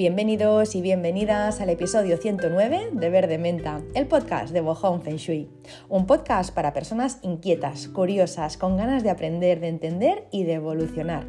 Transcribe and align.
Bienvenidos 0.00 0.76
y 0.76 0.80
bienvenidas 0.80 1.60
al 1.60 1.68
episodio 1.68 2.16
109 2.16 2.88
de 2.94 3.10
Verde 3.10 3.36
Menta, 3.36 3.82
el 3.94 4.06
podcast 4.06 4.50
de 4.50 4.62
Bohong 4.62 5.02
Feng 5.02 5.18
Shui. 5.18 5.50
Un 5.90 6.06
podcast 6.06 6.54
para 6.54 6.72
personas 6.72 7.18
inquietas, 7.20 7.86
curiosas, 7.86 8.56
con 8.56 8.78
ganas 8.78 9.02
de 9.02 9.10
aprender, 9.10 9.60
de 9.60 9.68
entender 9.68 10.26
y 10.30 10.44
de 10.44 10.54
evolucionar. 10.54 11.26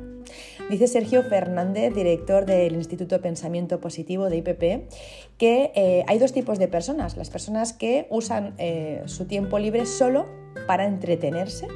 Dice 0.69 0.87
Sergio 0.87 1.21
Fernández, 1.23 1.93
director 1.93 2.45
del 2.45 2.75
Instituto 2.75 3.19
Pensamiento 3.19 3.81
Positivo 3.81 4.29
de 4.29 4.37
IPP, 4.37 4.89
que 5.37 5.73
eh, 5.75 6.05
hay 6.07 6.17
dos 6.17 6.31
tipos 6.31 6.57
de 6.57 6.69
personas. 6.69 7.17
Las 7.17 7.29
personas 7.29 7.73
que 7.73 8.07
usan 8.09 8.53
eh, 8.57 9.01
su 9.03 9.25
tiempo 9.25 9.59
libre 9.59 9.85
solo 9.85 10.29
para 10.65 10.85
entretenerse 10.85 11.67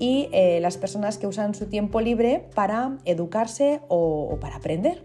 y 0.00 0.28
eh, 0.32 0.58
las 0.60 0.76
personas 0.76 1.18
que 1.18 1.28
usan 1.28 1.54
su 1.54 1.66
tiempo 1.66 2.00
libre 2.00 2.48
para 2.52 2.98
educarse 3.04 3.80
o 3.86 4.38
para 4.40 4.56
aprender. 4.56 5.04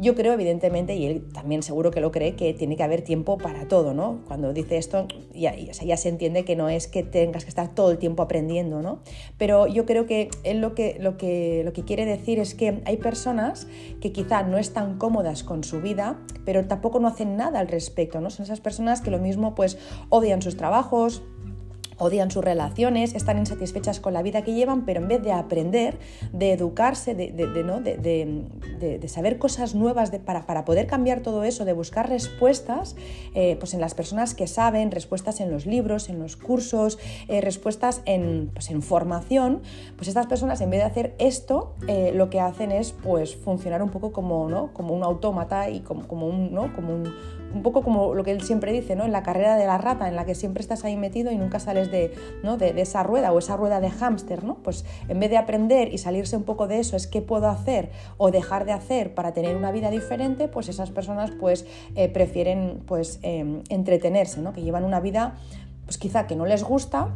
Yo 0.00 0.14
creo, 0.14 0.32
evidentemente, 0.32 0.94
y 0.94 1.04
él 1.04 1.28
también 1.30 1.62
seguro 1.62 1.90
que 1.90 2.00
lo 2.00 2.10
cree, 2.10 2.34
que 2.34 2.54
tiene 2.54 2.74
que 2.74 2.82
haber 2.82 3.02
tiempo 3.02 3.36
para 3.36 3.68
todo, 3.68 3.92
¿no? 3.92 4.20
Cuando 4.26 4.54
dice 4.54 4.78
esto, 4.78 5.06
ya, 5.34 5.52
se 5.74 6.08
entiende 6.08 6.46
que 6.46 6.56
no 6.56 6.70
es 6.70 6.86
que 6.86 7.02
tengas 7.02 7.44
que 7.44 7.50
estar 7.50 7.74
todo 7.74 7.90
el 7.90 7.98
tiempo 7.98 8.22
aprendiendo, 8.22 8.80
¿no? 8.80 9.00
Pero 9.36 9.66
yo 9.66 9.84
creo 9.84 10.06
que 10.06 10.30
él 10.42 10.62
lo 10.62 10.74
que, 10.74 10.96
lo 10.98 11.18
que, 11.18 11.60
lo 11.66 11.74
que 11.74 11.84
quiere 11.84 12.06
decir 12.06 12.38
es 12.38 12.54
que 12.54 12.80
hay 12.86 12.96
personas 12.96 13.66
que 14.00 14.10
quizá 14.10 14.42
no 14.42 14.56
están 14.56 14.96
cómodas 14.96 15.44
con 15.44 15.64
su 15.64 15.82
vida, 15.82 16.18
pero 16.46 16.66
tampoco 16.66 16.98
no 16.98 17.08
hacen 17.08 17.36
nada 17.36 17.60
al 17.60 17.68
respecto, 17.68 18.22
¿no? 18.22 18.30
Son 18.30 18.44
esas 18.44 18.60
personas 18.60 19.02
que 19.02 19.10
lo 19.10 19.18
mismo 19.18 19.54
pues 19.54 19.76
odian 20.08 20.40
sus 20.40 20.56
trabajos, 20.56 21.22
odian 22.00 22.30
sus 22.30 22.42
relaciones, 22.42 23.14
están 23.14 23.38
insatisfechas 23.38 24.00
con 24.00 24.12
la 24.12 24.22
vida 24.22 24.42
que 24.42 24.54
llevan, 24.54 24.84
pero 24.84 25.00
en 25.00 25.08
vez 25.08 25.22
de 25.22 25.32
aprender, 25.32 25.98
de 26.32 26.52
educarse, 26.52 27.14
de, 27.14 27.30
¿no? 27.64 27.80
de, 27.80 29.08
saber 29.08 29.38
cosas 29.38 29.74
nuevas 29.74 30.10
para, 30.24 30.46
para, 30.46 30.64
poder 30.64 30.86
cambiar 30.86 31.20
todo 31.20 31.44
eso, 31.44 31.64
de 31.64 31.72
buscar 31.72 32.08
respuestas 32.08 32.96
eh, 33.34 33.56
pues 33.58 33.74
en 33.74 33.80
las 33.80 33.94
personas 33.94 34.34
que 34.34 34.46
saben, 34.46 34.90
respuestas 34.90 35.40
en 35.40 35.50
los 35.50 35.66
libros, 35.66 36.08
en 36.08 36.18
los 36.18 36.36
cursos, 36.36 36.98
eh, 37.28 37.40
respuestas 37.40 38.02
en, 38.06 38.50
pues 38.52 38.70
en 38.70 38.82
formación, 38.82 39.62
pues 39.96 40.08
estas 40.08 40.26
personas 40.26 40.60
en 40.60 40.70
vez 40.70 40.80
de 40.80 40.86
hacer 40.86 41.14
esto, 41.18 41.74
eh, 41.86 42.12
lo 42.14 42.30
que 42.30 42.40
hacen 42.40 42.72
es 42.72 42.92
pues 42.92 43.36
funcionar 43.36 43.82
un 43.82 43.90
poco 43.90 44.12
como, 44.12 44.48
¿no? 44.48 44.72
como 44.72 44.94
un 44.94 45.02
autómata 45.02 45.70
y 45.70 45.80
como, 45.80 46.08
como 46.08 46.26
un, 46.26 46.52
¿no? 46.52 46.72
como 46.74 46.94
un 46.94 47.12
un 47.54 47.62
poco 47.62 47.82
como 47.82 48.14
lo 48.14 48.24
que 48.24 48.30
él 48.32 48.42
siempre 48.42 48.72
dice, 48.72 48.96
¿no? 48.96 49.04
En 49.04 49.12
la 49.12 49.22
carrera 49.22 49.56
de 49.56 49.66
la 49.66 49.78
rata, 49.78 50.08
en 50.08 50.16
la 50.16 50.24
que 50.24 50.34
siempre 50.34 50.60
estás 50.60 50.84
ahí 50.84 50.96
metido 50.96 51.32
y 51.32 51.36
nunca 51.36 51.60
sales 51.60 51.90
de, 51.90 52.14
¿no? 52.42 52.56
de, 52.56 52.80
esa 52.80 53.02
rueda 53.02 53.32
o 53.32 53.38
esa 53.38 53.56
rueda 53.56 53.80
de 53.80 53.90
hámster, 53.90 54.44
¿no? 54.44 54.56
Pues 54.56 54.84
en 55.08 55.20
vez 55.20 55.30
de 55.30 55.36
aprender 55.36 55.92
y 55.92 55.98
salirse 55.98 56.36
un 56.36 56.44
poco 56.44 56.68
de 56.68 56.80
eso, 56.80 56.96
es 56.96 57.06
qué 57.06 57.22
puedo 57.22 57.48
hacer 57.48 57.90
o 58.16 58.30
dejar 58.30 58.64
de 58.64 58.72
hacer 58.72 59.14
para 59.14 59.32
tener 59.32 59.56
una 59.56 59.72
vida 59.72 59.90
diferente, 59.90 60.48
pues 60.48 60.68
esas 60.68 60.90
personas 60.90 61.30
pues 61.32 61.66
eh, 61.94 62.08
prefieren 62.08 62.82
pues 62.86 63.18
em, 63.22 63.62
entretenerse, 63.68 64.40
¿no? 64.40 64.52
Que 64.52 64.62
llevan 64.62 64.84
una 64.84 65.00
vida 65.00 65.36
pues 65.84 65.98
quizá 65.98 66.26
que 66.26 66.36
no 66.36 66.46
les 66.46 66.62
gusta, 66.62 67.08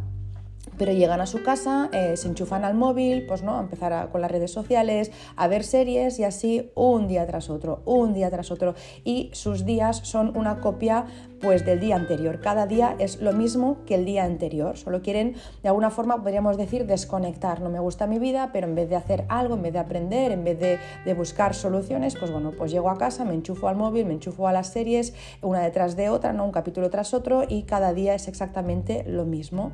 pero 0.79 0.93
llegan 0.93 1.21
a 1.21 1.27
su 1.27 1.43
casa, 1.43 1.89
eh, 1.93 2.17
se 2.17 2.29
enchufan 2.29 2.65
al 2.65 2.75
móvil, 2.75 3.27
pues 3.27 3.43
no, 3.43 3.57
a 3.57 3.61
empezar 3.61 4.11
con 4.11 4.21
las 4.21 4.31
redes 4.31 4.51
sociales, 4.51 5.13
a 5.37 5.49
ver 5.49 5.65
series 5.65 6.19
y 6.19 6.25
así 6.25 6.71
un 6.75 7.07
día 7.07 7.27
tras 7.27 7.51
otro, 7.51 7.83
un 7.85 8.13
día 8.13 8.31
tras 8.31 8.51
otro. 8.51 8.75
Y 9.05 9.31
sus 9.33 9.65
días 9.65 9.99
son 10.05 10.37
una 10.37 10.61
copia 10.61 11.07
pues 11.41 11.65
del 11.67 11.79
día 11.79 11.97
anterior. 11.97 12.41
Cada 12.41 12.67
día 12.67 12.97
es 12.99 13.21
lo 13.21 13.33
mismo 13.33 13.85
que 13.85 13.97
el 13.97 14.05
día 14.05 14.25
anterior. 14.25 14.79
Solo 14.79 15.03
quieren, 15.03 15.35
de 15.63 15.69
alguna 15.69 15.91
forma, 15.91 16.23
podríamos 16.23 16.57
decir, 16.57 16.87
desconectar. 16.87 17.61
No 17.61 17.69
me 17.69 17.79
gusta 17.81 18.07
mi 18.07 18.19
vida, 18.19 18.51
pero 18.53 18.67
en 18.67 18.75
vez 18.75 18.89
de 18.89 18.97
hacer 18.97 19.27
algo, 19.29 19.55
en 19.55 19.63
vez 19.63 19.75
de 19.75 19.79
aprender, 19.79 20.33
en 20.33 20.43
vez 20.43 20.59
de, 20.59 20.79
de 21.05 21.15
buscar 21.15 21.55
soluciones, 21.55 22.17
pues 22.17 22.31
bueno, 22.31 22.53
pues 22.57 22.73
llego 22.73 22.89
a 22.89 22.97
casa, 22.97 23.25
me 23.25 23.35
enchufo 23.35 23.69
al 23.69 23.77
móvil, 23.77 24.07
me 24.07 24.15
enchufo 24.15 24.49
a 24.49 24.53
las 24.53 24.69
series, 24.69 25.15
una 25.43 25.61
detrás 25.61 25.97
de 25.97 26.09
otra, 26.09 26.33
¿no? 26.33 26.45
un 26.45 26.53
capítulo 26.53 26.89
tras 26.89 27.13
otro, 27.13 27.45
y 27.47 27.65
cada 27.65 27.93
día 27.93 28.15
es 28.15 28.27
exactamente 28.27 29.05
lo 29.07 29.27
mismo. 29.27 29.73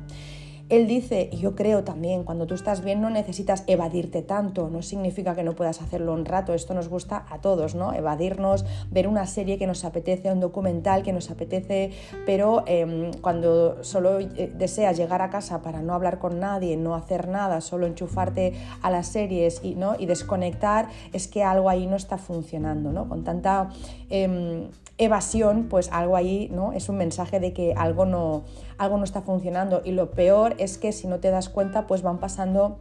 Él 0.71 0.87
dice, 0.87 1.27
y 1.33 1.37
yo 1.37 1.53
creo 1.53 1.83
también, 1.83 2.23
cuando 2.23 2.47
tú 2.47 2.53
estás 2.53 2.81
bien 2.81 3.01
no 3.01 3.09
necesitas 3.09 3.65
evadirte 3.67 4.21
tanto, 4.21 4.69
no 4.69 4.81
significa 4.81 5.35
que 5.35 5.43
no 5.43 5.53
puedas 5.53 5.81
hacerlo 5.81 6.13
un 6.13 6.23
rato, 6.23 6.53
esto 6.53 6.73
nos 6.73 6.87
gusta 6.87 7.25
a 7.29 7.39
todos, 7.39 7.75
¿no? 7.75 7.91
Evadirnos, 7.93 8.63
ver 8.89 9.09
una 9.09 9.27
serie 9.27 9.57
que 9.57 9.67
nos 9.67 9.83
apetece, 9.83 10.31
un 10.31 10.39
documental 10.39 11.03
que 11.03 11.11
nos 11.11 11.29
apetece, 11.29 11.91
pero 12.25 12.63
em, 12.67 13.11
cuando 13.19 13.83
solo 13.83 14.21
eh, 14.21 14.49
deseas 14.55 14.95
llegar 14.95 15.21
a 15.21 15.29
casa 15.29 15.61
para 15.61 15.81
no 15.81 15.93
hablar 15.93 16.19
con 16.19 16.39
nadie, 16.39 16.77
no 16.77 16.95
hacer 16.95 17.27
nada, 17.27 17.59
solo 17.59 17.85
enchufarte 17.85 18.53
a 18.81 18.89
las 18.89 19.07
series 19.07 19.59
y, 19.65 19.75
¿no? 19.75 19.95
y 19.99 20.05
desconectar, 20.05 20.87
es 21.11 21.27
que 21.27 21.43
algo 21.43 21.69
ahí 21.69 21.85
no 21.85 21.97
está 21.97 22.17
funcionando, 22.17 22.93
¿no? 22.93 23.09
Con 23.09 23.25
tanta 23.25 23.71
em, 24.09 24.69
evasión, 24.97 25.67
pues 25.69 25.89
algo 25.91 26.15
ahí 26.15 26.49
¿no? 26.51 26.73
es 26.73 26.89
un 26.89 26.97
mensaje 26.97 27.39
de 27.39 27.53
que 27.53 27.73
algo 27.75 28.05
no, 28.05 28.43
algo 28.77 28.97
no 28.97 29.03
está 29.03 29.21
funcionando. 29.21 29.81
Y 29.83 29.91
lo 29.91 30.11
peor 30.11 30.55
es 30.57 30.77
que 30.77 30.91
si 30.91 31.07
no 31.07 31.19
te 31.19 31.29
das 31.29 31.49
cuenta, 31.49 31.87
pues 31.87 32.01
van 32.01 32.19
pasando 32.19 32.79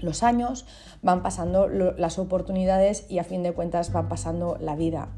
los 0.00 0.22
años, 0.22 0.66
van 1.02 1.22
pasando 1.22 1.68
las 1.68 2.18
oportunidades 2.18 3.06
y 3.08 3.18
a 3.18 3.24
fin 3.24 3.42
de 3.42 3.52
cuentas 3.52 3.92
van 3.92 4.08
pasando 4.08 4.58
la 4.60 4.76
vida 4.76 5.08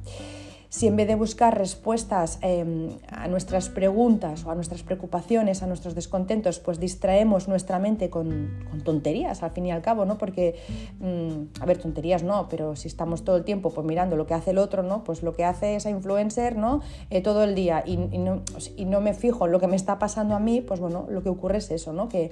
si 0.71 0.87
en 0.87 0.97
vez 0.97 1.09
de 1.09 1.15
buscar 1.15 1.57
respuestas 1.57 2.39
em, 2.43 2.99
a 3.09 3.27
nuestras 3.29 3.71
preguntas 3.71 4.45
o 4.45 4.51
a 4.51 4.55
nuestras 4.55 4.83
preocupaciones, 4.83 5.63
a 5.63 5.67
nuestros 5.67 5.95
descontentos, 5.95 6.59
pues 6.59 6.79
distraemos 6.79 7.49
nuestra 7.49 7.79
mente 7.79 8.11
con, 8.11 8.51
tonterías, 8.85 9.43
al 9.43 9.51
fin 9.53 9.67
y 9.67 9.73
al 9.73 9.81
cabo, 9.81 10.05
¿no? 10.05 10.19
Porque, 10.19 10.57
mm, 11.01 11.63
a 11.63 11.67
ver, 11.67 11.79
tonterías 11.79 12.23
no, 12.23 12.49
pero 12.51 12.77
si 12.77 12.87
estamos 12.89 13.25
todo 13.25 13.37
el 13.37 13.45
tiempo 13.45 13.71
pues, 13.71 13.87
mirando 13.87 14.17
lo 14.17 14.27
que 14.27 14.35
hace 14.35 14.51
el 14.51 14.59
otro, 14.59 14.83
¿no? 14.83 15.05
Pues 15.05 15.23
lo 15.23 15.33
que 15.33 15.45
hace 15.45 15.75
esa 15.75 15.89
influencer, 15.89 16.57
¿no? 16.57 16.83
Eh, 17.09 17.23
todo 17.23 17.45
el 17.45 17.55
día 17.55 17.83
y, 17.87 17.97
no, 17.97 18.43
y, 18.77 18.85
no, 18.85 19.01
me 19.01 19.15
fijo 19.15 19.47
en 19.47 19.53
lo 19.53 19.61
que 19.61 19.69
me 19.69 19.77
está 19.77 19.99
pasando 19.99 20.35
a 20.35 20.41
mí, 20.41 20.61
pues 20.61 20.81
bueno, 20.81 21.07
lo 21.09 21.23
que 21.23 21.31
ocurre 21.31 21.59
es 21.59 21.71
eso, 21.71 21.95
¿no? 21.95 22.09
Que, 22.09 22.29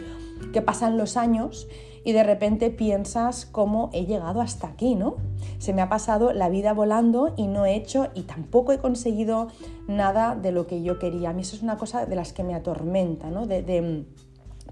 que 0.52 0.60
pasan 0.60 0.98
los 0.98 1.16
años 1.16 1.68
y 2.06 2.12
de 2.12 2.22
repente 2.22 2.70
piensas 2.70 3.46
cómo 3.46 3.90
he 3.92 4.06
llegado 4.06 4.40
hasta 4.40 4.68
aquí, 4.68 4.94
¿no? 4.94 5.16
Se 5.58 5.72
me 5.72 5.82
ha 5.82 5.88
pasado 5.88 6.32
la 6.32 6.48
vida 6.48 6.72
volando 6.72 7.34
y 7.36 7.48
no 7.48 7.66
he 7.66 7.74
hecho 7.74 8.10
y 8.14 8.22
tampoco 8.22 8.70
he 8.70 8.78
conseguido 8.78 9.48
nada 9.88 10.36
de 10.36 10.52
lo 10.52 10.68
que 10.68 10.84
yo 10.84 11.00
quería. 11.00 11.30
A 11.30 11.32
mí 11.32 11.42
eso 11.42 11.56
es 11.56 11.64
una 11.64 11.76
cosa 11.76 12.06
de 12.06 12.14
las 12.14 12.32
que 12.32 12.44
me 12.44 12.54
atormenta, 12.54 13.28
¿no? 13.28 13.48
De, 13.48 14.06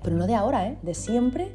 pero 0.01 0.17
no 0.17 0.29
de 0.29 0.37
ahora, 0.37 0.69
¿eh? 0.69 0.79
De 0.83 0.95
siempre 0.95 1.51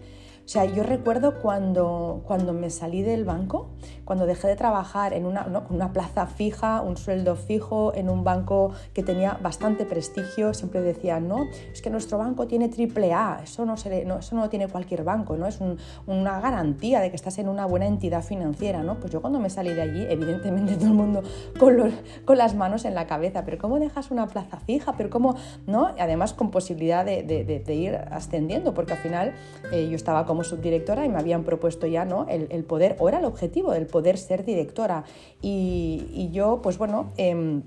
o 0.50 0.52
sea, 0.52 0.66
yo 0.66 0.82
recuerdo 0.82 1.36
cuando, 1.44 2.24
cuando 2.26 2.54
me 2.54 2.72
salí 2.72 3.04
del 3.04 3.24
banco, 3.24 3.70
cuando 4.04 4.26
dejé 4.26 4.48
de 4.48 4.56
trabajar 4.56 5.14
en 5.14 5.28
una, 5.28 5.46
una 5.70 5.94
plaza 5.94 6.26
fija, 6.26 6.82
un 6.82 6.98
sueldo 6.98 7.36
fijo, 7.36 7.94
en 7.94 8.10
un 8.10 8.24
banco 8.24 8.72
que 8.96 9.04
tenía 9.04 9.38
bastante 9.44 9.86
prestigio, 9.86 10.56
siempre 10.56 10.82
decían, 10.82 11.28
no, 11.28 11.46
es 11.72 11.84
que 11.84 11.92
nuestro 11.92 12.18
banco 12.18 12.48
tiene 12.48 12.68
triple 12.68 13.14
A, 13.14 13.42
eso 13.44 13.64
no, 13.64 13.78
se, 13.78 14.06
no, 14.06 14.18
eso 14.18 14.36
no 14.36 14.42
lo 14.42 14.50
tiene 14.50 14.68
cualquier 14.68 15.04
banco, 15.04 15.38
¿no? 15.38 15.46
es 15.46 15.60
una 16.08 16.40
garantía 16.40 17.00
de 17.00 17.12
que 17.12 17.16
estás 17.16 17.38
en 17.38 17.48
una 17.48 17.68
buena 17.68 17.86
entidad 17.86 18.24
financiera. 18.24 18.82
¿no? 18.82 19.00
Pues 19.00 19.14
yo 19.14 19.22
cuando 19.22 19.40
me 19.40 19.52
salí 19.52 19.72
de 19.76 19.84
allí, 19.84 20.08
evidentemente 20.10 20.78
todo 20.78 20.88
el 20.88 20.94
mundo 20.94 21.22
con, 21.60 21.78
los, 21.78 21.94
con 22.26 22.40
las 22.40 22.56
manos 22.56 22.86
en 22.86 22.96
la 22.96 23.06
cabeza, 23.06 23.46
pero 23.46 23.60
¿cómo 23.60 23.80
dejas 23.80 24.10
una 24.10 24.26
plaza 24.26 24.58
fija? 24.58 24.94
Pero 24.98 25.12
¿cómo? 25.12 25.36
¿no? 25.68 25.94
Además 26.00 26.34
con 26.34 26.50
posibilidad 26.50 27.06
de, 27.06 27.22
de, 27.24 27.76
ir 27.76 27.98
ascendiendo, 28.10 28.74
porque 28.74 28.94
al 28.94 29.00
final 29.00 29.36
eh, 29.72 29.88
yo 29.88 29.96
estaba 29.96 30.26
como 30.26 30.39
subdirectora 30.44 31.06
y 31.06 31.10
me 31.10 31.20
habían 31.20 31.44
propuesto 31.44 31.88
ya 31.88 32.06
¿no? 32.06 32.26
el, 32.28 32.64
poder, 32.64 32.96
o 33.00 33.10
era 33.10 33.20
el 33.20 33.26
objetivo, 33.26 33.74
el 33.74 33.88
poder 33.88 34.18
ser 34.18 34.46
directora. 34.46 35.04
Y, 35.42 36.30
yo, 36.32 36.62
pues 36.62 36.78
bueno, 36.78 37.12
em, 37.18 37.64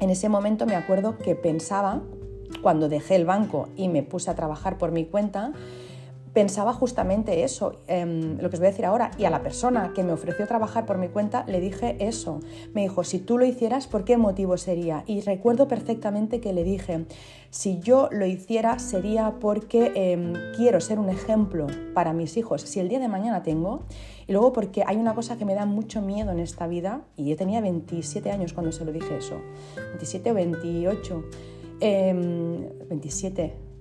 en 0.00 0.10
ese 0.10 0.28
momento 0.28 0.66
me 0.66 0.74
acuerdo 0.74 1.18
que 1.18 1.34
pensaba, 1.34 2.02
cuando 2.60 2.88
dejé 2.88 3.16
el 3.16 3.24
banco 3.24 3.68
y 3.76 3.88
me 3.88 4.02
puse 4.02 4.30
a 4.30 4.34
trabajar 4.34 4.78
por 4.78 4.92
mi 4.92 5.04
cuenta, 5.04 5.52
pensaba 6.32 6.72
justamente 6.72 7.44
eso, 7.44 7.80
em, 7.86 8.38
lo 8.38 8.48
que 8.48 8.56
os 8.56 8.60
voy 8.60 8.68
a 8.68 8.70
decir 8.70 8.86
ahora, 8.86 9.10
y 9.18 9.24
a 9.24 9.30
la 9.30 9.42
persona 9.42 9.92
que 9.94 10.02
me 10.02 10.12
ofreció 10.12 10.46
trabajar 10.46 10.86
por 10.86 10.98
mi 10.98 11.08
cuenta 11.08 11.44
le 11.46 11.60
dije 11.60 11.96
eso. 12.00 12.40
Me 12.72 12.82
dijo, 12.82 13.04
si 13.04 13.18
tú 13.18 13.38
lo 13.38 13.44
hicieras, 13.44 13.86
¿por 13.86 14.04
qué 14.04 14.16
motivo 14.16 14.56
sería? 14.56 15.04
Y 15.06 15.20
recuerdo 15.20 15.68
perfectamente 15.68 16.40
que 16.40 16.52
le 16.52 16.64
dije, 16.64 17.06
si 17.50 17.80
yo 17.80 18.08
lo 18.10 18.24
hiciera 18.26 18.78
sería 18.78 19.34
porque 19.40 19.92
em, 19.94 20.32
quiero 20.56 20.80
ser 20.80 20.98
un 20.98 21.10
ejemplo 21.10 21.66
para 21.92 22.12
mis 22.14 22.36
hijos, 22.36 22.62
si 22.62 22.80
el 22.80 22.88
día 22.88 22.98
de 22.98 23.08
mañana 23.08 23.42
tengo, 23.42 23.82
y 24.26 24.32
luego 24.32 24.52
porque 24.52 24.84
hay 24.86 24.96
una 24.96 25.14
cosa 25.14 25.36
que 25.36 25.44
me 25.44 25.54
da 25.54 25.66
mucho 25.66 26.00
miedo 26.00 26.32
en 26.32 26.38
esta 26.38 26.66
vida, 26.66 27.02
y 27.16 27.28
yo 27.28 27.36
tenía 27.36 27.60
27 27.60 28.30
años 28.30 28.54
cuando 28.54 28.72
se 28.72 28.84
lo 28.84 28.92
dije 28.92 29.18
eso, 29.18 29.38
27 29.76 30.30
o 30.30 30.34
28, 30.34 31.24
27 31.80 33.71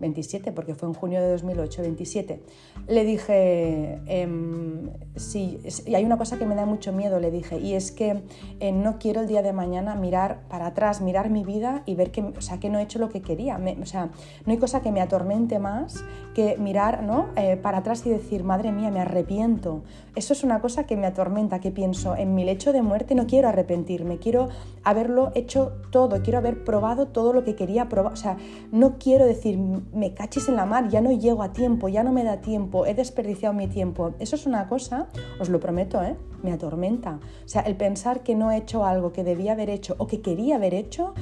27, 0.00 0.52
porque 0.52 0.74
fue 0.74 0.88
en 0.88 0.94
junio 0.94 1.20
de 1.20 1.30
2008, 1.30 1.82
27. 1.82 2.40
Le 2.88 3.04
dije, 3.04 4.00
em, 4.06 4.90
sí, 5.16 5.58
y 5.86 5.94
hay 5.94 6.04
una 6.04 6.18
cosa 6.18 6.38
que 6.38 6.46
me 6.46 6.54
da 6.54 6.66
mucho 6.66 6.92
miedo, 6.92 7.20
le 7.20 7.30
dije, 7.30 7.58
y 7.58 7.74
es 7.74 7.92
que 7.92 8.22
eh, 8.60 8.72
no 8.72 8.98
quiero 8.98 9.20
el 9.20 9.26
día 9.26 9.42
de 9.42 9.52
mañana 9.52 9.94
mirar 9.94 10.42
para 10.48 10.66
atrás, 10.66 11.00
mirar 11.00 11.30
mi 11.30 11.44
vida 11.44 11.82
y 11.86 11.94
ver 11.94 12.10
que, 12.10 12.22
o 12.22 12.40
sea, 12.40 12.60
que 12.60 12.70
no 12.70 12.78
he 12.78 12.82
hecho 12.82 12.98
lo 12.98 13.08
que 13.08 13.22
quería. 13.22 13.58
o 13.80 13.86
sea, 13.86 14.10
no 14.46 14.52
hay 14.52 14.58
cosa 14.58 14.82
que 14.82 14.92
me 14.92 15.00
atormente 15.00 15.58
más 15.58 16.04
que 16.34 16.56
mirar 16.58 16.84
¿no? 17.02 17.28
Eh, 17.36 17.56
para 17.56 17.78
atrás 17.78 18.04
y 18.06 18.10
decir, 18.10 18.44
madre 18.44 18.72
mía, 18.72 18.90
me 18.90 19.00
arrepiento. 19.00 19.82
Eso 20.14 20.32
es 20.32 20.44
una 20.44 20.60
cosa 20.60 20.84
que 20.84 20.96
me 20.96 21.06
atormenta, 21.06 21.60
que 21.60 21.70
pienso, 21.70 22.16
en 22.16 22.34
mi 22.34 22.44
lecho 22.44 22.72
de 22.72 22.82
muerte 22.82 23.14
no 23.14 23.26
quiero 23.26 23.48
arrepentirme, 23.48 24.18
quiero 24.18 24.48
haberlo 24.82 25.32
hecho 25.34 25.72
todo, 25.90 26.22
quiero 26.22 26.38
haber 26.38 26.64
probado 26.64 27.06
todo 27.08 27.32
lo 27.32 27.44
que 27.44 27.54
quería 27.54 27.88
probar. 27.88 28.12
O 28.12 28.16
sea, 28.16 28.36
no 28.70 28.98
quiero 28.98 29.26
decir, 29.26 29.58
me 29.94 30.14
cachis 30.14 30.48
en 30.48 30.56
la 30.56 30.66
mar, 30.66 30.88
ya 30.88 31.00
no 31.00 31.12
llego 31.12 31.42
a 31.42 31.52
tiempo, 31.52 31.88
ya 31.88 32.02
no 32.02 32.12
me 32.12 32.24
da 32.24 32.40
tiempo, 32.40 32.86
he 32.86 32.94
desperdiciado 32.94 33.54
mi 33.54 33.66
tiempo. 33.66 34.14
Eso 34.18 34.36
es 34.36 34.46
una 34.46 34.68
cosa, 34.68 35.08
os 35.40 35.48
lo 35.48 35.60
prometo, 35.60 36.02
¿eh? 36.02 36.16
me 36.42 36.52
atormenta. 36.52 37.20
O 37.44 37.48
sea, 37.48 37.62
el 37.62 37.76
pensar 37.76 38.22
que 38.22 38.34
no 38.34 38.50
he 38.50 38.56
hecho 38.56 38.84
algo 38.84 39.12
que 39.12 39.24
debía 39.24 39.52
haber 39.52 39.70
hecho 39.70 39.94
o 39.98 40.06
que 40.06 40.20
quería 40.20 40.56
haber 40.56 40.74
hecho, 40.74 41.14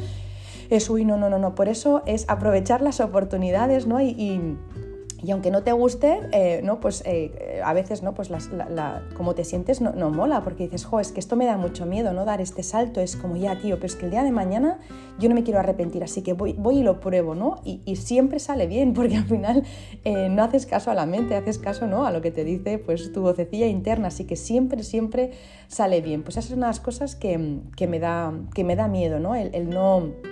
es, 0.70 0.88
uy, 0.88 1.04
no, 1.04 1.16
no, 1.16 1.28
no, 1.28 1.38
no. 1.38 1.54
Por 1.54 1.68
eso 1.68 2.02
es 2.06 2.24
aprovechar 2.28 2.80
las 2.82 3.00
oportunidades, 3.00 3.86
¿no? 3.86 4.00
y 4.00 4.10
y 4.10 4.56
aunque 5.30 5.50
no 5.50 5.62
te 5.62 5.72
guste, 5.72 6.20
eh, 6.32 6.60
¿no? 6.64 6.80
pues 6.80 7.02
eh, 7.06 7.60
a 7.64 7.72
veces 7.72 8.02
¿no? 8.02 8.12
pues 8.12 8.30
como 9.16 9.34
te 9.34 9.44
sientes 9.44 9.80
no, 9.80 9.92
no, 9.92 10.10
mola, 10.10 10.42
porque 10.42 10.64
dices, 10.64 10.84
jo, 10.84 10.98
es 10.98 11.12
que 11.12 11.20
esto 11.20 11.36
me 11.36 11.46
da 11.46 11.56
mucho 11.56 11.86
miedo, 11.86 12.12
¿no? 12.12 12.24
Dar 12.24 12.40
este 12.40 12.62
salto, 12.62 13.00
es 13.00 13.16
como, 13.16 13.36
ya, 13.36 13.58
tío, 13.60 13.76
pero 13.76 13.86
es 13.86 13.96
que 13.96 14.06
el 14.06 14.10
día 14.10 14.24
de 14.24 14.32
mañana 14.32 14.80
yo 15.18 15.28
no 15.28 15.34
me 15.34 15.44
quiero 15.44 15.60
arrepentir, 15.60 16.02
así 16.02 16.22
que 16.22 16.32
voy, 16.32 16.54
voy 16.54 16.78
y 16.78 16.82
lo 16.82 16.98
pruebo, 16.98 17.36
¿no? 17.36 17.60
Y, 17.64 17.80
y 17.84 17.96
siempre 17.96 18.40
sale 18.40 18.66
bien, 18.66 18.94
porque 18.94 19.16
al 19.16 19.24
final 19.24 19.62
eh, 20.04 20.28
no 20.28 20.42
haces 20.42 20.66
caso 20.66 20.90
a 20.90 20.94
la 20.94 21.06
mente, 21.06 21.36
haces 21.36 21.58
caso, 21.58 21.86
¿no? 21.86 22.04
A 22.04 22.10
lo 22.10 22.20
que 22.20 22.32
te 22.32 22.44
dice 22.44 22.78
pues 22.78 23.12
tu 23.12 23.22
vocecilla 23.22 23.66
interna, 23.66 24.08
así 24.08 24.24
que 24.24 24.36
siempre, 24.36 24.82
siempre 24.82 25.30
sale 25.68 26.00
bien. 26.00 26.22
Pues 26.22 26.36
esas 26.36 26.50
son 26.50 26.58
unas 26.58 26.80
cosas 26.80 27.14
que, 27.14 27.60
que, 27.76 27.86
me, 27.86 28.00
da, 28.00 28.32
que 28.54 28.64
me 28.64 28.74
da 28.74 28.88
miedo, 28.88 29.20
¿no? 29.20 29.34
el 29.36 29.70
no 29.70 30.31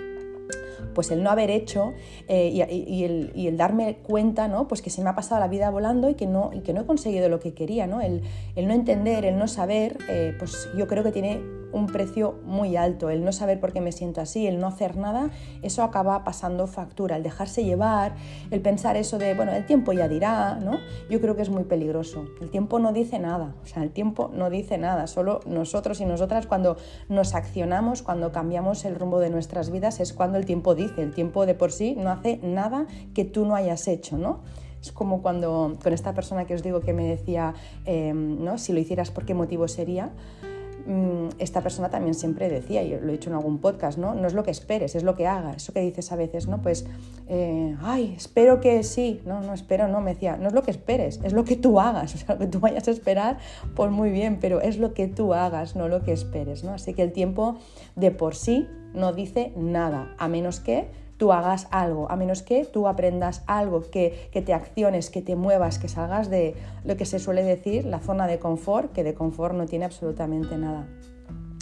pues 0.93 1.11
el 1.11 1.23
no 1.23 1.29
haber 1.29 1.49
hecho 1.49 1.93
eh, 2.27 2.49
y, 2.49 3.03
el, 3.47 3.57
darme 3.57 3.97
cuenta, 4.03 4.47
¿no? 4.47 4.67
Pues 4.67 4.81
que 4.81 4.89
se 4.89 5.03
me 5.03 5.09
ha 5.09 5.15
pasado 5.15 5.39
la 5.39 5.47
vida 5.47 5.69
volando 5.69 6.09
y 6.09 6.15
que 6.15 6.27
no, 6.27 6.51
y 6.53 6.61
que 6.61 6.73
no 6.73 6.81
he 6.81 6.85
conseguido 6.85 7.29
lo 7.29 7.39
que 7.39 7.53
quería, 7.53 7.87
¿no? 7.87 8.01
El, 8.01 8.21
no 8.55 8.73
entender, 8.73 9.25
el 9.25 9.37
no 9.37 9.47
saber, 9.47 9.97
eh, 10.09 10.33
pues 10.37 10.69
yo 10.77 10.87
creo 10.87 11.03
que 11.03 11.11
tiene 11.11 11.60
un 11.73 11.87
precio 11.87 12.39
muy 12.45 12.75
alto. 12.75 13.09
El 13.09 13.23
no 13.23 13.31
saber 13.31 13.59
por 13.59 13.73
qué 13.73 13.81
me 13.81 13.91
siento 13.91 14.21
así, 14.21 14.47
el 14.47 14.59
no 14.59 14.67
hacer 14.67 14.97
nada, 14.97 15.29
eso 15.61 15.83
acaba 15.83 16.23
pasando 16.23 16.67
factura. 16.67 17.17
El 17.17 17.23
dejarse 17.23 17.63
llevar, 17.63 18.15
el 18.51 18.61
pensar 18.61 18.97
eso 18.97 19.17
de, 19.17 19.33
bueno, 19.33 19.51
el 19.51 19.65
tiempo 19.65 19.93
ya 19.93 20.07
dirá, 20.07 20.55
¿no? 20.55 20.79
Yo 21.09 21.21
creo 21.21 21.35
que 21.35 21.41
es 21.41 21.49
muy 21.49 21.63
peligroso. 21.63 22.25
El 22.41 22.49
tiempo 22.49 22.79
no 22.79 22.93
dice 22.93 23.19
nada, 23.19 23.55
o 23.63 23.65
sea, 23.65 23.83
el 23.83 23.91
tiempo 23.91 24.31
no 24.33 24.49
dice 24.49 24.77
nada. 24.77 25.07
Solo 25.07 25.41
nosotros 25.45 26.01
y 26.01 26.05
nosotras 26.05 26.47
cuando 26.47 26.77
nos 27.09 27.35
accionamos, 27.35 28.01
cuando 28.01 28.31
cambiamos 28.31 28.85
el 28.85 28.95
rumbo 28.95 29.19
de 29.19 29.29
nuestras 29.29 29.71
vidas, 29.71 29.99
es 29.99 30.13
cuando 30.13 30.37
el 30.37 30.45
tiempo 30.45 30.75
dice. 30.75 31.01
El 31.01 31.13
tiempo 31.13 31.45
de 31.45 31.55
por 31.55 31.71
sí 31.71 31.95
no 31.97 32.11
hace 32.11 32.39
nada 32.43 32.87
que 33.13 33.25
tú 33.25 33.45
no 33.45 33.55
hayas 33.55 33.87
hecho, 33.87 34.17
¿no? 34.17 34.41
Es 34.81 34.91
como 34.91 35.21
cuando 35.21 35.77
con 35.81 35.93
esta 35.93 36.13
persona 36.13 36.45
que 36.45 36.55
os 36.55 36.63
digo 36.63 36.81
que 36.81 36.93
me 36.93 37.05
decía, 37.05 37.53
em, 37.85 38.43
¿no? 38.43 38.57
Si 38.57 38.73
lo 38.73 38.79
hicieras, 38.79 39.11
¿por 39.11 39.25
qué 39.25 39.33
motivo 39.33 39.67
sería? 39.67 40.11
Mm, 40.85 41.29
esta 41.39 41.61
persona 41.61 41.89
también 41.89 42.13
siempre 42.13 42.49
decía, 42.49 42.83
y 42.83 42.89
lo 42.89 43.09
he 43.09 43.11
dicho 43.11 43.29
en 43.29 43.35
algún 43.35 43.59
podcast, 43.59 43.97
¿no? 43.97 44.15
No 44.15 44.27
es 44.27 44.33
lo 44.33 44.43
que 44.43 44.51
esperes, 44.51 44.95
es 44.95 45.03
lo 45.03 45.15
que 45.15 45.27
hagas. 45.27 45.57
Eso 45.57 45.73
que 45.73 45.81
dices 45.81 46.11
a 46.11 46.15
veces, 46.15 46.47
¿no? 46.47 46.61
Pues, 46.61 46.85
eh, 47.27 47.75
ay, 47.81 48.13
espero 48.17 48.59
que 48.59 48.83
sí. 48.83 49.21
No, 49.25 49.41
no 49.41 49.53
espero, 49.53 49.87
no, 49.87 50.01
me 50.01 50.13
decía, 50.13 50.37
no 50.37 50.47
es 50.47 50.53
lo 50.53 50.63
que 50.63 50.71
esperes, 50.71 51.19
es 51.23 51.33
lo 51.33 51.43
que 51.43 51.55
tú 51.55 51.79
hagas. 51.79 52.15
O 52.21 52.23
sea, 52.23 52.35
lo 52.35 52.39
que 52.39 52.47
tú 52.47 52.59
vayas 52.59 52.87
a 52.87 52.91
esperar, 52.91 53.37
pues 53.75 53.91
muy 53.91 54.11
bien, 54.11 54.39
pero 54.39 54.61
es 54.61 54.77
lo 54.77 54.93
que 54.93 55.07
tú 55.07 55.33
hagas, 55.33 55.75
no 55.75 55.87
lo 55.87 56.03
que 56.03 56.11
esperes, 56.11 56.63
¿no? 56.63 56.73
Así 56.73 56.93
que 56.93 57.01
el 57.03 57.11
tiempo 57.11 57.57
de 57.95 58.11
por 58.11 58.35
sí 58.35 58.67
no 58.93 59.13
dice 59.13 59.53
nada, 59.55 60.13
a 60.17 60.27
menos 60.27 60.59
que 60.59 60.89
tú 61.21 61.31
hagas 61.31 61.67
algo, 61.69 62.09
a 62.09 62.15
menos 62.15 62.41
que 62.41 62.65
tú 62.65 62.87
aprendas 62.87 63.43
algo, 63.45 63.83
que, 63.91 64.27
que, 64.31 64.41
te 64.41 64.55
acciones, 64.55 65.11
que 65.11 65.21
te 65.21 65.35
muevas, 65.35 65.77
que 65.77 65.87
salgas 65.87 66.31
de 66.31 66.55
lo 66.83 66.97
que 66.97 67.05
se 67.05 67.19
suele 67.19 67.43
decir 67.43 67.85
la 67.85 67.99
zona 67.99 68.25
de 68.25 68.39
confort, 68.39 68.91
que 68.91 69.03
de 69.03 69.13
confort 69.13 69.53
no 69.53 69.67
tiene 69.67 69.85
absolutamente 69.85 70.57
nada. 70.57 70.87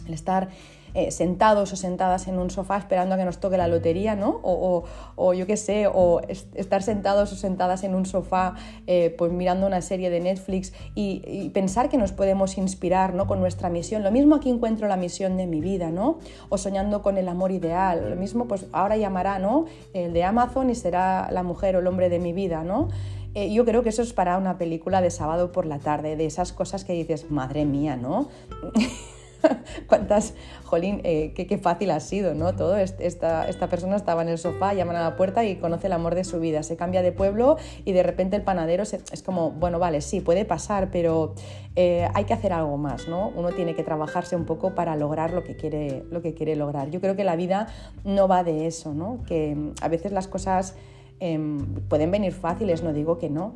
El 0.07 0.13
estar 0.13 0.47
eh, 0.93 1.11
sentados 1.11 1.71
o 1.73 1.75
sentadas 1.75 2.27
en 2.27 2.39
un 2.39 2.49
sofá 2.49 2.77
esperando 2.77 3.15
a 3.15 3.17
que 3.17 3.25
nos 3.25 3.39
toque 3.39 3.57
la 3.57 3.67
lotería, 3.67 4.15
¿no? 4.15 4.39
O, 4.43 5.33
yo 5.33 5.45
qué 5.45 5.57
sé, 5.57 5.87
o 5.87 6.21
estar 6.55 6.83
sentados 6.83 7.31
o 7.33 7.35
sentadas 7.35 7.83
en 7.83 7.95
un 7.95 8.05
sofá 8.05 8.55
eh, 8.87 9.13
pues 9.17 9.31
mirando 9.31 9.67
una 9.67 9.81
serie 9.81 10.09
de 10.09 10.19
Netflix 10.19 10.73
y, 10.95 11.49
pensar 11.53 11.89
que 11.89 11.97
nos 11.97 12.11
podemos 12.11 12.57
inspirar, 12.57 13.13
¿no? 13.13 13.27
Con 13.27 13.39
nuestra 13.39 13.69
misión. 13.69 14.03
Lo 14.03 14.11
mismo 14.11 14.35
aquí 14.35 14.49
encuentro 14.49 14.87
la 14.87 14.97
misión 14.97 15.37
de 15.37 15.47
mi 15.47 15.61
vida, 15.61 15.89
¿no? 15.89 16.19
O 16.49 16.57
soñando 16.57 17.01
con 17.01 17.17
el 17.17 17.27
amor 17.27 17.51
ideal. 17.51 18.09
Lo 18.09 18.15
mismo, 18.15 18.47
pues 18.47 18.67
ahora 18.71 18.97
llamará, 18.97 19.39
¿no? 19.39 19.65
El 19.93 20.13
de 20.13 20.23
Amazon 20.23 20.69
y 20.69 20.75
será 20.75 21.29
la 21.31 21.43
mujer 21.43 21.75
o 21.75 21.79
el 21.79 21.87
hombre 21.87 22.09
de 22.09 22.19
mi 22.19 22.33
vida, 22.33 22.63
¿no? 22.63 22.89
Eh, 23.35 23.53
yo 23.53 23.63
creo 23.63 23.83
que 23.83 23.89
eso 23.89 24.01
es 24.01 24.13
para 24.13 24.37
una 24.37 24.57
película 24.57 25.01
de 25.01 25.11
sábado 25.11 25.51
por 25.51 25.65
la 25.65 25.79
tarde, 25.79 26.15
de 26.15 26.25
esas 26.25 26.51
cosas 26.51 26.83
que 26.83 26.93
dices, 26.93 27.29
madre 27.29 27.65
mía, 27.65 27.95
¿no? 27.95 28.27
cuántas, 29.87 30.33
jolín, 30.63 31.01
eh, 31.03 31.33
qué, 31.33 31.57
fácil 31.57 31.91
ha 31.91 31.99
sido, 31.99 32.33
¿no? 32.33 32.55
Todo, 32.55 32.77
esta, 32.77 33.47
esta 33.47 33.69
persona 33.69 33.95
estaba 33.95 34.21
en 34.21 34.29
el 34.29 34.37
sofá, 34.37 34.73
llaman 34.73 34.95
a 34.95 35.01
la 35.01 35.15
puerta 35.15 35.43
y 35.45 35.55
conoce 35.55 35.87
el 35.87 35.93
amor 35.93 36.15
de 36.15 36.23
su 36.23 36.39
vida, 36.39 36.63
se 36.63 36.75
cambia 36.75 37.01
de 37.01 37.11
pueblo 37.11 37.57
y 37.85 37.93
de 37.93 38.03
repente 38.03 38.35
el 38.35 38.41
panadero 38.41 38.83
es 38.83 39.23
como, 39.23 39.51
bueno, 39.51 39.79
vale, 39.79 40.01
sí, 40.01 40.21
puede 40.21 40.45
pasar, 40.45 40.89
pero 40.91 41.33
eh, 41.75 42.07
hay 42.13 42.25
que 42.25 42.33
hacer 42.33 42.53
algo 42.53 42.77
más, 42.77 43.07
¿no? 43.07 43.31
Uno 43.35 43.51
tiene 43.51 43.75
que 43.75 43.83
trabajarse 43.83 44.35
un 44.35 44.45
poco 44.45 44.75
para 44.75 44.95
lograr 44.95 45.31
lo 45.31 45.43
que 45.43 45.55
quiere, 45.55 46.03
lo 46.09 46.21
que 46.21 46.33
quiere 46.33 46.55
lograr. 46.55 46.89
Yo 46.89 47.01
creo 47.01 47.15
que 47.15 47.23
la 47.23 47.35
vida 47.35 47.67
no 48.03 48.27
va 48.27 48.43
de 48.43 48.67
eso, 48.67 48.93
¿no? 48.93 49.19
Que 49.27 49.55
a 49.81 49.87
veces 49.87 50.11
las 50.11 50.27
cosas 50.27 50.75
Em, 51.21 51.59
pueden 51.89 52.11
venir 52.11 52.31
fáciles, 52.31 52.81
no 52.81 52.93
digo 52.93 53.17
que 53.17 53.29
no. 53.29 53.53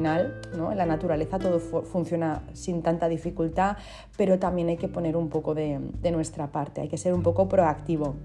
¿No? 0.00 0.72
en 0.72 0.78
la 0.78 0.86
naturaleza 0.86 1.38
todo 1.38 1.58
funciona 1.58 2.42
sin 2.52 2.82
tanta 2.82 3.08
dificultad, 3.08 3.76
pero 4.16 4.38
también 4.38 4.68
hay 4.68 4.76
que 4.76 4.88
poner 4.88 5.16
un 5.16 5.28
poco 5.28 5.54
de 5.54 6.10
nuestra 6.10 6.48
parte, 6.48 6.80
hay 6.80 6.88
que 6.88 6.98
ser 6.98 7.14
un 7.14 7.22
poco 7.22 7.48
proactivo. 7.48 8.16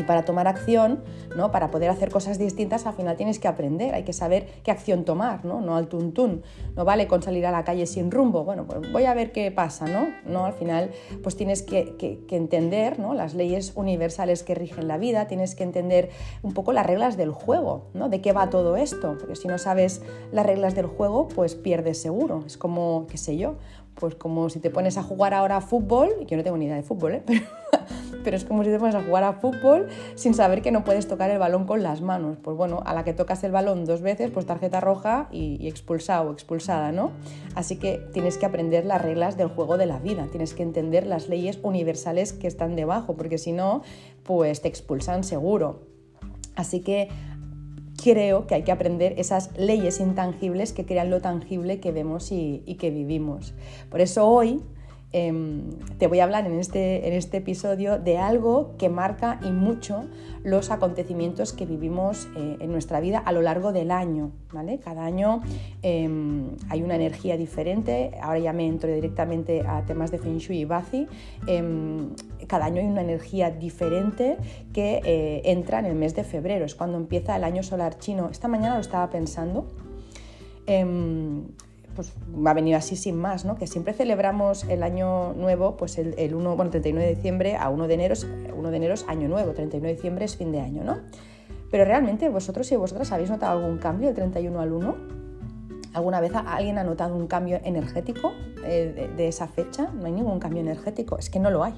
Y 0.00 0.02
para 0.02 0.24
tomar 0.24 0.48
acción, 0.48 1.02
¿no? 1.36 1.50
para 1.50 1.70
poder 1.70 1.90
hacer 1.90 2.10
cosas 2.10 2.38
distintas, 2.38 2.86
al 2.86 2.94
final 2.94 3.18
tienes 3.18 3.38
que 3.38 3.48
aprender, 3.48 3.94
hay 3.94 4.02
que 4.02 4.14
saber 4.14 4.46
qué 4.62 4.70
acción 4.70 5.04
tomar, 5.04 5.44
no, 5.44 5.60
no 5.60 5.76
al 5.76 5.88
tuntún. 5.88 6.42
No 6.74 6.86
vale 6.86 7.06
con 7.06 7.22
salir 7.22 7.44
a 7.44 7.50
la 7.50 7.64
calle 7.64 7.84
sin 7.84 8.10
rumbo, 8.10 8.44
bueno, 8.44 8.64
pues 8.66 8.90
voy 8.90 9.04
a 9.04 9.12
ver 9.12 9.30
qué 9.30 9.50
pasa, 9.50 9.86
¿no? 9.86 10.08
no 10.24 10.46
al 10.46 10.54
final, 10.54 10.90
pues 11.22 11.36
tienes 11.36 11.62
que, 11.62 11.96
que, 11.96 12.36
entender 12.36 12.98
¿no? 12.98 13.12
las 13.12 13.34
leyes 13.34 13.72
universales 13.76 14.42
que 14.42 14.54
rigen 14.54 14.88
la 14.88 14.96
vida, 14.96 15.26
tienes 15.26 15.54
que 15.54 15.64
entender 15.64 16.08
un 16.42 16.54
poco 16.54 16.72
las 16.72 16.86
reglas 16.86 17.18
del 17.18 17.32
juego, 17.32 17.90
¿no? 17.92 18.08
De 18.08 18.22
qué 18.22 18.32
va 18.32 18.48
todo 18.48 18.76
esto, 18.76 19.16
porque 19.18 19.36
si 19.36 19.48
no 19.48 19.58
sabes 19.58 20.00
las 20.32 20.46
reglas 20.46 20.74
del 20.74 20.86
juego, 20.86 21.28
pues 21.28 21.54
pierdes 21.54 22.00
seguro. 22.00 22.42
Es 22.46 22.56
como, 22.56 23.06
qué 23.10 23.18
sé 23.18 23.36
yo, 23.36 23.56
pues 23.94 24.14
como 24.14 24.48
si 24.48 24.60
te 24.60 24.70
pones 24.70 24.96
a 24.96 25.02
jugar 25.02 25.34
ahora 25.34 25.58
a 25.58 25.60
fútbol, 25.60 26.08
yo 26.26 26.36
no 26.36 26.42
tengo 26.42 26.56
ni 26.56 26.64
idea 26.64 26.76
de 26.76 26.82
fútbol, 26.82 27.16
¿eh? 27.16 27.22
pero 27.26 27.42
pero 28.22 28.36
es 28.36 28.44
como 28.44 28.64
si 28.64 28.70
te 28.70 28.78
pones 28.78 28.94
a 28.94 29.02
jugar 29.02 29.24
a 29.24 29.34
fútbol 29.34 29.88
sin 30.14 30.34
saber 30.34 30.62
que 30.62 30.70
no 30.70 30.84
puedes 30.84 31.08
tocar 31.08 31.30
el 31.30 31.38
balón 31.38 31.66
con 31.66 31.82
las 31.82 32.00
manos. 32.00 32.38
Pues 32.42 32.56
bueno, 32.56 32.82
a 32.84 32.94
la 32.94 33.04
que 33.04 33.12
tocas 33.12 33.42
el 33.44 33.52
balón 33.52 33.84
dos 33.84 34.02
veces, 34.02 34.30
pues 34.30 34.46
tarjeta 34.46 34.80
roja 34.80 35.28
y, 35.30 35.66
expulsado 35.68 36.30
o 36.30 36.32
expulsada, 36.32 36.92
¿no? 36.92 37.12
Así 37.54 37.76
que 37.76 37.98
tienes 38.12 38.38
que 38.38 38.46
aprender 38.46 38.84
las 38.84 39.02
reglas 39.02 39.36
del 39.36 39.48
juego 39.48 39.76
de 39.76 39.86
la 39.86 39.98
vida, 39.98 40.28
tienes 40.30 40.54
que 40.54 40.62
entender 40.62 41.06
las 41.06 41.28
leyes 41.28 41.58
universales 41.62 42.32
que 42.32 42.46
están 42.46 42.76
debajo, 42.76 43.16
porque 43.16 43.38
si 43.38 43.52
no, 43.52 43.82
pues 44.22 44.62
te 44.62 44.68
expulsan 44.68 45.24
seguro. 45.24 45.86
Así 46.56 46.80
que 46.80 47.08
creo 48.02 48.46
que 48.46 48.54
hay 48.54 48.62
que 48.62 48.72
aprender 48.72 49.14
esas 49.18 49.56
leyes 49.58 50.00
intangibles 50.00 50.72
que 50.72 50.86
crean 50.86 51.10
lo 51.10 51.20
tangible 51.20 51.80
que 51.80 51.92
vemos 51.92 52.32
y, 52.32 52.62
y 52.66 52.76
que 52.76 52.90
vivimos. 52.90 53.54
Por 53.90 54.00
eso 54.00 54.26
hoy 54.26 54.62
Em, 55.12 55.70
te 55.98 56.06
voy 56.06 56.20
a 56.20 56.24
hablar 56.24 56.46
en 56.46 56.58
este, 56.60 57.08
en 57.08 57.14
este 57.14 57.38
episodio 57.38 57.98
de 57.98 58.18
algo 58.18 58.76
que 58.78 58.88
marca 58.88 59.40
y 59.42 59.50
mucho 59.50 60.04
los 60.44 60.70
acontecimientos 60.70 61.52
que 61.52 61.66
vivimos 61.66 62.28
eh, 62.36 62.58
en 62.60 62.70
nuestra 62.70 63.00
vida 63.00 63.18
a 63.18 63.32
lo 63.32 63.42
largo 63.42 63.72
del 63.72 63.90
año. 63.90 64.30
¿vale? 64.52 64.78
Cada 64.78 65.04
año 65.04 65.42
em, 65.82 66.50
hay 66.68 66.82
una 66.82 66.94
energía 66.94 67.36
diferente, 67.36 68.12
ahora 68.22 68.38
ya 68.38 68.52
me 68.52 68.66
entro 68.66 68.92
directamente 68.92 69.62
a 69.66 69.84
temas 69.84 70.12
de 70.12 70.18
Feng 70.18 70.38
Shui 70.38 70.58
y 70.58 70.64
Bazi. 70.64 71.08
Em, 71.48 72.10
cada 72.46 72.66
año 72.66 72.80
hay 72.80 72.86
una 72.86 73.02
energía 73.02 73.50
diferente 73.50 74.36
que 74.72 75.00
eh, 75.04 75.42
entra 75.44 75.80
en 75.80 75.86
el 75.86 75.96
mes 75.96 76.14
de 76.14 76.22
febrero, 76.22 76.64
es 76.64 76.76
cuando 76.76 76.96
empieza 76.96 77.34
el 77.34 77.42
año 77.42 77.64
solar 77.64 77.98
chino. 77.98 78.28
Esta 78.30 78.46
mañana 78.46 78.76
lo 78.76 78.80
estaba 78.80 79.10
pensando 79.10 79.66
pues 81.94 82.12
ha 82.44 82.54
venido 82.54 82.78
así 82.78 82.96
sin 82.96 83.16
más, 83.16 83.44
¿no? 83.44 83.56
que 83.56 83.66
siempre 83.66 83.92
celebramos 83.92 84.64
el 84.64 84.82
año 84.82 85.32
nuevo, 85.34 85.76
pues 85.76 85.98
el, 85.98 86.34
1, 86.34 86.56
39 86.56 87.08
de 87.08 87.14
diciembre 87.14 87.56
a 87.56 87.68
1 87.68 87.86
de 87.86 87.94
enero, 87.94 88.14
1 88.56 88.70
de 88.70 88.76
enero 88.76 88.94
es 88.94 89.04
año 89.08 89.28
nuevo, 89.28 89.52
39 89.52 89.88
de 89.88 89.94
diciembre 89.94 90.24
es 90.24 90.36
fin 90.36 90.52
de 90.52 90.60
año, 90.60 90.84
¿no? 90.84 90.98
Pero 91.70 91.84
realmente 91.84 92.28
vosotros 92.28 92.70
y 92.72 92.76
vosotras 92.76 93.12
habéis 93.12 93.30
notado 93.30 93.58
algún 93.58 93.78
cambio 93.78 94.08
del 94.08 94.16
31 94.16 94.60
al 94.60 94.72
1? 94.72 94.96
¿Alguna 95.92 96.20
vez 96.20 96.32
alguien 96.34 96.78
ha 96.78 96.84
notado 96.84 97.16
un 97.16 97.26
cambio 97.26 97.60
energético 97.64 98.32
eh, 98.64 99.10
de 99.16 99.28
esa 99.28 99.48
fecha? 99.48 99.90
No 99.92 100.06
hay 100.06 100.12
ningún 100.12 100.38
cambio 100.38 100.60
energético, 100.60 101.18
es 101.18 101.30
que 101.30 101.38
no 101.38 101.50
lo 101.50 101.64
hay 101.64 101.74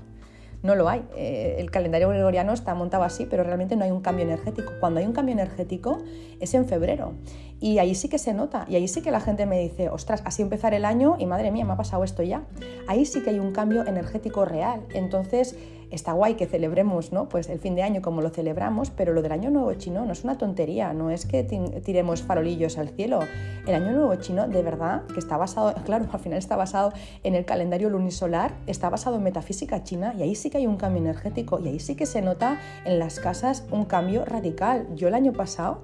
no 0.63 0.75
lo 0.75 0.89
hay. 0.89 1.05
Eh, 1.17 1.57
el 1.59 1.71
calendario 1.71 2.09
gregoriano 2.09 2.53
está 2.53 2.75
montado 2.75 3.05
así, 3.05 3.27
pero 3.29 3.43
realmente 3.43 3.77
no 3.77 3.85
hay 3.85 3.91
un 3.91 4.01
cambio 4.01 4.25
energético. 4.25 4.73
Cuando 4.81 5.01
hay 5.01 5.07
un 5.07 5.13
cambio 5.13 5.33
energético 5.33 5.99
es 6.41 6.55
en 6.55 6.67
febrero. 6.67 7.15
Y 7.61 7.79
ahí 7.79 7.95
sí 7.95 8.09
que 8.09 8.19
se 8.19 8.35
nota, 8.35 8.67
y 8.69 8.75
ahí 8.75 8.89
sí 8.89 9.03
que 9.03 9.13
la 9.13 9.21
gente 9.21 9.47
me 9.47 9.61
dice, 9.61 9.89
ostras, 9.89 10.23
así 10.25 10.43
empezar 10.43 10.75
el 10.75 10.85
año 10.85 11.15
y 11.19 11.27
madre 11.27 11.53
mía, 11.53 11.65
me 11.65 11.75
ha 11.75 11.77
pasado 11.77 12.03
esto 12.03 12.25
ya. 12.25 12.43
Ahí 12.89 13.07
sí 13.07 13.23
que 13.23 13.31
hay 13.31 13.39
un 13.39 13.53
cambio 13.53 13.87
energético 13.87 14.45
real. 14.45 14.81
Entonces, 14.95 15.57
está 15.93 16.13
guay 16.13 16.35
que 16.35 16.47
celebremos 16.47 17.13
¿no? 17.13 17.29
pues 17.29 17.49
el 17.49 17.59
fin 17.59 17.75
de 17.75 17.83
año 17.83 18.03
como 18.03 18.23
lo 18.23 18.31
celebramos, 18.31 18.91
pero 18.91 19.13
lo 19.13 19.23
del 19.23 19.33
año 19.33 19.51
nuevo 19.51 19.73
chino 19.75 20.05
no 20.05 20.13
es 20.13 20.25
una 20.25 20.39
tontería, 20.39 20.93
no 20.93 21.11
es 21.11 21.27
que 21.27 21.45
tiremos 21.85 22.23
farolillos 22.23 22.79
al 22.79 22.89
cielo. 22.89 23.21
El 23.67 23.75
año 23.75 23.93
nuevo 23.93 24.15
chino, 24.17 24.49
de 24.49 24.63
verdad, 24.63 25.05
que 25.13 25.21
está 25.21 25.37
basado, 25.37 25.75
claro, 25.85 26.07
al 26.13 26.21
final 26.21 26.39
está 26.39 26.57
basado 26.57 26.93
en 27.23 27.35
el 27.35 27.45
calendario 27.45 27.91
lunisolar, 27.91 28.55
está 28.67 28.91
basado 28.91 29.17
en 29.17 29.23
metafísica 29.23 29.85
china 29.85 30.15
y 30.19 30.23
ahí 30.23 30.35
sí 30.35 30.51
que 30.51 30.59
hay 30.59 30.67
un 30.67 30.77
cambio 30.77 31.03
energético 31.03 31.61
y 31.61 31.69
ahí 31.69 31.79
sí 31.79 31.95
que 31.95 32.07
se 32.07 32.23
nota 32.23 32.59
en 32.85 32.99
las 32.99 33.21
casas 33.21 33.65
un 33.71 33.85
cambio 33.85 34.25
radical. 34.25 34.89
Yo 34.95 35.09
el 35.09 35.15
año 35.15 35.33
pasado 35.33 35.83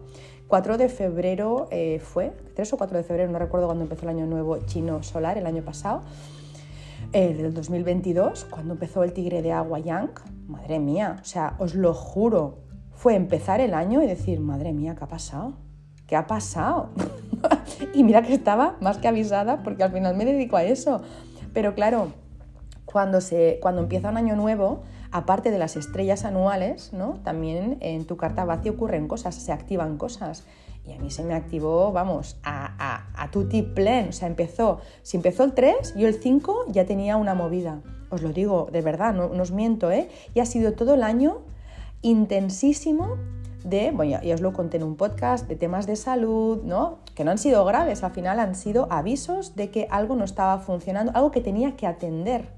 4 0.49 0.79
de 0.79 0.89
febrero 0.89 1.69
eh, 1.71 2.01
fue, 2.03 2.33
3 2.55 2.73
o 2.73 2.77
4 2.79 2.97
de 2.97 3.05
febrero, 3.05 3.31
no 3.31 3.39
recuerdo 3.39 3.67
cuándo 3.67 3.85
empezó 3.85 4.05
el 4.05 4.11
año 4.11 4.27
nuevo 4.27 4.59
chino 4.65 5.03
solar, 5.03 5.37
el 5.37 5.47
año 5.47 5.63
pasado, 5.63 6.03
el 7.13 7.39
del 7.39 7.55
2022, 7.55 8.45
cuando 8.45 8.75
empezó 8.75 9.03
el 9.03 9.13
tigre 9.13 9.43
de 9.43 9.53
agua 9.53 9.79
Yang, 9.79 10.21
madre 10.47 10.79
mía, 10.79 11.17
o 11.21 11.25
sea, 11.25 11.57
os 11.59 11.75
lo 11.75 11.95
juro, 11.95 12.59
fue 12.93 13.15
empezar 13.15 13.61
el 13.61 13.75
año 13.75 14.03
y 14.03 14.07
decir, 14.07 14.41
madre 14.41 14.73
mía, 14.73 14.95
¿qué 14.97 15.05
ha 15.05 15.09
pasado? 15.09 15.55
¿Qué 16.07 16.17
ha 16.17 16.27
pasado? 16.27 16.91
y 17.95 18.03
mira 18.03 18.23
que 18.23 18.35
estaba 18.35 18.77
más 18.81 18.99
que 18.99 19.09
avisada 19.09 19.63
porque 19.63 19.85
al 19.85 19.93
final 19.93 20.17
me 20.17 20.25
dedico 20.25 20.57
a 20.57 20.65
eso. 20.65 21.01
Pero 21.53 21.75
claro, 21.75 22.13
cuando, 22.85 23.21
se, 23.21 23.59
cuando 23.63 23.83
empieza 23.83 24.11
un 24.11 24.17
año 24.17 24.37
nuevo, 24.37 24.83
aparte 25.11 25.51
de 25.51 25.59
las 25.59 25.77
estrellas 25.77 26.25
anuales, 26.25 26.93
¿no? 26.93 27.21
también 27.25 27.79
en 27.81 28.07
tu 28.07 28.17
carta 28.17 28.45
vacía 28.45 28.73
ocurren 28.73 29.09
cosas, 29.09 29.35
se 29.35 29.53
activan 29.53 29.97
cosas. 29.97 30.45
Y 30.89 30.93
a 30.93 30.99
mí 30.99 31.11
se 31.11 31.23
me 31.23 31.35
activó, 31.35 31.93
vamos, 31.93 32.39
a, 32.43 32.73
a, 32.79 33.23
a 33.23 33.31
tutti 33.31 33.63
plen. 33.63 34.09
O 34.09 34.13
sea, 34.13 34.27
empezó, 34.27 34.81
si 35.03 35.19
empezó 35.19 35.45
el 35.45 35.53
3, 35.53 35.95
yo 35.97 36.09
el 36.09 36.15
5 36.15 36.65
ya 36.69 36.87
tenía 36.87 37.17
una 37.17 37.35
movida. 37.35 37.83
Os 38.11 38.23
lo 38.23 38.33
digo, 38.33 38.69
de 38.73 38.81
verdad, 38.81 39.13
no, 39.13 39.27
os 39.27 39.51
miento, 39.53 39.91
¿eh? 39.91 40.09
Y 40.35 40.41
ha 40.41 40.47
sido 40.47 40.73
todo 40.73 40.95
el 40.95 41.03
año 41.03 41.43
intensísimo 42.01 43.17
de, 43.65 43.91
bueno, 43.91 44.19
ya, 44.23 44.35
os 44.35 44.41
lo 44.41 44.55
conté 44.55 44.79
en 44.79 44.85
un 44.85 44.97
podcast, 44.97 45.47
de 45.47 45.57
temas 45.57 45.87
de 45.87 45.97
salud, 45.97 46.63
¿no? 46.63 47.01
Que 47.15 47.25
no 47.25 47.33
han 47.33 47.39
sido 47.39 47.65
graves, 47.67 48.03
al 48.03 48.13
final 48.13 48.39
han 48.39 48.55
sido 48.55 48.87
avisos 48.91 49.57
de 49.57 49.71
que 49.71 49.89
algo 49.91 50.17
no 50.17 50.25
estaba 50.25 50.59
funcionando, 50.59 51.13
algo 51.15 51.31
que 51.31 51.43
tenía 51.43 51.77
que 51.77 51.87
atender 51.87 52.49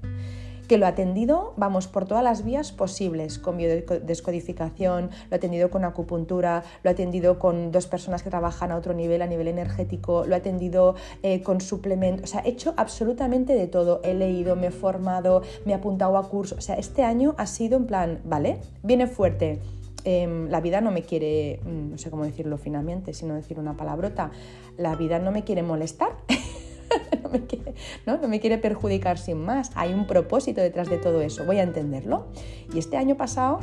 que 0.71 0.77
lo 0.77 0.85
he 0.85 0.87
atendido, 0.87 1.53
vamos, 1.57 1.87
por 1.87 2.05
todas 2.05 2.23
las 2.23 2.45
vías 2.45 2.71
posibles, 2.71 3.39
con 3.39 3.57
biodescodificación, 3.57 5.09
lo 5.29 5.31
he 5.31 5.35
atendido 5.35 5.69
con 5.69 5.83
acupuntura, 5.83 6.63
lo 6.81 6.89
he 6.89 6.93
atendido 6.93 7.39
con 7.39 7.73
dos 7.73 7.87
personas 7.87 8.23
que 8.23 8.29
trabajan 8.29 8.71
a 8.71 8.77
otro 8.77 8.93
nivel, 8.93 9.21
a 9.21 9.27
nivel 9.27 9.49
energético, 9.49 10.23
lo 10.25 10.33
he 10.33 10.37
atendido 10.37 10.95
eh, 11.23 11.41
con 11.41 11.59
suplementos, 11.59 12.23
o 12.23 12.27
sea, 12.27 12.41
he 12.45 12.51
hecho 12.51 12.73
absolutamente 12.77 13.51
de 13.53 13.67
todo, 13.67 13.99
he 14.05 14.13
leído, 14.13 14.55
me 14.55 14.67
he 14.67 14.71
formado, 14.71 15.41
me 15.65 15.73
he 15.73 15.75
apuntado 15.75 16.15
a 16.17 16.29
cursos, 16.29 16.59
o 16.59 16.61
sea, 16.61 16.75
este 16.75 17.03
año 17.03 17.35
ha 17.37 17.47
sido 17.47 17.75
en 17.75 17.85
plan, 17.85 18.21
¿vale? 18.23 18.61
Viene 18.81 19.07
fuerte. 19.07 19.59
Em, 20.05 20.47
la 20.49 20.61
vida 20.61 20.79
no 20.79 20.91
me 20.91 21.03
quiere, 21.03 21.59
mm, 21.65 21.91
no 21.91 21.97
sé 21.97 22.09
cómo 22.09 22.23
decirlo 22.23 22.57
finalmente, 22.57 23.13
sino 23.13 23.35
decir 23.35 23.59
una 23.59 23.75
palabrota, 23.75 24.31
la 24.77 24.95
vida 24.95 25.19
no 25.19 25.33
me 25.33 25.43
quiere 25.43 25.63
molestar. 25.63 26.15
no, 27.23 27.29
me 27.29 27.45
quiere, 27.45 27.73
¿no? 28.05 28.17
me 28.27 28.39
quiere 28.39 28.57
perjudicar 28.57 29.17
sin 29.17 29.43
más. 29.43 29.71
Hay 29.75 29.93
un 29.93 30.07
propósito 30.07 30.61
detrás 30.61 30.89
de 30.89 30.97
todo 30.97 31.21
eso, 31.21 31.45
voy 31.45 31.57
a 31.57 31.63
entenderlo. 31.63 32.27
Y 32.73 32.79
este 32.79 32.97
año 32.97 33.17
pasado 33.17 33.59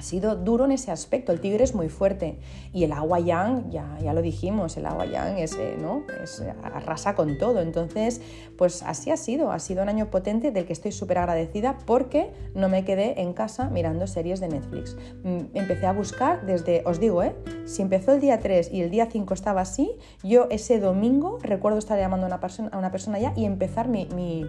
ha 0.00 0.02
sido 0.02 0.34
duro 0.34 0.64
en 0.64 0.72
ese 0.72 0.90
aspecto. 0.90 1.30
El 1.30 1.40
tigre 1.40 1.62
es 1.62 1.74
muy 1.74 1.90
fuerte 1.90 2.38
y 2.72 2.84
el 2.84 2.92
agua 2.92 3.20
yang, 3.20 3.68
ya, 3.68 3.98
ya 4.02 4.14
lo 4.14 4.22
dijimos, 4.22 4.78
el 4.78 4.86
agua 4.86 5.04
yang 5.04 5.36
es, 5.36 5.54
eh, 5.56 5.76
¿no? 5.78 6.04
es, 6.24 6.42
arrasa 6.62 7.14
con 7.14 7.36
todo. 7.36 7.60
Entonces, 7.60 8.22
pues 8.56 8.82
así 8.82 9.10
ha 9.10 9.18
sido. 9.18 9.52
Ha 9.52 9.58
sido 9.58 9.82
un 9.82 9.90
año 9.90 10.10
potente 10.10 10.52
del 10.52 10.64
que 10.64 10.72
estoy 10.72 10.92
súper 10.92 11.18
agradecida 11.18 11.76
porque 11.84 12.32
no 12.54 12.70
me 12.70 12.82
quedé 12.86 13.20
en 13.20 13.34
casa 13.34 13.68
mirando 13.68 14.06
series 14.06 14.40
de 14.40 14.48
Netflix. 14.48 14.96
Mm, 15.22 15.54
empecé 15.54 15.84
a 15.84 15.92
buscar 15.92 16.46
desde, 16.46 16.82
os 16.86 16.98
digo, 16.98 17.22
¿eh? 17.22 17.36
si 17.66 17.82
empezó 17.82 18.14
el 18.14 18.22
día 18.22 18.38
3 18.38 18.72
y 18.72 18.80
el 18.80 18.90
día 18.90 19.06
5 19.10 19.34
estaba 19.34 19.60
así, 19.60 19.92
yo 20.22 20.46
ese 20.48 20.80
domingo 20.80 21.38
recuerdo 21.42 21.78
estar 21.78 21.98
llamando 21.98 22.24
a 22.24 22.28
una 22.28 22.40
persona, 22.40 22.70
a 22.72 22.78
una 22.78 22.90
persona 22.90 23.18
ya 23.18 23.34
y 23.36 23.44
empezar 23.44 23.88
mi, 23.88 24.06
mi, 24.14 24.46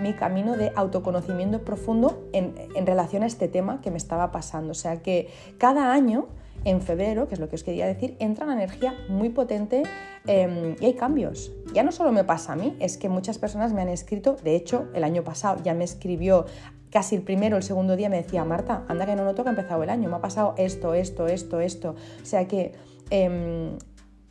mi 0.00 0.12
camino 0.14 0.56
de 0.56 0.72
autoconocimiento 0.74 1.62
profundo 1.62 2.28
en, 2.32 2.54
en 2.74 2.84
relación 2.84 3.22
a 3.22 3.26
este 3.26 3.46
tema 3.46 3.80
que 3.80 3.92
me 3.92 3.96
estaba 3.96 4.32
pasando. 4.32 4.74
Que 4.96 5.28
cada 5.58 5.92
año, 5.92 6.26
en 6.64 6.80
febrero, 6.82 7.28
que 7.28 7.34
es 7.34 7.40
lo 7.40 7.48
que 7.48 7.54
os 7.54 7.62
quería 7.62 7.86
decir, 7.86 8.16
entra 8.18 8.44
una 8.44 8.54
energía 8.54 8.94
muy 9.08 9.28
potente 9.28 9.84
em, 10.26 10.74
y 10.80 10.86
hay 10.86 10.94
cambios. 10.94 11.52
Ya 11.72 11.82
no 11.82 11.92
solo 11.92 12.10
me 12.10 12.24
pasa 12.24 12.54
a 12.54 12.56
mí, 12.56 12.76
es 12.80 12.98
que 12.98 13.08
muchas 13.08 13.38
personas 13.38 13.72
me 13.72 13.82
han 13.82 13.88
escrito, 13.88 14.36
de 14.42 14.56
hecho, 14.56 14.88
el 14.94 15.04
año 15.04 15.22
pasado 15.22 15.62
ya 15.62 15.74
me 15.74 15.84
escribió 15.84 16.46
casi 16.90 17.14
el 17.14 17.22
primero 17.22 17.56
o 17.56 17.58
el 17.58 17.62
segundo 17.62 17.96
día 17.96 18.08
me 18.08 18.16
decía, 18.16 18.44
Marta, 18.44 18.84
anda 18.88 19.06
que 19.06 19.14
no 19.14 19.24
noto 19.24 19.42
que 19.42 19.50
ha 19.50 19.52
empezado 19.52 19.82
el 19.82 19.90
año, 19.90 20.08
me 20.08 20.16
ha 20.16 20.20
pasado 20.20 20.54
esto, 20.56 20.94
esto, 20.94 21.28
esto, 21.28 21.60
esto. 21.60 21.94
O 22.22 22.26
sea 22.26 22.48
que 22.48 22.72
em, 23.10 23.76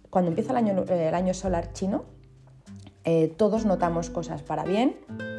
cuando 0.10 0.30
empieza 0.30 0.52
el 0.52 0.58
año, 0.58 0.84
el 0.90 1.16
año 1.16 1.34
solar 1.34 1.72
chino, 1.74 2.06
eh, 3.10 3.34
todos 3.38 3.66
notamos 3.66 4.10
cosas 4.10 4.42
para 4.42 4.64
bien, 4.64 4.98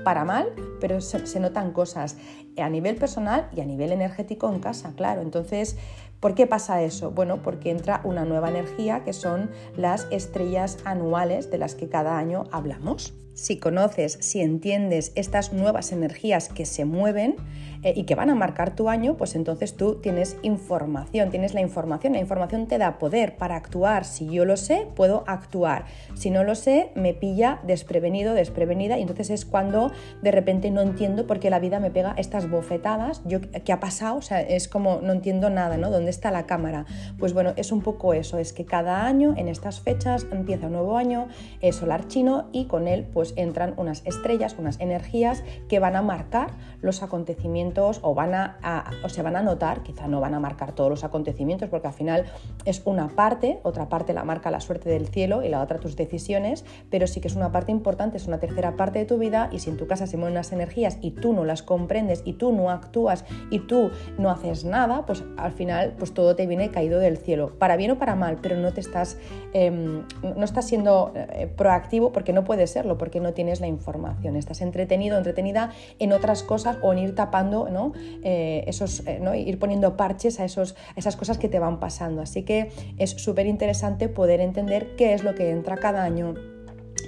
para 0.08 0.24
mal, 0.24 0.54
pero 0.80 1.02
se, 1.02 1.38
notan 1.38 1.72
cosas 1.72 2.16
a 2.56 2.70
nivel 2.70 2.96
personal 2.96 3.50
y 3.54 3.60
a 3.60 3.66
nivel 3.66 3.92
energético 3.92 4.50
en 4.50 4.58
casa, 4.58 4.94
claro. 4.96 5.20
Entonces, 5.20 5.76
¿por 6.20 6.34
qué 6.34 6.46
pasa 6.46 6.82
eso? 6.82 7.10
Bueno, 7.10 7.42
porque 7.42 7.70
entra 7.70 8.00
una 8.04 8.24
nueva 8.24 8.50
energía 8.50 9.04
que 9.04 9.12
son 9.12 9.50
las 9.76 10.06
estrellas 10.10 10.78
anuales 10.84 11.50
de 11.50 11.58
las 11.58 11.74
que 11.74 11.88
cada 11.88 12.18
año 12.18 12.44
hablamos. 12.52 13.14
Si 13.34 13.58
conoces, 13.58 14.18
si 14.20 14.40
entiendes 14.40 15.12
estas 15.14 15.52
nuevas 15.52 15.92
energías 15.92 16.48
que 16.48 16.66
se 16.66 16.84
mueven, 16.84 17.36
eh, 17.82 17.92
y 17.94 18.04
que 18.04 18.16
van 18.16 18.28
a 18.30 18.34
marcar 18.34 18.74
tu 18.74 18.88
año, 18.88 19.16
pues 19.16 19.36
entonces 19.36 19.76
tú 19.76 20.00
tienes 20.00 20.36
información, 20.42 21.30
tienes 21.30 21.54
la 21.54 21.60
información, 21.60 22.14
la 22.14 22.18
información 22.18 22.66
te 22.66 22.76
da 22.78 22.98
poder 22.98 23.36
para 23.36 23.56
actuar. 23.56 24.04
Si 24.04 24.26
yo 24.26 24.44
lo 24.44 24.56
sé, 24.56 24.88
puedo 24.96 25.22
actuar. 25.26 25.84
Si 26.14 26.30
no 26.30 26.42
lo 26.42 26.54
sé, 26.54 26.90
me 26.96 27.14
pilla 27.14 27.60
desprevenido, 27.64 28.34
desprevenida 28.34 28.98
y 28.98 29.02
entonces 29.02 29.30
es 29.30 29.44
cuando 29.44 29.92
de 30.22 30.30
repente 30.32 30.70
no 30.70 30.80
entiendo 30.80 31.26
por 31.26 31.38
qué 31.38 31.50
la 31.50 31.60
vida 31.60 31.78
me 31.78 31.90
pega 31.90 32.14
estas 32.16 32.50
bofetadas. 32.50 33.22
¿Qué 33.64 33.72
ha 33.72 33.80
pasado? 33.80 34.16
O 34.16 34.22
sea, 34.22 34.40
es 34.40 34.66
como 34.66 35.00
no 35.00 35.12
entiendo 35.12 35.48
nada, 35.48 35.76
¿no? 35.76 35.90
¿Dónde 35.90 36.07
está 36.10 36.30
la 36.30 36.46
cámara? 36.46 36.86
Pues 37.18 37.32
bueno, 37.32 37.52
es 37.56 37.72
un 37.72 37.82
poco 37.82 38.14
eso, 38.14 38.38
es 38.38 38.52
que 38.52 38.64
cada 38.64 39.04
año 39.06 39.34
en 39.36 39.48
estas 39.48 39.80
fechas 39.80 40.26
empieza 40.30 40.66
un 40.66 40.72
nuevo 40.72 40.96
año 40.96 41.28
es 41.60 41.76
solar 41.76 42.06
chino 42.08 42.48
y 42.52 42.66
con 42.66 42.88
él 42.88 43.06
pues 43.12 43.34
entran 43.36 43.74
unas 43.76 44.02
estrellas, 44.04 44.56
unas 44.58 44.80
energías 44.80 45.42
que 45.68 45.78
van 45.78 45.96
a 45.96 46.02
marcar 46.02 46.50
los 46.80 47.02
acontecimientos 47.02 48.00
o, 48.02 48.14
van 48.14 48.34
a, 48.34 48.90
o 49.04 49.08
se 49.08 49.22
van 49.22 49.36
a 49.36 49.42
notar, 49.42 49.82
quizá 49.82 50.06
no 50.06 50.20
van 50.20 50.34
a 50.34 50.40
marcar 50.40 50.72
todos 50.72 50.90
los 50.90 51.04
acontecimientos, 51.04 51.68
porque 51.68 51.88
al 51.88 51.92
final 51.92 52.24
es 52.64 52.82
una 52.84 53.08
parte, 53.08 53.60
otra 53.62 53.88
parte 53.88 54.12
la 54.12 54.24
marca 54.24 54.50
la 54.50 54.60
suerte 54.60 54.88
del 54.88 55.08
cielo 55.08 55.42
y 55.42 55.48
la 55.48 55.62
otra 55.62 55.78
tus 55.78 55.96
decisiones, 55.96 56.64
pero 56.90 57.06
sí 57.06 57.20
que 57.20 57.28
es 57.28 57.36
una 57.36 57.52
parte 57.52 57.72
importante, 57.72 58.16
es 58.16 58.26
una 58.26 58.38
tercera 58.38 58.76
parte 58.76 59.00
de 59.00 59.04
tu 59.04 59.18
vida 59.18 59.48
y 59.52 59.58
si 59.58 59.70
en 59.70 59.76
tu 59.76 59.86
casa 59.86 60.06
se 60.06 60.16
mueven 60.16 60.34
unas 60.34 60.52
energías 60.52 60.98
y 61.00 61.12
tú 61.12 61.32
no 61.32 61.44
las 61.44 61.62
comprendes 61.62 62.22
y 62.24 62.34
tú 62.34 62.52
no 62.52 62.70
actúas 62.70 63.24
y 63.50 63.60
tú 63.60 63.90
no 64.18 64.30
haces 64.30 64.64
nada, 64.64 65.06
pues 65.06 65.24
al 65.36 65.52
final 65.52 65.94
pues 65.98 66.12
todo 66.12 66.36
te 66.36 66.46
viene 66.46 66.70
caído 66.70 66.98
del 66.98 67.18
cielo, 67.18 67.52
para 67.58 67.76
bien 67.76 67.90
o 67.90 67.98
para 67.98 68.14
mal, 68.14 68.38
pero 68.40 68.56
no 68.56 68.72
te 68.72 68.80
estás, 68.80 69.18
em, 69.52 70.02
no 70.22 70.44
estás 70.44 70.66
siendo 70.66 71.12
eh, 71.14 71.48
proactivo 71.54 72.12
porque 72.12 72.32
no 72.32 72.44
puedes 72.44 72.70
serlo, 72.70 72.98
porque 72.98 73.20
no 73.20 73.32
tienes 73.32 73.60
la 73.60 73.66
información, 73.66 74.36
estás 74.36 74.60
entretenido, 74.60 75.18
entretenida 75.18 75.72
en 75.98 76.12
otras 76.12 76.42
cosas 76.42 76.78
o 76.82 76.92
en 76.92 76.98
ir 76.98 77.14
tapando 77.14 77.68
¿no? 77.70 77.92
Eh, 78.22 78.64
esos, 78.66 79.06
eh, 79.06 79.18
¿no? 79.20 79.34
ir 79.34 79.58
poniendo 79.58 79.96
parches 79.96 80.40
a, 80.40 80.44
esos, 80.44 80.76
esas 80.96 81.16
cosas 81.16 81.38
que 81.38 81.48
te 81.48 81.58
van 81.58 81.80
pasando. 81.80 82.22
Así 82.22 82.42
que 82.42 82.70
es 82.98 83.10
súper 83.10 83.46
interesante 83.46 84.08
poder 84.08 84.40
entender 84.40 84.94
qué 84.96 85.14
es 85.14 85.24
lo 85.24 85.34
que 85.34 85.50
entra 85.50 85.76
cada 85.76 86.04
año 86.04 86.34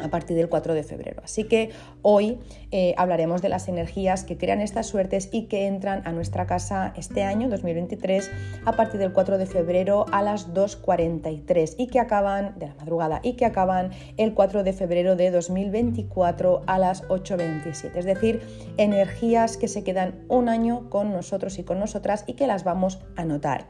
a 0.02 0.08
partir 0.08 0.36
del 0.36 0.48
4 0.48 0.74
de 0.74 0.82
febrero. 0.82 1.22
Así 1.24 1.44
que 1.44 1.70
hoy 2.02 2.38
eh, 2.70 2.94
hablaremos 2.96 3.42
de 3.42 3.48
las 3.48 3.68
energías 3.68 4.24
que 4.24 4.36
crean 4.36 4.60
estas 4.60 4.86
suertes 4.86 5.28
y 5.32 5.44
que 5.44 5.66
entran 5.66 6.02
a 6.04 6.12
nuestra 6.12 6.46
casa 6.46 6.92
este 6.96 7.22
año 7.22 7.48
2023 7.48 8.30
a 8.64 8.72
partir 8.72 9.00
del 9.00 9.12
4 9.12 9.38
de 9.38 9.46
febrero 9.46 10.06
a 10.12 10.22
las 10.22 10.52
2.43 10.54 11.74
y 11.78 11.88
que 11.88 12.00
acaban 12.00 12.58
de 12.58 12.68
la 12.68 12.74
madrugada 12.74 13.20
y 13.22 13.34
que 13.34 13.44
acaban 13.44 13.90
el 14.16 14.34
4 14.34 14.62
de 14.62 14.72
febrero 14.72 15.16
de 15.16 15.30
2024 15.30 16.62
a 16.66 16.78
las 16.78 17.02
8.27. 17.08 17.96
Es 17.96 18.04
decir, 18.04 18.40
energías 18.76 19.56
que 19.56 19.68
se 19.68 19.84
quedan 19.84 20.24
un 20.28 20.48
año 20.48 20.88
con 20.90 21.12
nosotros 21.12 21.58
y 21.58 21.64
con 21.64 21.78
nosotras 21.78 22.24
y 22.26 22.34
que 22.34 22.46
las 22.46 22.64
vamos 22.64 22.98
a 23.16 23.24
notar. 23.24 23.66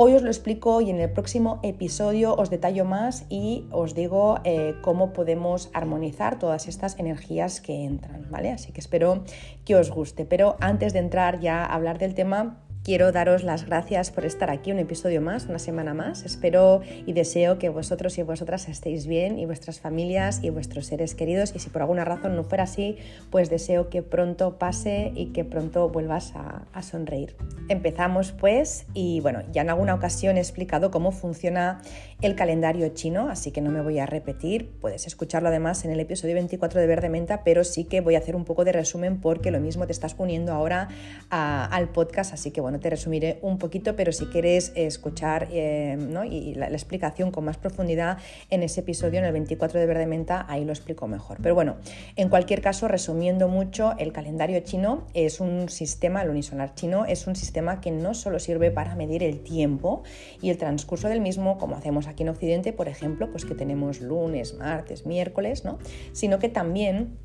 Hoy 0.00 0.14
os 0.14 0.22
lo 0.22 0.28
explico 0.28 0.80
y 0.80 0.90
en 0.90 1.00
el 1.00 1.10
próximo 1.10 1.58
episodio 1.64 2.36
os 2.36 2.50
detallo 2.50 2.84
más 2.84 3.26
y 3.28 3.66
os 3.72 3.96
digo 3.96 4.38
eh, 4.44 4.76
cómo 4.80 5.12
podemos 5.12 5.70
armonizar 5.74 6.38
todas 6.38 6.68
estas 6.68 6.96
energías 7.00 7.60
que 7.60 7.82
entran, 7.84 8.30
¿vale? 8.30 8.52
Así 8.52 8.70
que 8.70 8.78
espero 8.78 9.24
que 9.64 9.74
os 9.74 9.90
guste. 9.90 10.24
Pero 10.24 10.54
antes 10.60 10.92
de 10.92 11.00
entrar 11.00 11.40
ya 11.40 11.64
a 11.64 11.74
hablar 11.74 11.98
del 11.98 12.14
tema, 12.14 12.60
Quiero 12.88 13.12
daros 13.12 13.42
las 13.44 13.66
gracias 13.66 14.10
por 14.10 14.24
estar 14.24 14.48
aquí 14.48 14.72
un 14.72 14.78
episodio 14.78 15.20
más, 15.20 15.44
una 15.44 15.58
semana 15.58 15.92
más. 15.92 16.24
Espero 16.24 16.80
y 17.04 17.12
deseo 17.12 17.58
que 17.58 17.68
vosotros 17.68 18.16
y 18.16 18.22
vosotras 18.22 18.66
estéis 18.66 19.06
bien 19.06 19.38
y 19.38 19.44
vuestras 19.44 19.78
familias 19.78 20.42
y 20.42 20.48
vuestros 20.48 20.86
seres 20.86 21.14
queridos. 21.14 21.52
Y 21.54 21.58
si 21.58 21.68
por 21.68 21.82
alguna 21.82 22.06
razón 22.06 22.34
no 22.34 22.44
fuera 22.44 22.64
así, 22.64 22.96
pues 23.28 23.50
deseo 23.50 23.90
que 23.90 24.00
pronto 24.00 24.56
pase 24.56 25.12
y 25.14 25.34
que 25.34 25.44
pronto 25.44 25.90
vuelvas 25.90 26.32
a, 26.34 26.62
a 26.72 26.82
sonreír. 26.82 27.36
Empezamos 27.68 28.32
pues 28.32 28.86
y 28.94 29.20
bueno, 29.20 29.42
ya 29.52 29.60
en 29.60 29.68
alguna 29.68 29.94
ocasión 29.94 30.38
he 30.38 30.40
explicado 30.40 30.90
cómo 30.90 31.12
funciona 31.12 31.82
el 32.20 32.34
calendario 32.34 32.88
chino, 32.88 33.28
así 33.28 33.52
que 33.52 33.60
no 33.60 33.70
me 33.70 33.80
voy 33.80 34.00
a 34.00 34.06
repetir. 34.06 34.72
Puedes 34.80 35.06
escucharlo 35.06 35.50
además 35.50 35.84
en 35.84 35.92
el 35.92 36.00
episodio 36.00 36.34
24 36.34 36.80
de 36.80 36.86
Verde 36.88 37.08
Menta, 37.08 37.44
pero 37.44 37.62
sí 37.62 37.84
que 37.84 38.00
voy 38.00 38.16
a 38.16 38.18
hacer 38.18 38.34
un 38.34 38.44
poco 38.44 38.64
de 38.64 38.72
resumen 38.72 39.20
porque 39.20 39.52
lo 39.52 39.60
mismo 39.60 39.86
te 39.86 39.92
estás 39.92 40.16
uniendo 40.18 40.52
ahora 40.52 40.88
al 41.30 41.90
podcast, 41.90 42.34
así 42.34 42.50
que 42.50 42.60
bueno 42.60 42.80
te 42.80 42.90
resumiré 42.90 43.38
un 43.42 43.58
poquito, 43.58 43.94
pero 43.94 44.10
si 44.10 44.26
quieres 44.26 44.72
escuchar 44.74 45.48
eh, 45.52 45.96
y 46.28 46.54
la, 46.54 46.66
explicación 46.68 47.30
con 47.30 47.44
más 47.44 47.56
profundidad 47.56 48.18
en 48.50 48.64
ese 48.64 48.80
episodio, 48.80 49.20
en 49.20 49.24
el 49.24 49.32
24 49.32 49.78
de 49.78 49.86
Verde 49.86 50.06
Menta, 50.06 50.44
ahí 50.48 50.64
lo 50.64 50.72
explico 50.72 51.06
mejor. 51.06 51.38
Pero 51.40 51.54
bueno, 51.54 51.76
en 52.16 52.28
cualquier 52.28 52.60
caso, 52.60 52.88
resumiendo 52.88 53.46
mucho, 53.46 53.94
el 53.98 54.12
calendario 54.12 54.58
chino 54.60 55.06
es 55.14 55.38
un 55.38 55.68
sistema, 55.68 56.22
el 56.22 56.30
unisolar 56.30 56.74
chino 56.74 57.04
es 57.04 57.28
un 57.28 57.36
sistema 57.36 57.80
que 57.80 57.92
no 57.92 58.14
solo 58.14 58.40
sirve 58.40 58.72
para 58.72 58.96
medir 58.96 59.22
el 59.22 59.40
tiempo 59.40 60.02
y 60.42 60.50
el 60.50 60.58
transcurso 60.58 61.08
del 61.08 61.20
mismo, 61.20 61.58
como 61.58 61.76
hacemos 61.76 62.07
aquí 62.08 62.22
en 62.22 62.30
Occidente, 62.30 62.72
por 62.72 62.88
ejemplo, 62.88 63.30
pues 63.30 63.44
que 63.44 63.54
tenemos 63.54 64.00
lunes, 64.00 64.54
martes, 64.54 65.06
miércoles, 65.06 65.64
¿no? 65.64 65.78
sino 66.12 66.38
que 66.38 66.48
también 66.48 67.18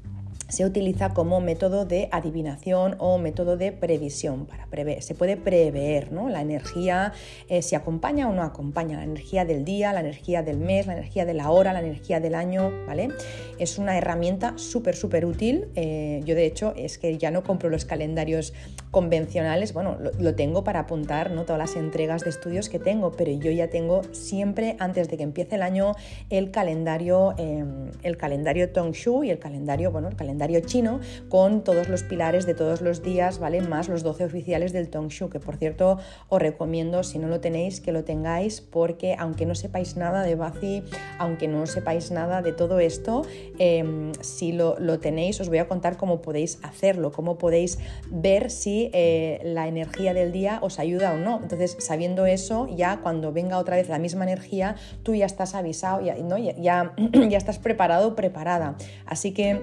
se 0.49 0.65
utiliza 0.65 1.13
como 1.13 1.41
método 1.41 1.85
de 1.85 2.09
adivinación 2.11 2.95
o 2.99 3.17
método 3.17 3.57
de 3.57 3.71
previsión 3.71 4.45
para 4.45 4.67
prever. 4.67 5.01
Se 5.01 5.15
puede 5.15 5.37
prever 5.37 6.11
¿no? 6.11 6.29
la 6.29 6.41
energía, 6.41 7.13
eh, 7.49 7.61
si 7.61 7.75
acompaña 7.75 8.29
o 8.29 8.33
no 8.33 8.43
acompaña, 8.43 8.97
la 8.97 9.03
energía 9.03 9.45
del 9.45 9.65
día, 9.65 9.93
la 9.93 10.01
energía 10.01 10.43
del 10.43 10.57
mes, 10.57 10.85
la 10.85 10.93
energía 10.93 11.25
de 11.25 11.33
la 11.33 11.49
hora, 11.49 11.73
la 11.73 11.79
energía 11.79 12.19
del 12.19 12.35
año, 12.35 12.71
¿vale? 12.85 13.09
Es 13.57 13.79
una 13.79 13.97
herramienta 13.97 14.53
súper, 14.57 14.95
súper 14.95 15.25
útil. 15.25 15.69
Eh, 15.75 16.21
yo 16.25 16.35
de 16.35 16.45
hecho 16.45 16.73
es 16.75 16.97
que 16.97 17.17
ya 17.17 17.31
no 17.31 17.43
compro 17.43 17.69
los 17.69 17.85
calendarios 17.85 18.53
convencionales, 18.93 19.73
bueno, 19.73 19.97
lo, 20.19 20.35
tengo 20.35 20.63
para 20.63 20.81
apuntar 20.81 21.31
¿no? 21.31 21.45
todas 21.45 21.57
las 21.57 21.75
entregas 21.75 22.23
de 22.23 22.29
estudios 22.29 22.69
que 22.69 22.77
tengo, 22.77 23.12
pero 23.13 23.31
yo 23.31 23.50
ya 23.50 23.67
tengo 23.67 24.03
siempre 24.12 24.75
antes 24.77 25.09
de 25.09 25.17
que 25.17 25.23
empiece 25.23 25.55
el 25.55 25.63
año 25.63 25.95
el 26.29 26.51
calendario, 26.51 27.33
em, 27.39 27.89
el 28.03 28.17
calendario 28.17 28.69
Tongshu 28.69 29.23
y 29.23 29.31
el 29.31 29.39
calendario, 29.39 29.91
bueno, 29.91 30.09
el 30.09 30.15
calendario 30.15 30.59
chino 30.59 31.00
con 31.27 31.63
todos 31.63 31.89
los 31.89 32.03
pilares 32.03 32.45
de 32.45 32.53
todos 32.53 32.81
los 32.81 33.01
días, 33.01 33.39
¿vale? 33.39 33.62
Más 33.62 33.89
los 33.89 34.03
12 34.03 34.25
oficiales 34.25 34.73
del 34.73 34.89
Tongshu, 34.89 35.27
que 35.27 35.39
por 35.39 35.57
cierto 35.57 35.97
os 36.29 36.39
recomiendo, 36.39 37.01
si 37.01 37.17
no 37.17 37.27
lo 37.27 37.39
tenéis, 37.39 37.81
que 37.81 37.91
lo 37.91 38.03
tengáis, 38.03 38.62
porque 38.62 39.15
aunque 39.17 39.47
no 39.47 39.55
sepáis 39.55 39.97
nada 39.97 40.21
de 40.21 40.35
Bazi, 40.35 40.83
aunque 41.17 41.47
no 41.47 41.65
sepáis 41.65 42.12
nada 42.12 42.43
de 42.43 42.53
todo 42.53 42.79
esto, 42.79 43.23
em, 43.57 44.12
si 44.21 44.51
lo, 44.51 44.75
tenéis, 45.00 45.41
os 45.41 45.50
voy 45.50 45.57
a 45.57 45.67
contar 45.67 45.97
cómo 45.97 46.21
podéis 46.21 46.59
hacerlo, 46.62 47.12
cómo 47.12 47.39
podéis 47.39 47.79
ver 48.12 48.51
si 48.51 48.82
eh, 48.93 49.41
la 49.43 49.67
energía 49.67 50.13
del 50.13 50.31
día 50.31 50.59
os 50.61 50.79
ayuda 50.79 51.13
o 51.13 51.17
no. 51.17 51.39
Entonces, 51.41 51.77
sabiendo 51.79 52.25
eso, 52.25 52.67
ya 52.75 52.97
cuando 53.01 53.31
venga 53.31 53.57
otra 53.57 53.75
vez 53.75 53.89
la 53.89 53.99
misma 53.99 54.23
energía, 54.23 54.75
tú 55.03 55.15
ya 55.15 55.25
estás 55.25 55.55
avisado, 55.55 56.01
ya, 56.01 56.15
¿no? 56.15 56.37
ya, 56.37 56.55
ya, 56.57 56.93
estás 57.37 57.59
preparado, 57.59 58.15
preparada. 58.15 58.75
Así 59.05 59.33
que 59.33 59.61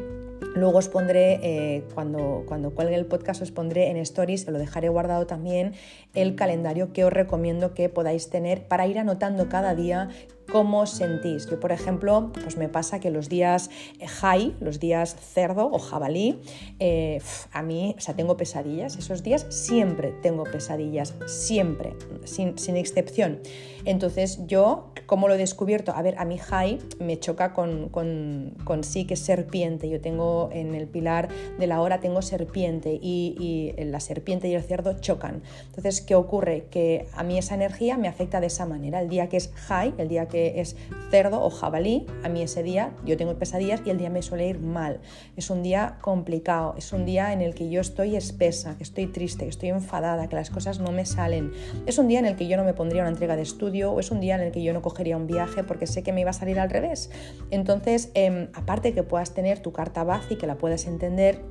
Luego 0.54 0.78
os 0.78 0.88
pondré, 0.88 1.38
eh, 1.42 1.84
cuando, 1.94 2.44
cuando 2.46 2.74
cuelgue 2.74 2.96
el 2.96 3.06
podcast, 3.06 3.42
os 3.42 3.52
pondré 3.52 3.88
en 3.88 3.96
stories, 3.98 4.48
lo 4.48 4.58
dejaré 4.58 4.88
guardado 4.88 5.26
también, 5.26 5.74
el 6.14 6.34
calendario 6.34 6.92
que 6.92 7.04
os 7.04 7.12
recomiendo 7.12 7.72
que 7.72 7.88
podáis 7.88 8.30
tener 8.30 8.66
para 8.66 8.86
ir 8.86 8.98
anotando 8.98 9.48
cada 9.48 9.74
día 9.74 10.08
cómo 10.50 10.86
sentís. 10.86 11.46
Yo, 11.48 11.58
por 11.60 11.72
ejemplo, 11.72 12.30
pues 12.32 12.56
me 12.56 12.68
pasa 12.68 13.00
que 13.00 13.10
los 13.10 13.28
días 13.28 13.70
eh, 13.98 14.06
high, 14.06 14.54
los 14.60 14.80
días 14.80 15.16
cerdo 15.16 15.70
o 15.70 15.78
jabalí, 15.78 16.40
eh, 16.78 17.20
a 17.52 17.62
mí, 17.62 17.94
o 17.96 18.00
sea, 18.00 18.14
tengo 18.14 18.36
pesadillas. 18.36 18.96
Esos 18.96 19.22
días 19.22 19.46
siempre 19.48 20.12
tengo 20.22 20.44
pesadillas, 20.44 21.14
siempre, 21.26 21.94
sin, 22.24 22.76
excepción. 22.76 23.40
Entonces, 23.84 24.46
yo, 24.46 24.92
¿cómo 25.06 25.28
lo 25.28 25.34
he 25.34 25.38
descubierto? 25.38 25.92
A 25.92 26.02
ver, 26.02 26.16
a 26.18 26.24
mí 26.24 26.38
high 26.38 26.78
me 26.98 27.18
choca 27.18 27.52
con, 27.52 27.88
con, 27.88 28.54
con 28.64 28.84
sí 28.84 29.06
que 29.06 29.14
es 29.14 29.20
serpiente. 29.20 29.88
Yo 29.88 30.00
tengo 30.00 30.50
en 30.52 30.74
el 30.74 30.86
pilar 30.86 31.28
de 31.58 31.66
la 31.66 31.80
hora, 31.80 32.00
tengo 32.00 32.22
serpiente 32.22 32.98
y, 33.00 33.74
y 33.78 33.84
la 33.84 34.00
serpiente 34.00 34.48
y 34.48 34.54
el 34.54 34.62
cerdo 34.62 34.98
chocan. 35.00 35.42
Entonces, 35.66 36.00
¿qué 36.00 36.14
ocurre? 36.14 36.66
Que 36.70 37.06
a 37.14 37.22
mí 37.22 37.38
esa 37.38 37.54
energía 37.54 37.96
me 37.96 38.08
afecta 38.08 38.40
de 38.40 38.48
esa 38.48 38.66
manera. 38.66 39.00
El 39.00 39.08
día 39.08 39.28
que 39.28 39.36
es 39.36 39.50
high, 39.54 39.94
el 39.98 40.08
día 40.08 40.28
que 40.28 40.39
es 40.48 40.76
cerdo 41.10 41.42
o 41.42 41.50
jabalí, 41.50 42.06
a 42.22 42.28
mí 42.28 42.42
ese 42.42 42.62
día 42.62 42.92
yo 43.04 43.16
tengo 43.16 43.38
pesadillas 43.38 43.82
y 43.84 43.90
el 43.90 43.98
día 43.98 44.10
me 44.10 44.22
suele 44.22 44.48
ir 44.48 44.60
mal. 44.60 45.00
Es 45.36 45.50
un 45.50 45.62
día 45.62 45.98
complicado, 46.00 46.74
es 46.76 46.92
un 46.92 47.04
día 47.04 47.32
en 47.32 47.40
el 47.40 47.54
que 47.54 47.68
yo 47.68 47.80
estoy 47.80 48.16
espesa, 48.16 48.76
que 48.76 48.82
estoy 48.82 49.06
triste, 49.06 49.44
que 49.44 49.50
estoy 49.50 49.70
enfadada, 49.70 50.28
que 50.28 50.36
las 50.36 50.50
cosas 50.50 50.80
no 50.80 50.92
me 50.92 51.04
salen. 51.06 51.52
Es 51.86 51.98
un 51.98 52.08
día 52.08 52.18
en 52.18 52.26
el 52.26 52.36
que 52.36 52.48
yo 52.48 52.56
no 52.56 52.64
me 52.64 52.74
pondría 52.74 53.02
una 53.02 53.10
entrega 53.10 53.36
de 53.36 53.42
estudio 53.42 53.92
o 53.92 54.00
es 54.00 54.10
un 54.10 54.20
día 54.20 54.34
en 54.36 54.42
el 54.42 54.52
que 54.52 54.62
yo 54.62 54.72
no 54.72 54.82
cogería 54.82 55.16
un 55.16 55.26
viaje 55.26 55.64
porque 55.64 55.86
sé 55.86 56.02
que 56.02 56.12
me 56.12 56.20
iba 56.20 56.30
a 56.30 56.34
salir 56.34 56.58
al 56.58 56.70
revés. 56.70 57.10
Entonces, 57.50 58.10
em, 58.14 58.48
aparte 58.54 58.92
que 58.92 59.02
puedas 59.02 59.34
tener 59.34 59.60
tu 59.60 59.72
carta 59.72 60.04
base 60.04 60.34
y 60.34 60.36
que 60.36 60.46
la 60.46 60.56
puedas 60.56 60.86
entender, 60.86 61.42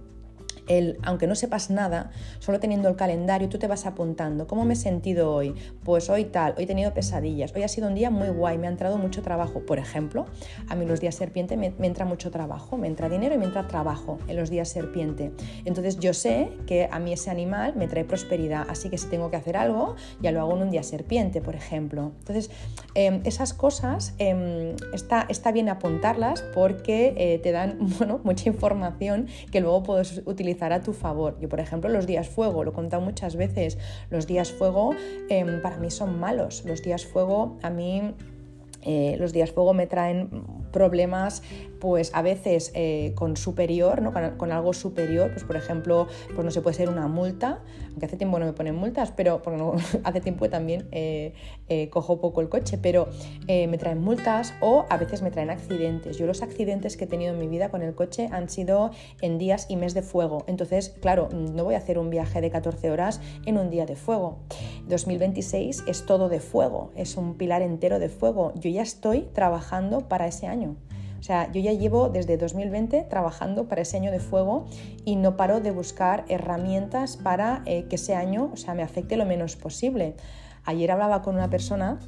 aunque 1.03 1.27
no 1.27 1.35
sepas 1.35 1.69
nada, 1.69 2.11
solo 2.39 2.59
teniendo 2.59 2.89
el 2.89 2.95
calendario, 2.95 3.49
tú 3.49 3.57
te 3.57 3.67
vas 3.67 3.85
apuntando, 3.85 4.47
¿cómo 4.47 4.65
me 4.65 4.73
he 4.73 4.77
sentido 4.77 5.33
hoy? 5.33 5.55
Pues 5.83 6.09
hoy 6.09 6.25
tal, 6.25 6.53
hoy 6.57 6.65
he 6.65 6.67
tenido 6.67 6.93
pesadillas, 6.93 7.53
hoy 7.55 7.63
ha 7.63 7.67
sido 7.67 7.87
un 7.87 7.95
día 7.95 8.09
muy 8.11 8.29
guay, 8.29 8.57
me 8.57 8.67
ha 8.67 8.69
entrado 8.69 8.97
mucho 8.97 9.21
trabajo. 9.21 9.61
Por 9.65 9.79
ejemplo, 9.79 10.27
a 10.67 10.75
mí 10.75 10.85
los 10.85 10.99
días 10.99 11.15
serpiente 11.15 11.57
me, 11.57 11.73
entra 11.81 12.05
mucho 12.05 12.29
trabajo, 12.29 12.77
me 12.77 12.87
entra 12.87 13.09
dinero 13.09 13.35
y 13.35 13.37
me 13.37 13.45
entra 13.45 13.67
trabajo 13.67 14.19
en 14.27 14.35
los 14.35 14.49
días 14.49 14.69
serpiente. 14.69 15.31
Entonces 15.65 15.99
yo 15.99 16.13
sé 16.13 16.51
que 16.67 16.87
a 16.91 16.99
mí 16.99 17.13
ese 17.13 17.31
animal 17.31 17.73
me 17.75 17.87
trae 17.87 18.05
prosperidad, 18.05 18.67
así 18.69 18.89
que 18.89 18.97
si 18.97 19.07
tengo 19.07 19.31
que 19.31 19.37
hacer 19.37 19.57
algo, 19.57 19.95
ya 20.21 20.31
lo 20.31 20.41
hago 20.41 20.55
en 20.55 20.63
un 20.63 20.69
día 20.69 20.83
serpiente, 20.83 21.41
por 21.41 21.55
ejemplo. 21.55 22.11
Entonces, 22.19 22.51
em, 22.93 23.21
esas 23.23 23.53
cosas 23.53 24.13
em, 24.19 24.75
está, 24.93 25.25
está 25.29 25.51
bien 25.51 25.69
apuntarlas 25.69 26.43
porque 26.53 27.13
eh, 27.17 27.39
te 27.39 27.51
dan 27.51 27.77
bueno, 27.97 28.19
mucha 28.23 28.49
información 28.49 29.27
que 29.51 29.61
luego 29.61 29.83
puedes 29.83 30.21
utilizar 30.25 30.58
a 30.65 30.81
tu 30.81 30.93
favor. 30.93 31.37
Yo, 31.39 31.49
por 31.49 31.59
ejemplo, 31.59 31.89
los 31.89 32.05
días 32.05 32.29
fuego, 32.29 32.63
lo 32.63 32.71
he 32.71 32.73
contado 32.73 33.01
muchas 33.01 33.35
veces, 33.35 33.77
los 34.09 34.27
días 34.27 34.51
fuego 34.51 34.91
em, 35.29 35.61
para 35.61 35.77
mí 35.77 35.89
son 35.89 36.19
malos. 36.19 36.63
Los 36.65 36.81
días 36.81 37.05
fuego 37.05 37.57
a 37.61 37.69
mí 37.69 38.13
eh, 38.81 39.17
los 39.19 39.33
días 39.33 39.51
fuego 39.51 39.73
me 39.73 39.87
traen 39.87 40.29
problemas 40.71 41.43
pues 41.79 42.11
a 42.13 42.21
veces 42.21 42.71
eh, 42.75 43.13
con 43.15 43.37
superior, 43.37 44.01
¿no? 44.01 44.13
Con, 44.37 44.51
algo 44.51 44.73
superior, 44.73 45.31
pues 45.31 45.43
por 45.43 45.55
ejemplo, 45.55 46.07
pues 46.33 46.43
no 46.43 46.51
se 46.51 46.61
puede 46.61 46.75
ser 46.75 46.89
una 46.89 47.07
multa, 47.07 47.59
aunque 47.89 48.05
hace 48.05 48.17
tiempo 48.17 48.39
no 48.39 48.45
me 48.45 48.53
ponen 48.53 48.75
multas, 48.75 49.11
pero 49.11 49.41
hace 50.03 50.21
tiempo 50.21 50.49
también 50.49 50.87
eh, 50.91 51.33
cojo 51.91 52.19
poco 52.19 52.41
el 52.41 52.49
coche, 52.49 52.77
pero 52.77 53.09
me 53.47 53.77
traen 53.77 54.01
multas 54.01 54.53
o 54.61 54.85
a 54.89 54.97
veces 54.97 55.21
me 55.21 55.31
traen 55.31 55.49
accidentes. 55.49 56.17
Yo 56.17 56.25
los 56.25 56.41
accidentes 56.41 56.97
que 56.97 57.05
he 57.05 57.07
tenido 57.07 57.33
en 57.33 57.39
mi 57.39 57.47
vida 57.47 57.69
con 57.69 57.81
el 57.81 57.93
coche 57.93 58.29
han 58.31 58.49
sido 58.49 58.91
en 59.21 59.37
días 59.37 59.67
y 59.69 59.75
mes 59.75 59.93
de 59.93 60.01
fuego, 60.01 60.43
entonces 60.47 60.95
claro, 61.01 61.29
no 61.31 61.63
voy 61.63 61.75
a 61.75 61.77
hacer 61.77 61.97
un 61.97 62.09
viaje 62.09 62.41
de 62.41 62.49
14 62.49 62.91
horas 62.91 63.21
en 63.45 63.57
un 63.57 63.69
día 63.69 63.85
de 63.85 63.95
fuego. 63.95 64.39
2026 64.87 65.83
es 65.87 66.05
todo 66.05 66.29
de 66.29 66.39
fuego, 66.39 66.91
es 66.95 67.17
un 67.17 67.35
pilar 67.35 67.61
entero 67.61 67.99
de 67.99 68.09
fuego. 68.09 68.53
Yo 68.55 68.69
ya 68.69 68.81
estoy 68.81 69.21
trabajando 69.33 70.07
para 70.07 70.27
ese 70.27 70.47
año. 70.47 70.75
Sea, 71.29 71.51
yo 71.51 71.61
ya 71.61 71.73
llevo 71.73 72.09
desde 72.09 72.37
2020 72.37 73.03
trabajando 73.03 73.67
para 73.67 73.83
ese 73.83 73.97
año 73.97 74.11
de 74.11 74.19
fuego 74.19 74.65
y 75.05 75.15
no 75.15 75.37
paro 75.37 75.59
de 75.59 75.69
buscar 75.69 76.25
herramientas 76.27 77.17
para 77.17 77.61
eh, 77.67 77.83
que 77.87 77.97
ese 77.97 78.15
año 78.15 78.49
o 78.51 78.57
sea, 78.57 78.73
me 78.73 78.81
afecte 78.81 79.15
lo 79.15 79.27
menos 79.27 79.55
posible. 79.55 80.15
Ayer 80.65 80.89
hablaba 80.89 81.21
con 81.21 81.35
una 81.35 81.47
persona 81.47 81.99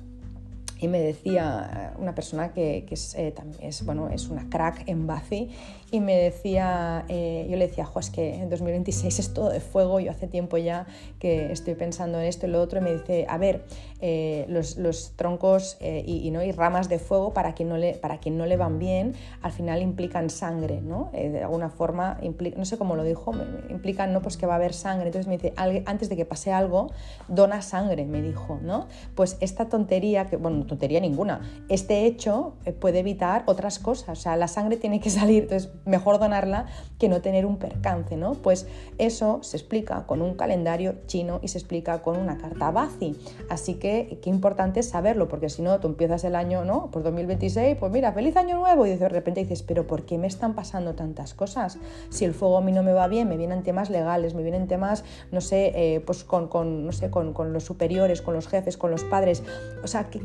y 0.82 0.88
me 0.88 1.00
decía 1.00 1.94
una 2.00 2.16
persona 2.16 2.54
que, 2.54 2.86
es, 2.90 3.14
eh, 3.16 3.34
es, 3.62 3.86
bueno, 3.86 4.10
es 4.10 4.28
una 4.30 4.50
crack 4.50 4.88
en 4.88 5.06
Bazi 5.06 5.52
y 5.92 6.00
me 6.00 6.16
decía, 6.16 7.06
eh, 7.08 7.46
yo 7.50 7.58
le 7.58 7.68
decía, 7.68 7.86
jo, 7.86 8.00
es 8.00 8.10
que 8.10 8.36
en 8.36 8.50
2026 8.50 9.20
es 9.20 9.34
todo 9.34 9.50
de 9.50 9.60
fuego, 9.60 10.00
yo 10.00 10.10
hace 10.10 10.26
tiempo 10.26 10.58
ya 10.58 10.88
que 11.20 11.52
estoy 11.52 11.76
pensando 11.76 12.20
en 12.20 12.26
esto 12.26 12.48
y 12.48 12.50
lo 12.50 12.62
otro, 12.62 12.80
y 12.80 12.82
me 12.82 12.94
dice, 12.94 13.26
a 13.30 13.38
ver, 13.38 13.66
eh, 14.00 14.46
los, 14.48 14.78
los, 14.78 15.12
troncos 15.18 15.78
y, 15.82 16.32
¿no? 16.32 16.42
y 16.44 16.52
ramas 16.52 16.90
de 16.90 16.98
fuego, 16.98 17.34
para 17.34 17.54
quien, 17.54 17.70
no 17.70 17.78
le, 17.78 17.94
para 17.96 18.20
quien 18.20 18.38
no 18.38 18.46
le 18.46 18.58
van 18.58 18.80
bien, 18.80 19.14
al 19.42 19.52
final 19.52 19.82
implican 19.82 20.30
sangre, 20.30 20.82
¿no? 20.82 21.12
de 21.14 21.44
alguna 21.44 21.70
forma, 21.70 22.18
no 22.56 22.66
sé 22.66 22.78
cómo 22.78 22.96
lo 22.96 23.04
dijo, 23.04 23.34
implican 23.70 24.14
¿no? 24.14 24.22
pues 24.22 24.38
que 24.38 24.48
va 24.48 24.54
a 24.54 24.56
haber 24.56 24.74
sangre, 24.74 25.08
entonces 25.08 25.28
me 25.28 25.38
dice, 25.38 25.54
antes 25.86 26.10
de 26.10 26.16
que 26.16 26.26
pase 26.26 26.54
algo, 26.54 26.90
dona 27.28 27.62
sangre, 27.62 28.06
me 28.06 28.22
dijo, 28.22 28.60
¿no? 28.64 28.88
Pues 29.14 29.38
esta 29.42 29.68
tontería, 29.68 30.28
que 30.28 30.38
bueno, 30.38 30.66
tontería 30.72 31.02
ninguna. 31.02 31.42
Este 31.68 32.06
hecho 32.06 32.54
eh, 32.64 32.72
puede 32.72 33.00
evitar 33.00 33.44
otras 33.46 33.78
cosas, 33.78 34.18
o 34.18 34.22
sea, 34.22 34.38
la 34.38 34.48
sangre 34.48 34.78
tiene 34.78 35.02
que 35.02 35.10
salir, 35.20 35.44
entonces 35.44 35.70
mejor 35.86 36.18
donarla 36.18 36.68
que 36.98 37.10
no 37.10 37.22
tener 37.22 37.46
un 37.46 37.58
percance, 37.58 38.16
¿no? 38.16 38.36
Pues 38.36 38.68
eso 38.98 39.40
se 39.42 39.58
explica 39.58 40.06
con 40.08 40.22
un 40.22 40.36
calendario 40.36 40.96
chino 41.08 41.40
y 41.42 41.50
se 41.50 41.58
explica 41.58 42.02
con 42.02 42.18
una 42.18 42.38
carta 42.38 42.72
Bazi. 42.72 43.18
Así 43.50 43.74
que 43.74 44.20
qué 44.22 44.30
importante 44.30 44.80
es 44.80 44.88
saberlo, 44.88 45.28
porque 45.28 45.50
si 45.50 45.62
no, 45.62 45.78
tú 45.82 45.90
empiezas 45.90 46.24
el 46.24 46.36
año, 46.36 46.64
¿no? 46.64 46.90
Por 46.90 47.04
2026, 47.04 47.76
pues 47.78 47.92
mira, 47.92 48.14
feliz 48.14 48.38
año 48.38 48.56
nuevo, 48.56 48.86
y 48.86 48.96
de 48.96 49.10
repente 49.10 49.42
dices, 49.42 49.64
pero 49.64 49.88
¿por 49.88 50.06
qué 50.06 50.18
me 50.18 50.28
están 50.28 50.56
pasando 50.56 50.96
tantas 50.96 51.34
cosas? 51.34 51.80
Si 52.10 52.24
el 52.24 52.34
fuego 52.34 52.58
a 52.58 52.62
mí 52.62 52.72
no 52.72 52.82
me 52.82 52.94
va 52.94 53.08
bien, 53.08 53.28
me 53.28 53.36
vienen 53.36 53.64
temas 53.64 53.90
legales, 53.90 54.36
me 54.36 54.44
vienen 54.44 54.68
temas, 54.68 55.04
no 55.32 55.42
sé, 55.42 55.74
eh, 55.76 56.00
pues 56.00 56.24
con, 56.24 56.48
con, 56.48 56.86
no 56.86 56.94
sé, 56.94 57.10
con, 57.10 57.34
con 57.34 57.52
los 57.52 57.66
superiores, 57.66 58.22
con 58.22 58.34
los 58.34 58.48
jefes, 58.48 58.78
con 58.78 58.90
los 58.90 59.04
padres, 59.04 59.44
o 59.84 59.88
sea, 59.88 60.10
¿qué, 60.10 60.22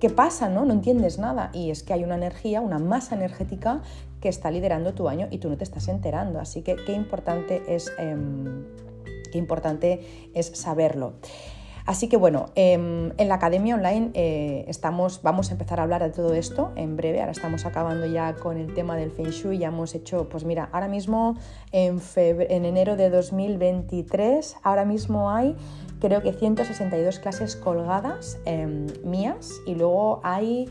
¿Qué 0.00 0.10
pasa? 0.10 0.48
No? 0.48 0.64
no 0.64 0.72
entiendes 0.72 1.18
nada. 1.18 1.50
Y 1.52 1.70
es 1.70 1.82
que 1.82 1.92
hay 1.92 2.04
una 2.04 2.14
energía, 2.14 2.60
una 2.60 2.78
masa 2.78 3.16
energética 3.16 3.82
que 4.20 4.28
está 4.28 4.50
liderando 4.50 4.94
tu 4.94 5.08
año 5.08 5.28
y 5.30 5.38
tú 5.38 5.48
no 5.48 5.56
te 5.56 5.64
estás 5.64 5.88
enterando. 5.88 6.40
Así 6.40 6.62
que 6.62 6.76
qué 6.76 6.92
importante 6.92 7.62
es, 7.68 7.92
em, 7.98 8.64
qué 9.32 9.38
importante 9.38 10.30
es 10.34 10.46
saberlo. 10.54 11.14
Así 11.88 12.08
que 12.08 12.18
bueno, 12.18 12.50
em, 12.54 13.12
en 13.16 13.28
la 13.28 13.36
academia 13.36 13.74
online 13.74 14.10
eh, 14.12 14.66
estamos, 14.68 15.22
vamos 15.22 15.48
a 15.48 15.52
empezar 15.52 15.80
a 15.80 15.84
hablar 15.84 16.02
de 16.02 16.10
todo 16.10 16.34
esto 16.34 16.70
en 16.76 16.96
breve. 16.98 17.20
Ahora 17.20 17.32
estamos 17.32 17.64
acabando 17.64 18.04
ya 18.04 18.34
con 18.34 18.58
el 18.58 18.74
tema 18.74 18.94
del 18.94 19.10
Feng 19.10 19.30
Shui. 19.30 19.56
Ya 19.56 19.68
hemos 19.68 19.94
hecho, 19.94 20.28
pues 20.28 20.44
mira, 20.44 20.68
ahora 20.70 20.86
mismo 20.86 21.36
en, 21.72 21.98
en 22.14 22.64
enero 22.66 22.96
de 22.96 23.08
2023, 23.08 24.56
ahora 24.62 24.84
mismo 24.84 25.30
hay 25.30 25.56
creo 25.98 26.22
que 26.22 26.32
162 26.32 27.18
clases 27.18 27.56
colgadas 27.56 28.38
em, 28.44 28.86
mías 29.04 29.50
y 29.66 29.74
luego 29.74 30.20
hay 30.22 30.68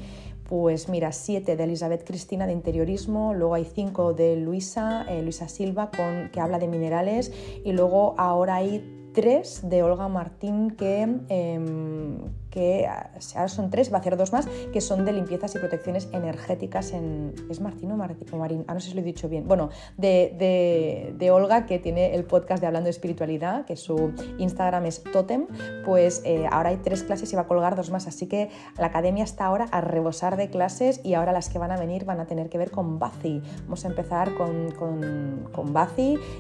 pues 0.48 0.88
mira, 0.88 1.12
siete 1.12 1.58
de 1.58 1.64
Elizabeth 1.66 2.06
Cristina 2.06 2.48
de 2.48 2.54
interiorismo, 2.54 3.34
luego 3.34 3.56
hay 3.56 3.66
cinco 3.66 4.14
de 4.14 4.38
Luisa, 4.38 5.06
eh, 5.10 5.22
Luisa 5.22 5.50
Silva, 5.50 5.92
que 6.32 6.40
habla 6.40 6.58
de 6.58 6.70
minerales, 6.70 7.34
y 7.66 7.74
luego 7.74 8.16
ahora 8.18 8.56
hay 8.56 9.10
tres 9.14 9.68
de 9.68 9.84
Olga 9.84 10.08
Martín 10.08 10.72
que, 10.72 11.02
em, 11.28 12.20
que 12.50 12.88
ahora 13.36 13.48
son 13.48 13.70
tres, 13.70 13.92
va 13.92 13.98
a 13.98 14.00
hacer 14.00 14.18
dos 14.18 14.32
más, 14.32 14.48
que 14.72 14.82
son 14.82 15.06
de 15.06 15.14
limpiezas 15.14 15.56
y 15.56 15.60
protecciones 15.60 16.10
energéticas 16.14 16.94
en... 16.94 17.34
¿Es 17.50 17.60
Martín 17.62 17.92
o, 17.92 17.98
Marín? 17.98 18.66
Ah, 18.68 18.74
no 18.74 18.80
sé 18.80 18.90
si 18.90 18.96
lo 18.96 19.02
he 19.02 19.04
dicho 19.04 19.30
bien. 19.30 19.48
Bueno, 19.48 19.70
de, 19.98 21.14
de, 21.18 21.32
Olga, 21.32 21.66
que 21.66 21.80
tiene 21.80 22.16
el 22.16 22.24
podcast 22.24 22.62
de 22.62 22.68
Hablando 22.68 22.86
de 22.86 22.92
Espiritualidad, 22.92 23.66
que 23.66 23.76
su 23.76 24.14
Instagram 24.38 24.86
es 24.86 25.04
Totem, 25.04 25.48
pues 25.86 26.22
eh, 26.26 26.48
ahora 26.52 26.70
hay 26.70 26.78
tres 26.78 27.04
clases 27.04 27.32
y 27.34 27.36
va 27.36 27.44
a 27.44 27.48
colgar 27.48 27.76
dos 27.76 27.92
más, 27.92 28.08
así 28.08 28.28
que 28.28 28.50
la 28.78 28.88
academia 28.88 29.24
está 29.24 29.46
ahora 29.46 29.66
a 29.72 29.82
rebosar 29.82 30.38
de 30.38 30.50
clases 30.50 31.02
y 31.04 31.14
ahora 31.14 31.32
las 31.32 31.50
que 31.50 31.60
van 31.60 31.72
a 31.72 31.78
venir 31.78 32.06
van 32.06 32.20
a 32.20 32.28
tener 32.28 32.50
que 32.50 32.58
ver 32.58 32.72
con 32.72 33.00
Bazi. 33.00 33.42
Vamos 33.64 33.86
a 33.86 33.88
empezar 33.90 34.34
con, 34.36 34.72
con, 34.72 35.38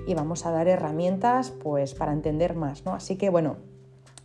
y 0.08 0.14
vamos 0.14 0.46
a 0.46 0.52
dar 0.52 0.68
herramientas 0.68 1.52
pues 1.52 1.94
para 1.94 2.12
entender 2.12 2.56
más, 2.56 2.86
¿no? 2.86 2.94
Así 2.94 3.18
que 3.18 3.30
bueno, 3.30 3.58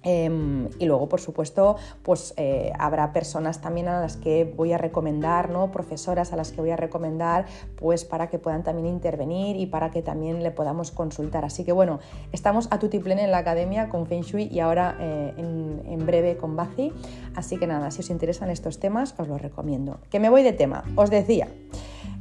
Em, 0.03 0.69
y 0.79 0.87
luego, 0.87 1.09
por 1.09 1.21
supuesto, 1.21 1.77
pues 2.03 2.35
eh, 2.37 2.73
habrá 2.79 3.13
personas 3.13 3.61
también 3.61 3.89
a 3.89 4.01
las 4.01 4.17
que 4.17 4.45
voy 4.45 4.73
a 4.73 4.79
recomendar, 4.79 5.51
¿no? 5.51 5.71
profesoras 5.71 6.33
a 6.33 6.37
las 6.37 6.53
que 6.53 6.61
voy 6.61 6.71
a 6.71 6.77
recomendar, 6.77 7.47
pues 7.77 8.05
para 8.05 8.29
que 8.29 8.39
puedan 8.39 8.65
también 8.65 8.87
intervenir 8.87 9.57
y 9.57 9.67
para 9.67 9.91
que 9.91 10.03
también 10.03 10.43
le 10.43 10.51
podamos 10.51 10.91
consultar. 10.91 11.45
Así 11.45 11.65
que 11.65 11.73
bueno, 11.73 12.01
estamos 12.33 12.69
a 12.71 12.79
tutiplene 12.79 13.25
en 13.25 13.31
la 13.31 13.39
academia 13.39 13.89
con 13.89 14.07
Feng 14.07 14.23
Shui 14.23 14.49
y 14.51 14.61
ahora 14.61 14.97
eh, 15.01 15.35
en, 15.37 15.83
en, 15.87 16.07
breve 16.07 16.37
con 16.37 16.57
Bazi. 16.57 16.93
Así 17.35 17.57
que 17.57 17.67
nada, 17.67 17.91
si 17.91 18.01
os 18.01 18.11
interesan 18.11 18.51
estos 18.51 18.81
temas, 18.81 19.15
os 19.19 19.29
los 19.29 19.41
recomiendo. 19.41 20.01
Que 20.11 20.19
me 20.19 20.29
voy 20.29 20.43
de 20.43 20.53
tema, 20.53 20.85
os 20.97 21.11
decía. 21.11 21.49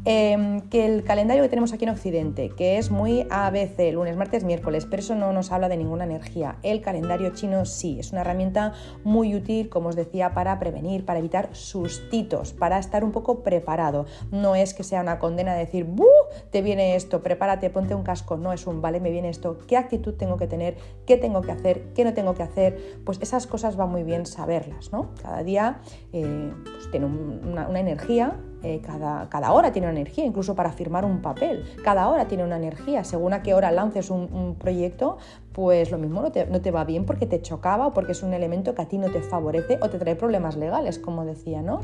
Em, 0.04 0.62
que 0.62 0.84
el 0.88 1.04
calendario 1.04 1.44
que 1.44 1.50
tenemos 1.50 1.74
aquí 1.74 1.84
en 1.84 1.92
Occidente, 1.92 2.50
que 2.50 2.80
es 2.80 2.90
muy 2.90 3.28
ABC, 3.30 3.92
lunes, 3.94 4.18
martes, 4.18 4.44
miércoles, 4.44 4.88
pero 4.90 5.00
eso 5.00 5.14
no 5.14 5.32
nos 5.32 5.52
habla 5.52 5.70
de 5.70 5.78
ninguna 5.78 6.06
energía. 6.06 6.58
El 6.64 6.82
calendario 6.82 7.30
chino 7.36 7.66
sí, 7.66 8.00
es 8.00 8.12
una 8.12 8.22
herramienta 8.22 8.74
muy 9.04 9.36
útil, 9.36 9.70
como 9.70 9.90
os 9.90 9.96
decía, 9.96 10.34
para 10.34 10.58
prevenir, 10.58 11.06
para 11.06 11.20
evitar 11.20 11.50
sustitos, 11.52 12.52
para 12.52 12.80
estar 12.80 13.04
un 13.04 13.12
poco 13.12 13.44
preparado. 13.44 14.08
No 14.32 14.56
es 14.56 14.74
que 14.74 14.84
sea 14.84 15.02
una 15.02 15.20
condena 15.20 15.54
de 15.54 15.60
decir, 15.60 15.84
¡buh! 15.84 16.08
Te 16.50 16.64
viene 16.64 16.96
esto, 16.96 17.22
prepárate, 17.22 17.70
ponte 17.70 17.94
un 17.94 18.02
casco. 18.02 18.38
No 18.38 18.54
es 18.54 18.66
un, 18.66 18.82
vale, 18.82 19.00
me 19.00 19.12
viene 19.12 19.30
esto, 19.30 19.60
¿qué 19.68 19.78
actitud 19.78 20.16
tengo 20.16 20.38
que 20.38 20.48
tener? 20.48 20.78
¿Qué 21.06 21.18
tengo 21.18 21.42
que 21.42 21.52
hacer? 21.52 21.94
¿Qué 21.94 22.04
no 22.06 22.16
tengo 22.16 22.34
que 22.34 22.42
hacer? 22.42 23.02
Pues 23.06 23.20
esas 23.22 23.46
cosas 23.46 23.80
va 23.80 23.86
muy 23.86 24.02
bien 24.02 24.26
saberlas, 24.26 24.92
¿no? 24.92 25.12
Cada 25.22 25.44
día 25.44 25.82
eh, 26.12 26.52
pues 26.64 26.90
tiene 26.90 27.06
una, 27.06 27.68
una 27.68 27.80
energía 27.80 28.40
eh, 28.64 28.82
cada, 28.86 29.28
cada, 29.30 29.52
hora 29.54 29.72
tiene 29.72 29.88
una 29.88 30.00
energía, 30.00 30.26
incluso 30.26 30.56
para 30.56 30.72
firmar 30.72 31.04
un 31.04 31.22
papel. 31.22 31.66
Cada 31.84 32.08
hora 32.08 32.28
tiene 32.28 32.44
una 32.44 32.58
energía. 32.58 33.04
Según 33.04 33.34
a 33.34 33.42
qué 33.42 33.54
hora 33.54 33.72
lances 33.72 34.10
un, 34.10 34.56
proyecto, 34.60 35.18
pues 35.54 35.92
lo 35.92 35.98
mismo 35.98 36.22
no 36.22 36.32
te, 36.32 36.46
no 36.46 36.62
te, 36.62 36.72
va 36.72 36.84
bien 36.84 37.06
porque 37.06 37.26
te 37.26 37.42
chocaba 37.42 37.88
o 37.88 37.92
porque 37.92 38.12
es 38.12 38.22
un 38.22 38.34
elemento 38.34 38.76
que 38.76 38.82
a 38.82 38.86
ti 38.88 38.98
no 38.98 39.10
te 39.10 39.22
favorece 39.22 39.80
o 39.82 39.90
te 39.90 39.98
trae 39.98 40.16
problemas 40.16 40.56
legales, 40.56 41.00
como 41.00 41.26
decía, 41.26 41.62
¿no? 41.62 41.82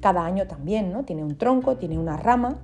Cada 0.00 0.24
año 0.24 0.46
también, 0.46 0.92
¿no? 0.92 1.04
Tiene 1.04 1.24
un 1.24 1.36
tronco, 1.36 1.76
tiene 1.76 1.98
una 1.98 2.16
rama. 2.16 2.58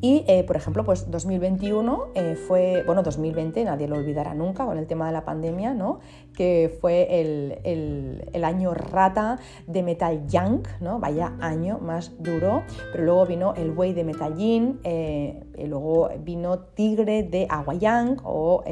Y, 0.00 0.24
eh, 0.28 0.44
por 0.44 0.56
ejemplo, 0.56 0.84
pues 0.84 1.10
2021 1.10 2.08
eh, 2.14 2.36
fue, 2.36 2.82
bueno, 2.84 3.02
2020 3.02 3.64
nadie 3.64 3.88
lo 3.88 3.96
olvidará 3.96 4.34
nunca 4.34 4.66
con 4.66 4.76
el 4.78 4.86
tema 4.86 5.06
de 5.06 5.12
la 5.12 5.24
pandemia, 5.24 5.72
¿no? 5.72 6.00
Que 6.34 6.76
fue 6.80 7.20
el, 7.20 8.44
año 8.44 8.74
rata 8.74 9.38
de 9.66 9.82
Metal 9.82 10.26
Yang, 10.28 10.68
¿no? 10.80 11.00
Vaya 11.00 11.32
año 11.40 11.78
más 11.78 12.12
duro. 12.22 12.62
Pero 12.92 13.04
luego 13.04 13.26
vino 13.26 13.54
el 13.54 13.72
buey 13.72 13.92
de 13.92 14.04
Metal 14.04 14.36
Yin, 14.36 14.78
eh, 14.84 15.42
luego 15.66 16.10
vino 16.20 16.60
Tigre 16.60 17.24
de 17.24 17.46
Agua 17.50 17.74
Yang 17.74 18.20
o, 18.22 18.62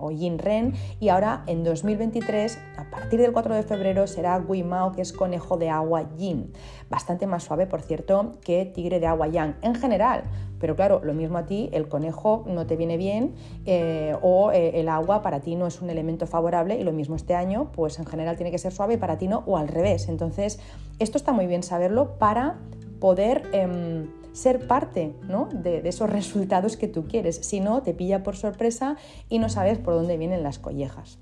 o 0.00 0.10
Yin 0.10 0.38
Ren. 0.38 0.72
Y 0.98 1.10
ahora 1.10 1.44
en 1.46 1.62
2023, 1.62 2.58
a 2.78 2.90
partir 2.90 3.20
del 3.20 3.32
4 3.32 3.54
de 3.54 3.62
febrero, 3.62 4.06
será 4.06 4.38
Gui 4.38 4.64
Mao, 4.64 4.92
que 4.92 5.02
es 5.02 5.12
conejo 5.12 5.56
de 5.56 5.68
agua 5.68 6.08
Yin. 6.16 6.52
Bastante 6.90 7.26
más 7.26 7.44
suave, 7.44 7.66
por 7.66 7.82
cierto, 7.82 8.32
que 8.42 8.66
Tigre 8.66 8.98
de 8.98 9.06
Agua 9.06 9.28
Yang 9.28 9.56
en 9.62 9.74
general 9.74 10.24
pero 10.62 10.76
claro, 10.76 11.00
lo 11.02 11.12
mismo 11.12 11.38
a 11.38 11.44
ti, 11.44 11.68
el 11.72 11.88
conejo 11.88 12.44
no 12.46 12.68
te 12.68 12.76
viene 12.76 12.96
bien 12.96 13.34
eh, 13.66 14.14
o 14.22 14.52
eh, 14.52 14.78
el 14.78 14.88
agua 14.88 15.20
para 15.20 15.40
ti 15.40 15.56
no 15.56 15.66
es 15.66 15.82
un 15.82 15.90
elemento 15.90 16.28
favorable 16.28 16.78
y 16.78 16.84
lo 16.84 16.92
mismo 16.92 17.16
este 17.16 17.34
año, 17.34 17.72
pues 17.72 17.98
en 17.98 18.06
general 18.06 18.36
tiene 18.36 18.52
que 18.52 18.58
ser 18.58 18.70
suave 18.72 18.96
para 18.96 19.18
ti 19.18 19.26
no, 19.26 19.42
o 19.44 19.56
al 19.56 19.66
revés. 19.66 20.08
Entonces, 20.08 20.60
esto 21.00 21.18
está 21.18 21.32
muy 21.32 21.48
bien 21.48 21.64
saberlo 21.64 22.16
para 22.16 22.60
poder... 23.00 23.42
Em, 23.52 24.08
ser 24.32 24.66
parte 24.66 25.14
de, 25.52 25.82
de, 25.82 25.88
esos 25.90 26.08
resultados 26.08 26.78
que 26.78 26.88
tú 26.88 27.06
quieres. 27.06 27.36
Si 27.36 27.60
no, 27.60 27.82
te 27.82 27.92
pilla 27.92 28.22
por 28.22 28.34
sorpresa 28.34 28.96
y 29.28 29.40
no 29.40 29.50
sabes 29.50 29.76
por 29.76 29.92
dónde 29.92 30.16
vienen 30.16 30.42
las 30.42 30.58
collejas. 30.58 31.18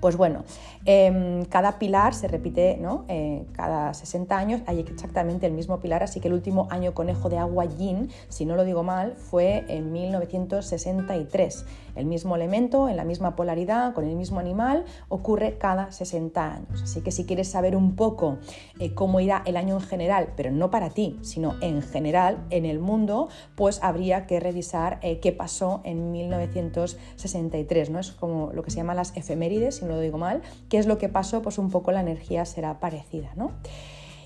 Pues 0.00 0.16
bueno, 0.16 0.44
em, 0.90 1.44
cada 1.44 1.78
pilar 1.78 2.14
se 2.14 2.28
repite 2.28 2.78
¿no? 2.80 3.04
Eh, 3.08 3.44
cada 3.52 3.92
60 3.92 4.36
años, 4.36 4.62
hay 4.66 4.80
exactamente 4.80 5.46
el 5.46 5.52
mismo 5.52 5.80
pilar, 5.80 6.02
así 6.02 6.18
que 6.18 6.28
el 6.28 6.34
último 6.34 6.66
año 6.70 6.94
conejo 6.94 7.28
de 7.28 7.36
agua 7.36 7.66
yin, 7.66 8.08
si 8.30 8.46
no 8.46 8.56
lo 8.56 8.64
digo 8.64 8.82
mal, 8.82 9.14
fue 9.16 9.66
en 9.68 9.92
1963. 9.92 11.66
El 11.94 12.06
mismo 12.06 12.36
elemento, 12.36 12.88
en 12.88 12.96
la 12.96 13.04
misma 13.04 13.36
polaridad, 13.36 13.92
con 13.92 14.06
el 14.06 14.16
mismo 14.16 14.40
animal, 14.40 14.84
ocurre 15.08 15.58
cada 15.58 15.90
60 15.90 16.54
años. 16.54 16.82
Así 16.82 17.00
que 17.02 17.10
si 17.10 17.24
quieres 17.24 17.50
saber 17.50 17.76
un 17.76 17.96
poco 17.96 18.38
eh, 18.78 18.94
cómo 18.94 19.20
irá 19.20 19.42
el 19.46 19.56
año 19.56 19.74
en 19.74 19.80
general, 19.80 20.32
pero 20.36 20.50
no 20.50 20.70
para 20.70 20.90
ti, 20.90 21.18
sino 21.22 21.56
en 21.60 21.82
general 21.82 22.38
en 22.50 22.64
el 22.64 22.78
mundo, 22.78 23.28
pues 23.56 23.80
habría 23.82 24.26
que 24.26 24.40
revisar 24.40 25.00
eh, 25.02 25.18
qué 25.20 25.32
pasó 25.32 25.80
en 25.84 26.12
1963. 26.12 27.90
¿no? 27.90 27.98
Es 27.98 28.12
como 28.12 28.52
lo 28.52 28.62
que 28.62 28.70
se 28.70 28.76
llama 28.76 28.94
las 28.94 29.16
efemérides, 29.16 29.76
si 29.76 29.84
no 29.84 29.94
lo 29.94 30.00
digo 30.00 30.18
mal, 30.18 30.42
es 30.78 30.86
lo 30.86 30.98
que 30.98 31.08
pasó, 31.08 31.42
pues 31.42 31.58
un 31.58 31.70
poco 31.70 31.92
la 31.92 32.00
energía 32.00 32.44
será 32.44 32.80
parecida. 32.80 33.32
¿no? 33.36 33.52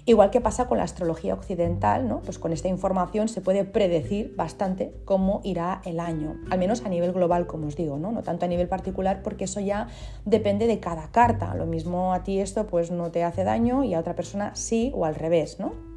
Igual 0.05 0.31
que 0.31 0.41
pasa 0.41 0.67
con 0.67 0.79
la 0.79 0.85
astrología 0.85 1.33
occidental, 1.33 2.09
¿no? 2.09 2.23
pues 2.23 2.38
con 2.38 2.53
esta 2.53 2.69
información 2.69 3.29
se 3.29 3.41
puede 3.41 3.65
predecir 3.65 4.35
bastante 4.37 4.93
cómo 5.05 5.41
irá 5.45 5.81
el 5.85 6.01
año, 6.01 6.41
al 6.51 6.59
menos 6.59 6.85
a 6.85 6.88
nivel 6.88 7.12
global, 7.12 7.47
como 7.47 7.69
os 7.69 7.77
digo, 7.77 7.99
no, 7.99 8.11
no 8.11 8.23
tanto 8.23 8.45
a 8.45 8.49
nivel 8.49 8.67
particular, 8.67 9.23
porque 9.23 9.45
eso 9.45 9.61
ya 9.61 9.87
depende 10.25 10.67
de 10.67 10.81
cada 10.81 11.12
carta. 11.12 11.55
Lo 11.55 11.67
mismo 11.67 12.12
a 12.12 12.25
ti 12.25 12.41
esto 12.41 12.67
pues 12.67 12.91
no 12.91 13.12
te 13.12 13.23
hace 13.23 13.45
daño 13.45 13.85
y 13.85 13.95
a 13.95 14.01
otra 14.01 14.17
persona 14.17 14.57
sí 14.57 14.91
o 14.95 15.05
al 15.05 15.15
revés, 15.15 15.61
¿no? 15.61 15.91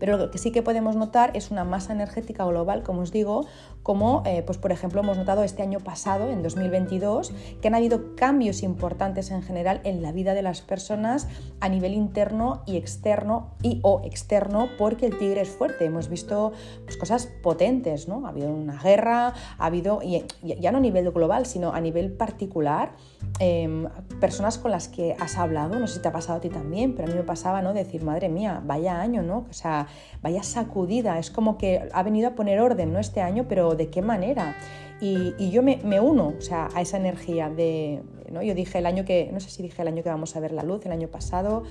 Pero 0.00 0.16
lo 0.16 0.30
que 0.32 0.38
sí 0.38 0.50
que 0.50 0.62
podemos 0.62 0.96
notar 0.96 1.30
es 1.34 1.52
una 1.52 1.62
masa 1.62 1.92
energética 1.92 2.44
global, 2.44 2.82
como 2.82 3.02
os 3.02 3.12
digo, 3.12 3.46
como 3.84 4.22
eh, 4.26 4.42
pues 4.42 4.58
por 4.58 4.72
ejemplo 4.72 5.00
hemos 5.00 5.16
notado 5.16 5.44
este 5.44 5.62
año 5.62 5.78
pasado, 5.78 6.30
en 6.30 6.42
2022, 6.42 7.32
que 7.60 7.68
han 7.68 7.74
habido 7.74 8.16
cambios 8.16 8.62
importantes 8.62 9.30
en 9.30 9.42
general 9.42 9.80
en 9.84 10.02
la 10.02 10.10
vida 10.10 10.34
de 10.34 10.42
las 10.42 10.62
personas 10.62 11.28
a 11.60 11.68
nivel 11.68 11.94
interno 11.94 12.62
y 12.66 12.76
externo 12.76 13.54
y 13.62 13.80
o 13.82 14.02
externo, 14.04 14.68
porque 14.78 15.06
el 15.06 15.18
tigre 15.18 15.42
es 15.42 15.50
fuerte. 15.50 15.84
Hemos 15.84 16.08
visto 16.08 16.52
pues, 16.84 16.96
cosas 16.96 17.28
potentes, 17.42 18.08
¿no? 18.08 18.26
Ha 18.26 18.30
habido 18.30 18.50
una 18.50 18.78
guerra, 18.78 19.34
ha 19.58 19.66
habido, 19.66 20.00
ya 20.02 20.72
no 20.72 20.78
a 20.78 20.80
nivel 20.80 21.10
global, 21.10 21.46
sino 21.46 21.72
a 21.72 21.80
nivel 21.80 22.12
particular, 22.12 22.92
em, 23.38 23.86
personas 24.20 24.58
con 24.58 24.70
las 24.70 24.88
que 24.88 25.14
has 25.18 25.36
hablado, 25.36 25.78
no 25.78 25.86
sé 25.86 25.96
si 25.96 26.02
te 26.02 26.08
ha 26.08 26.12
pasado 26.12 26.38
a 26.38 26.40
ti 26.40 26.48
también, 26.48 26.94
pero 26.94 27.08
a 27.08 27.10
mí 27.10 27.16
me 27.16 27.24
pasaba, 27.24 27.62
¿no? 27.62 27.74
Decir, 27.74 28.02
madre 28.02 28.28
mía, 28.28 28.62
vaya 28.64 29.00
año, 29.00 29.22
¿no? 29.22 29.46
O 29.50 29.52
sea, 29.52 29.86
vaya 30.22 30.42
sacudida, 30.42 31.18
es 31.18 31.30
como 31.30 31.58
que 31.58 31.88
ha 31.92 32.02
venido 32.02 32.28
a 32.28 32.34
poner 32.34 32.60
orden, 32.60 32.92
¿no? 32.92 32.98
Este 32.98 33.20
año, 33.20 33.46
pero 33.48 33.74
¿de 33.74 33.88
qué 33.88 34.02
manera? 34.02 34.56
Y, 35.00 35.50
yo 35.50 35.62
me, 35.62 35.78
uno 36.00 36.34
o 36.38 36.42
sea, 36.42 36.68
a 36.74 36.82
esa 36.82 36.98
energía 36.98 37.48
de, 37.48 38.02
¿no? 38.30 38.42
Yo 38.42 38.54
dije 38.54 38.78
el 38.78 38.86
año 38.86 39.04
que, 39.04 39.30
no 39.32 39.40
sé 39.40 39.50
si 39.50 39.62
dije 39.62 39.80
el 39.80 39.88
año 39.88 40.02
que 40.02 40.10
vamos 40.10 40.36
a 40.36 40.40
ver 40.40 40.52
la 40.52 40.62
luz, 40.62 40.84
el 40.84 40.92
año 40.92 41.08
pasado, 41.08 41.62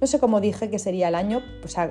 no 0.00 0.06
sé 0.06 0.20
cómo 0.20 0.40
dije 0.40 0.70
que 0.70 0.78
sería 0.78 1.08
el 1.08 1.16
año, 1.16 1.42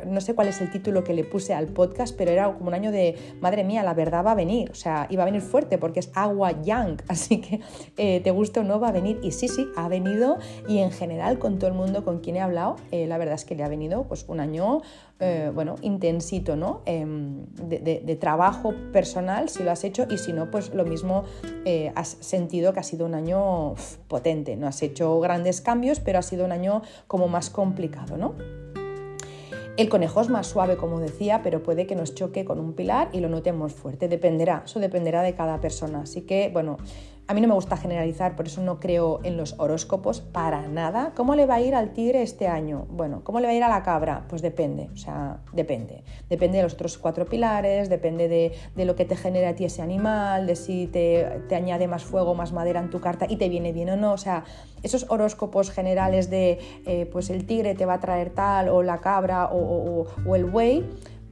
no 0.08 0.21
sé 0.21 0.34
cuál 0.34 0.47
es 0.47 0.62
el 0.62 0.71
título 0.71 1.04
que 1.04 1.13
le 1.13 1.26
puse 1.26 1.54
al 1.54 1.67
podcast, 1.67 2.15
pero 2.17 2.32
era 2.32 2.54
como 2.54 2.69
un 2.69 2.73
año 2.73 2.91
de, 2.91 3.15
madre 3.41 3.65
mía, 3.65 3.84
la 3.84 3.93
verdad 3.93 4.26
va 4.26 4.32
a 4.32 4.36
venir, 4.36 4.71
o 4.71 4.76
sea, 4.76 5.08
iba 5.10 5.23
a 5.23 5.26
venir 5.26 5.41
fuerte 5.41 5.78
porque 5.78 6.00
es 6.00 6.10
agua 6.13 6.62
yang, 6.62 7.02
así 7.10 7.41
que 7.41 7.60
eh, 7.97 8.21
te 8.21 8.32
guste 8.32 8.62
o 8.62 8.63
no 8.63 8.80
va 8.80 8.89
a 8.89 8.91
venir. 8.93 9.19
Y 9.23 9.32
sí, 9.32 9.50
sí, 9.50 9.67
ha 9.76 9.89
venido 9.89 10.38
y 10.69 10.78
en 10.78 10.91
general 10.91 11.38
con 11.38 11.60
todo 11.60 11.69
el 11.69 11.76
mundo 11.76 12.06
con 12.06 12.19
quien 12.19 12.38
he 12.38 12.41
hablado, 12.41 12.78
eh, 12.91 13.08
la 13.08 13.17
verdad 13.17 13.36
es 13.36 13.43
que 13.43 13.56
le 13.56 13.63
ha 13.63 13.67
venido 13.67 14.04
pues 14.04 14.26
un 14.30 14.39
año, 14.39 14.82
eh, 15.20 15.52
bueno, 15.54 15.76
intensito, 15.82 16.56
¿no? 16.56 16.82
Em, 16.86 17.46
de, 17.56 18.18
trabajo 18.20 18.74
personal, 18.92 19.50
si 19.50 19.64
lo 19.64 19.72
has 19.72 19.84
hecho, 19.84 20.08
y 20.10 20.18
si 20.18 20.34
no, 20.34 20.52
pues 20.52 20.74
lo 20.74 20.86
mismo 20.86 21.24
has 21.96 22.18
sentido 22.22 22.74
que 22.74 22.80
ha 22.80 22.84
sido 22.84 23.06
un 23.06 23.14
año 23.14 23.76
potente, 24.08 24.56
no 24.56 24.68
has 24.68 24.82
hecho 24.82 25.20
grandes 25.20 25.62
cambios, 25.62 26.00
pero 26.00 26.20
ha 26.20 26.22
sido 26.22 26.46
un 26.46 26.52
año 26.52 26.82
como 27.08 27.28
más 27.28 27.50
complicado 27.50 28.18
¿no? 28.18 28.36
El 29.78 29.90
conejo 29.90 30.22
es 30.22 30.30
más 30.30 30.48
suave, 30.48 30.76
como 30.76 31.00
decía, 31.00 31.42
pero 31.44 31.62
puede 31.62 31.86
que 31.86 31.96
nos 31.96 32.16
choque 32.16 32.46
con 32.46 32.60
un 32.60 32.74
pilar 32.74 33.10
y 33.14 33.20
lo 33.20 33.30
notemos 33.30 33.74
fuerte. 33.74 34.08
Dependerá, 34.08 34.64
eso 34.66 34.80
dependerá 34.80 35.22
de 35.22 35.36
cada 35.36 35.62
persona. 35.62 36.02
Así 36.02 36.22
que, 36.22 36.50
bueno, 36.52 36.78
a 37.30 37.34
mí 37.34 37.42
no 37.42 37.50
me 37.50 37.54
gusta 37.54 37.76
generalizar, 37.76 38.38
por 38.38 38.48
eso 38.48 38.62
no 38.62 38.80
creo 38.80 39.20
en 39.24 39.36
los 39.36 39.56
horóscopos 39.60 40.22
para 40.22 40.66
nada. 40.70 41.12
¿Cómo 41.13 41.36
le 41.36 41.46
va 41.46 41.56
a 41.56 41.62
ir 41.62 41.76
al 41.76 41.92
tigre 41.92 42.22
este 42.22 42.48
año? 42.48 42.88
Bueno, 42.90 43.22
¿cómo 43.26 43.42
le 43.42 43.48
va 43.48 43.52
a 43.52 43.56
ir 43.56 43.63
a 43.63 43.68
la 43.68 43.84
cabra? 43.84 44.24
Pues 44.30 44.42
depende, 44.42 44.90
o 44.94 44.98
sea, 44.98 45.40
depende. 45.52 46.04
Depende 46.30 46.58
de 46.58 46.63
los 46.63 46.76
otros 46.76 46.98
cuatro 46.98 47.26
pilares, 47.26 47.90
depende 47.90 48.30
de, 48.30 48.86
lo 48.86 48.96
que 48.96 49.04
te 49.04 49.18
genera 49.18 49.50
a 49.50 49.56
ti 49.56 49.66
ese 49.66 49.82
animal, 49.82 50.48
de 50.48 50.56
si 50.56 50.88
te, 50.88 51.44
añade 51.54 51.90
más 51.90 52.06
fuego, 52.06 52.34
más 52.34 52.54
madera 52.54 52.80
en 52.80 52.90
tu 52.90 53.02
carta 53.02 53.26
y 53.28 53.36
te 53.36 53.50
viene 53.50 53.74
bien 53.74 53.90
o 53.90 53.98
no. 53.98 54.13
O 54.13 54.18
sea, 54.18 54.46
esos 54.82 55.06
horóscopos 55.10 55.70
generales 55.70 56.30
de, 56.30 56.60
eh, 56.86 57.10
pues 57.12 57.30
el 57.30 57.46
tigre 57.46 57.76
te 57.76 57.86
va 57.86 57.96
a 57.96 58.00
traer 58.00 58.30
tal, 58.30 58.70
o 58.70 58.84
la 58.84 59.00
cabra, 59.00 59.50
o, 59.52 60.06
o 60.26 60.36
el 60.38 60.46
buey, 60.46 60.86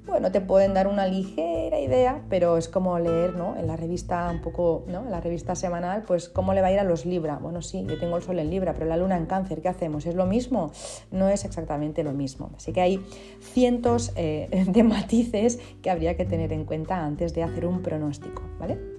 bueno, 0.06 0.32
te 0.32 0.42
pueden 0.42 0.74
dar 0.74 0.88
una 0.88 1.08
ligera 1.08 1.80
idea, 1.80 2.24
pero 2.30 2.58
es 2.58 2.68
como 2.68 2.98
leer, 3.00 3.36
¿no? 3.36 3.58
En 3.58 3.68
la 3.68 3.76
revista 3.76 4.30
un 4.32 4.42
poco, 4.42 4.84
¿no? 4.88 5.04
En 5.04 5.12
la 5.12 5.20
revista 5.20 5.56
semanal, 5.56 6.04
pues 6.04 6.30
cómo 6.30 6.54
le 6.54 6.62
va 6.62 6.68
a 6.68 6.72
ir 6.72 6.80
a 6.80 6.84
los 6.84 7.06
Libra. 7.06 7.38
Bueno, 7.38 7.62
sí, 7.62 7.86
yo 7.88 7.98
tengo 8.00 8.18
el 8.18 8.24
sol 8.24 8.40
en 8.40 8.50
Libra, 8.50 8.74
pero 8.74 8.86
la 8.86 8.98
luna 8.98 9.18
en 9.18 9.26
Cáncer, 9.26 9.62
¿qué 9.62 9.70
hacemos? 9.70 10.06
¿Es 10.06 10.16
lo 10.16 10.26
mismo? 10.26 10.72
No 11.12 11.30
es 11.30 11.44
exactamente 11.46 12.04
lo 12.04 12.14
mismo. 12.14 12.52
Así 12.56 12.72
que 12.72 12.82
hay 12.82 13.06
cientos 13.42 14.12
eh, 14.16 14.66
de 14.68 14.84
matices 14.84 15.60
que 15.82 15.90
habría 15.90 16.16
que 16.16 16.26
tener 16.26 16.54
en 16.54 16.66
cuenta 16.66 17.04
antes 17.04 17.34
de 17.34 17.44
hacer 17.44 17.66
un 17.66 17.82
pronóstico, 17.82 18.44
¿vale? 18.60 18.95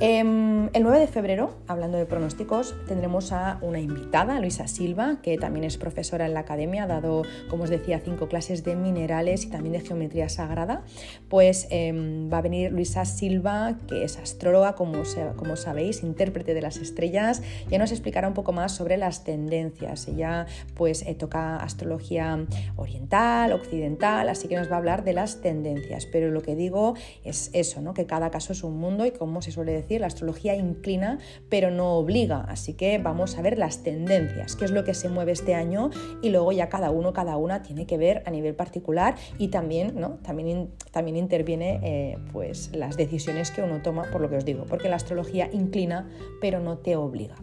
Em, 0.00 0.68
el 0.74 0.84
9 0.84 1.00
de 1.00 1.08
febrero, 1.08 1.56
hablando 1.66 1.98
de 1.98 2.06
pronósticos, 2.06 2.76
tendremos 2.86 3.32
a 3.32 3.58
una 3.62 3.80
invitada, 3.80 4.38
Luisa 4.38 4.68
Silva, 4.68 5.18
que 5.22 5.38
también 5.38 5.64
es 5.64 5.76
profesora 5.76 6.24
en 6.24 6.34
la 6.34 6.40
academia, 6.40 6.84
ha 6.84 6.86
dado, 6.86 7.22
como 7.50 7.64
os 7.64 7.70
decía, 7.70 7.98
cinco 7.98 8.28
clases 8.28 8.62
de 8.62 8.76
minerales 8.76 9.44
y 9.44 9.50
también 9.50 9.72
de 9.72 9.80
geometría 9.80 10.28
sagrada. 10.28 10.84
Pues 11.28 11.66
em, 11.70 12.32
va 12.32 12.38
a 12.38 12.42
venir 12.42 12.70
Luisa 12.70 13.04
Silva, 13.06 13.76
que 13.88 14.04
es 14.04 14.18
astróloga, 14.18 14.76
como, 14.76 15.02
como 15.34 15.56
sabéis, 15.56 16.04
intérprete 16.04 16.54
de 16.54 16.62
las 16.62 16.76
estrellas, 16.76 17.42
ya 17.68 17.78
nos 17.78 17.90
explicará 17.90 18.28
un 18.28 18.34
poco 18.34 18.52
más 18.52 18.70
sobre 18.70 18.98
las 18.98 19.24
tendencias. 19.24 20.06
Ella 20.06 20.46
pues 20.76 21.02
eh, 21.02 21.16
toca 21.16 21.56
astrología 21.56 22.38
oriental, 22.76 23.52
occidental, 23.52 24.28
así 24.28 24.46
que 24.46 24.54
nos 24.54 24.70
va 24.70 24.76
a 24.76 24.78
hablar 24.78 25.02
de 25.02 25.14
las 25.14 25.40
tendencias. 25.40 26.06
Pero 26.06 26.30
lo 26.30 26.42
que 26.42 26.54
digo 26.54 26.94
es 27.24 27.50
eso, 27.52 27.80
¿no? 27.80 27.94
que 27.94 28.06
cada 28.06 28.30
caso 28.30 28.52
es 28.52 28.62
un 28.62 28.78
mundo 28.78 29.04
y 29.04 29.10
como 29.10 29.42
se 29.42 29.50
suele 29.50 29.72
decir, 29.72 29.87
la 29.96 30.08
astrología 30.08 30.54
inclina 30.54 31.18
pero 31.48 31.70
no 31.70 31.94
obliga, 31.94 32.40
así 32.48 32.74
que 32.74 32.98
vamos 32.98 33.38
a 33.38 33.42
ver 33.42 33.56
las 33.56 33.82
tendencias, 33.82 34.56
qué 34.56 34.66
es 34.66 34.70
lo 34.70 34.84
que 34.84 34.92
se 34.92 35.08
mueve 35.08 35.32
este 35.32 35.54
año 35.54 35.90
y 36.22 36.28
luego 36.30 36.52
ya 36.52 36.68
cada 36.68 36.90
uno, 36.90 37.12
cada 37.12 37.36
una 37.36 37.62
tiene 37.62 37.86
que 37.86 37.96
ver 37.96 38.22
a 38.26 38.30
nivel 38.30 38.54
particular 38.54 39.14
y 39.38 39.48
también, 39.48 39.98
¿no? 39.98 40.18
también, 40.22 40.70
también 40.90 41.16
interviene 41.16 41.80
eh, 41.82 42.18
pues 42.32 42.70
las 42.74 42.96
decisiones 42.96 43.50
que 43.50 43.62
uno 43.62 43.80
toma, 43.82 44.04
por 44.12 44.20
lo 44.20 44.28
que 44.28 44.36
os 44.36 44.44
digo, 44.44 44.64
porque 44.68 44.88
la 44.88 44.96
astrología 44.96 45.48
inclina 45.52 46.08
pero 46.40 46.60
no 46.60 46.78
te 46.78 46.96
obliga. 46.96 47.36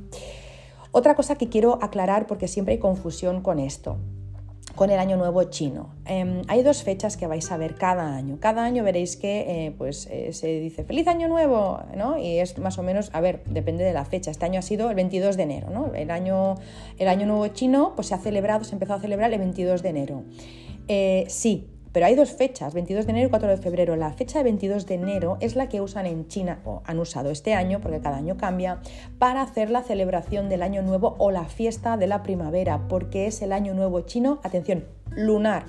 Otra 0.92 1.16
cosa 1.16 1.36
que 1.36 1.50
quiero 1.50 1.80
aclarar 1.82 2.28
porque 2.28 2.48
siempre 2.48 2.76
hay 2.76 2.80
confusión 2.80 3.42
con 3.42 3.60
esto 3.60 3.98
con 4.76 4.90
el 4.90 5.00
Año 5.00 5.18
Nuevo 5.18 5.44
chino. 5.46 5.90
Em, 6.06 6.42
hay 6.48 6.62
dos 6.62 6.84
fechas 6.84 7.18
que 7.18 7.28
vais 7.28 7.52
a 7.52 7.58
ver 7.58 7.76
cada 7.76 8.16
año. 8.16 8.38
Cada 8.40 8.64
año 8.64 8.84
veréis 8.84 9.16
que 9.16 9.66
eh, 9.68 9.76
pues, 9.78 10.08
eh, 10.12 10.34
se 10.34 10.60
dice 10.60 10.84
Feliz 10.84 11.08
Año 11.08 11.28
Nuevo, 11.28 11.82
¿no? 11.96 12.18
Y 12.18 12.40
es 12.40 12.58
más 12.58 12.78
o 12.78 12.84
menos, 12.84 13.10
a 13.14 13.22
ver, 13.22 13.44
depende 13.46 13.84
de 13.84 13.94
la 13.94 14.06
fecha. 14.06 14.32
Este 14.32 14.46
año 14.46 14.60
ha 14.60 14.64
sido 14.64 14.90
el 14.90 14.96
22 14.96 15.38
de 15.38 15.44
enero, 15.44 15.70
¿no? 15.70 15.94
El 15.94 16.12
año, 16.12 16.56
el 16.98 17.08
año 17.08 17.26
Nuevo 17.26 17.48
chino 17.48 17.94
pues, 17.96 18.08
se 18.08 18.16
ha 18.16 18.20
celebrado, 18.20 18.64
se 18.64 18.74
empezó 18.74 18.94
a 18.94 19.00
celebrar 19.00 19.32
el 19.34 19.40
22 19.40 19.82
de 19.82 19.90
enero. 19.90 20.24
Eh, 20.88 21.26
sí, 21.30 21.68
pero 21.96 22.08
hay 22.08 22.16
dos 22.16 22.34
fechas, 22.34 22.74
22 22.74 23.06
de 23.06 23.12
enero 23.14 23.28
y 23.28 23.30
4 23.30 23.48
de 23.48 23.56
febrero. 23.56 23.96
La 23.96 24.12
fecha 24.12 24.40
de 24.40 24.44
22 24.44 24.86
de 24.86 24.96
enero 24.96 25.38
es 25.40 25.56
la 25.56 25.70
que 25.70 25.80
usan 25.80 26.06
en 26.06 26.28
China, 26.28 26.60
o 26.66 26.82
han 26.84 27.00
usado 27.00 27.32
este 27.32 27.54
año, 27.54 27.80
porque 27.80 28.02
cada 28.02 28.18
año 28.18 28.36
cambia, 28.36 28.82
para 29.18 29.42
hacer 29.42 29.70
la 29.70 29.82
celebración 29.82 30.50
del 30.50 30.62
Año 30.62 30.82
Nuevo 30.82 31.16
o 31.20 31.32
la 31.32 31.46
fiesta 31.46 31.96
de 31.96 32.08
la 32.08 32.22
primavera, 32.22 32.90
porque 32.90 33.28
es 33.28 33.42
el 33.42 33.54
Año 33.54 33.74
Nuevo 33.74 34.02
chino, 34.02 34.42
atención, 34.44 34.84
lunar. 35.12 35.68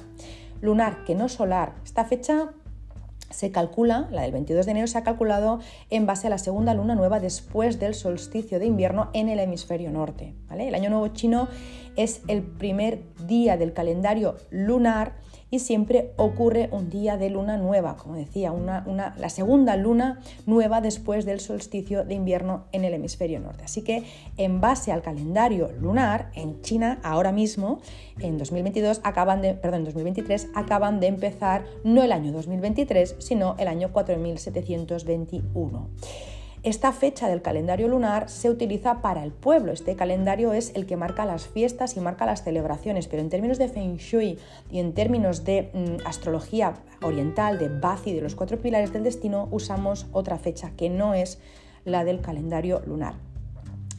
Lunar, 0.61 1.05
que 1.05 1.15
no 1.15 1.29
solar. 1.29 1.75
Esta 1.85 2.05
fecha 2.05 2.51
se 3.31 3.53
calcula, 3.53 4.09
la 4.11 4.23
del 4.23 4.33
22 4.33 4.67
de 4.67 4.73
enero 4.73 4.87
se 4.89 4.99
ha 4.99 5.05
calculado 5.05 5.61
en 5.91 6.07
base 6.07 6.27
a 6.27 6.31
la 6.31 6.39
segunda 6.39 6.75
luna 6.75 6.97
nueva 6.97 7.21
después 7.21 7.79
del 7.79 7.95
solsticio 7.95 8.59
de 8.59 8.67
invierno 8.67 9.11
en 9.13 9.29
el 9.29 9.39
hemisferio 9.39 9.93
norte. 9.93 10.35
El 10.51 10.75
año 10.75 10.91
nuevo 10.91 11.07
chino 11.09 11.47
es 11.97 12.23
el 12.29 12.43
primer 12.43 13.03
día 13.27 13.57
del 13.57 13.73
calendario 13.73 14.37
lunar 14.51 15.15
y 15.51 15.61
siempre 15.61 16.13
ocurre 16.17 16.69
un 16.73 16.91
día 16.91 17.17
de 17.17 17.31
luna 17.31 17.57
nueva, 17.57 17.97
como 17.97 18.17
decía, 18.17 18.53
una, 18.53 18.85
la 19.17 19.29
segunda 19.31 19.77
luna 19.77 20.21
nueva 20.45 20.81
después 20.81 21.25
del 21.25 21.41
solsticio 21.41 22.05
de 22.05 22.15
invierno 22.15 22.65
en 22.73 22.85
el 22.85 22.95
hemisferio 22.95 23.39
norte. 23.41 23.65
Así 23.65 23.83
que 23.83 24.05
en 24.37 24.61
base 24.61 24.93
al 24.93 25.03
calendario 25.03 25.71
lunar, 25.73 26.31
en 26.35 26.61
China 26.63 26.99
ahora 27.03 27.33
mismo, 27.33 27.81
en 28.19 28.39
2022 28.39 29.01
acaban 29.05 29.41
de, 29.41 29.55
perdón, 29.55 29.85
2023 29.85 30.49
acaban 30.55 31.01
de 31.01 31.07
empezar 31.07 31.65
no 31.85 32.03
el 32.03 32.13
año 32.13 32.33
2023, 32.33 33.17
sino 33.19 33.55
el 33.59 33.69
año 33.69 33.93
4721. 33.93 35.89
Esta 36.67 36.93
fecha 36.93 37.29
del 37.29 37.43
calendario 37.43 37.87
lunar 37.87 38.29
se 38.29 38.51
utiliza 38.51 39.01
para 39.01 39.23
el 39.23 39.31
pueblo. 39.31 39.71
Este 39.71 39.95
calendario 39.95 40.53
es 40.53 40.73
el 40.75 40.85
que 40.85 40.97
marca 40.97 41.25
las 41.25 41.47
fiestas 41.47 41.97
y 41.97 42.01
marca 42.01 42.27
las 42.27 42.43
celebraciones, 42.43 43.07
pero 43.07 43.23
en 43.23 43.31
términos 43.31 43.59
de 43.59 43.69
Feng 43.69 43.99
Shui 43.99 44.37
y 44.69 44.81
en 44.81 44.93
términos 44.93 45.45
de 45.45 45.71
mm, 45.73 46.05
astrología 46.09 46.75
oriental, 47.03 47.61
de 47.61 47.69
Bazi, 47.69 48.13
de 48.13 48.21
los 48.21 48.35
cuatro 48.35 48.59
pilares 48.59 48.93
del 48.93 49.05
destino, 49.05 49.47
usamos 49.53 50.07
otra 50.11 50.39
fecha 50.39 50.73
que 50.77 50.91
no 50.91 51.15
es 51.15 51.39
la 51.85 52.03
del 52.03 52.21
calendario 52.21 52.83
lunar. 52.85 53.15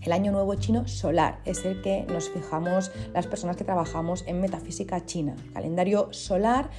El 0.01 0.11
año 0.11 0.33
nuevo 0.33 0.53
chino 0.55 0.89
solar 0.89 1.39
es 1.45 1.63
el 1.63 1.81
que 1.81 2.03
nos 2.11 2.29
fijamos 2.29 2.91
las 3.13 3.27
personas 3.27 3.55
que 3.55 3.63
trabajamos 3.63 4.25
en 4.27 4.41
metafísica 4.41 5.05
china. 5.05 5.37
Calendario 5.53 6.09
solar 6.11 6.69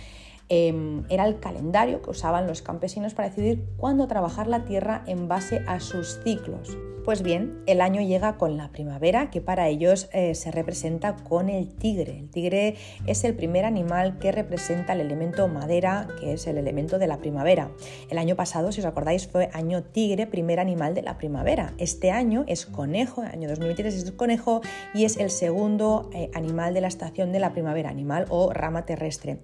Em, 0.50 1.04
era 1.10 1.26
el 1.26 1.40
calendario 1.40 2.00
que 2.00 2.10
usaban 2.10 2.46
los 2.46 2.62
campesinos 2.62 3.14
para 3.14 3.28
decidir 3.28 3.64
cuándo 3.76 4.08
trabajar 4.08 4.46
la 4.46 4.64
tierra 4.64 5.02
en 5.06 5.28
base 5.28 5.62
a 5.66 5.78
sus 5.80 6.20
ciclos. 6.24 6.76
Pues 7.08 7.22
bien, 7.22 7.62
el 7.64 7.80
año 7.80 8.02
llega 8.02 8.36
con 8.36 8.58
la 8.58 8.70
primavera, 8.70 9.30
que 9.30 9.40
para 9.40 9.68
ellos 9.68 10.10
eh, 10.12 10.34
se 10.34 10.50
representa 10.50 11.16
con 11.16 11.48
el 11.48 11.74
tigre. 11.74 12.18
El 12.18 12.28
tigre 12.28 12.74
es 13.06 13.24
el 13.24 13.34
primer 13.34 13.64
animal 13.64 14.18
que 14.18 14.30
representa 14.30 14.92
el 14.92 15.00
elemento 15.00 15.48
madera, 15.48 16.06
que 16.20 16.34
es 16.34 16.46
el 16.46 16.58
elemento 16.58 16.98
de 16.98 17.06
la 17.06 17.16
primavera. 17.16 17.70
El 18.10 18.18
año 18.18 18.36
pasado, 18.36 18.72
si 18.72 18.80
os 18.80 18.86
acordáis, 18.86 19.26
fue 19.26 19.48
año 19.54 19.84
tigre, 19.84 20.26
primer 20.26 20.60
animal 20.60 20.94
de 20.94 21.00
la 21.00 21.16
primavera. 21.16 21.72
Este 21.78 22.10
año 22.10 22.44
es 22.46 22.66
conejo, 22.66 23.22
año 23.22 23.48
2023 23.48 23.94
es 23.94 24.12
conejo 24.12 24.60
y 24.92 25.06
es 25.06 25.16
el 25.16 25.30
segundo 25.30 26.10
eh, 26.12 26.30
animal 26.34 26.74
de 26.74 26.82
la 26.82 26.88
estación 26.88 27.32
de 27.32 27.40
la 27.40 27.54
primavera, 27.54 27.88
animal 27.88 28.26
o 28.28 28.52
rama 28.52 28.84
terrestre. 28.84 29.38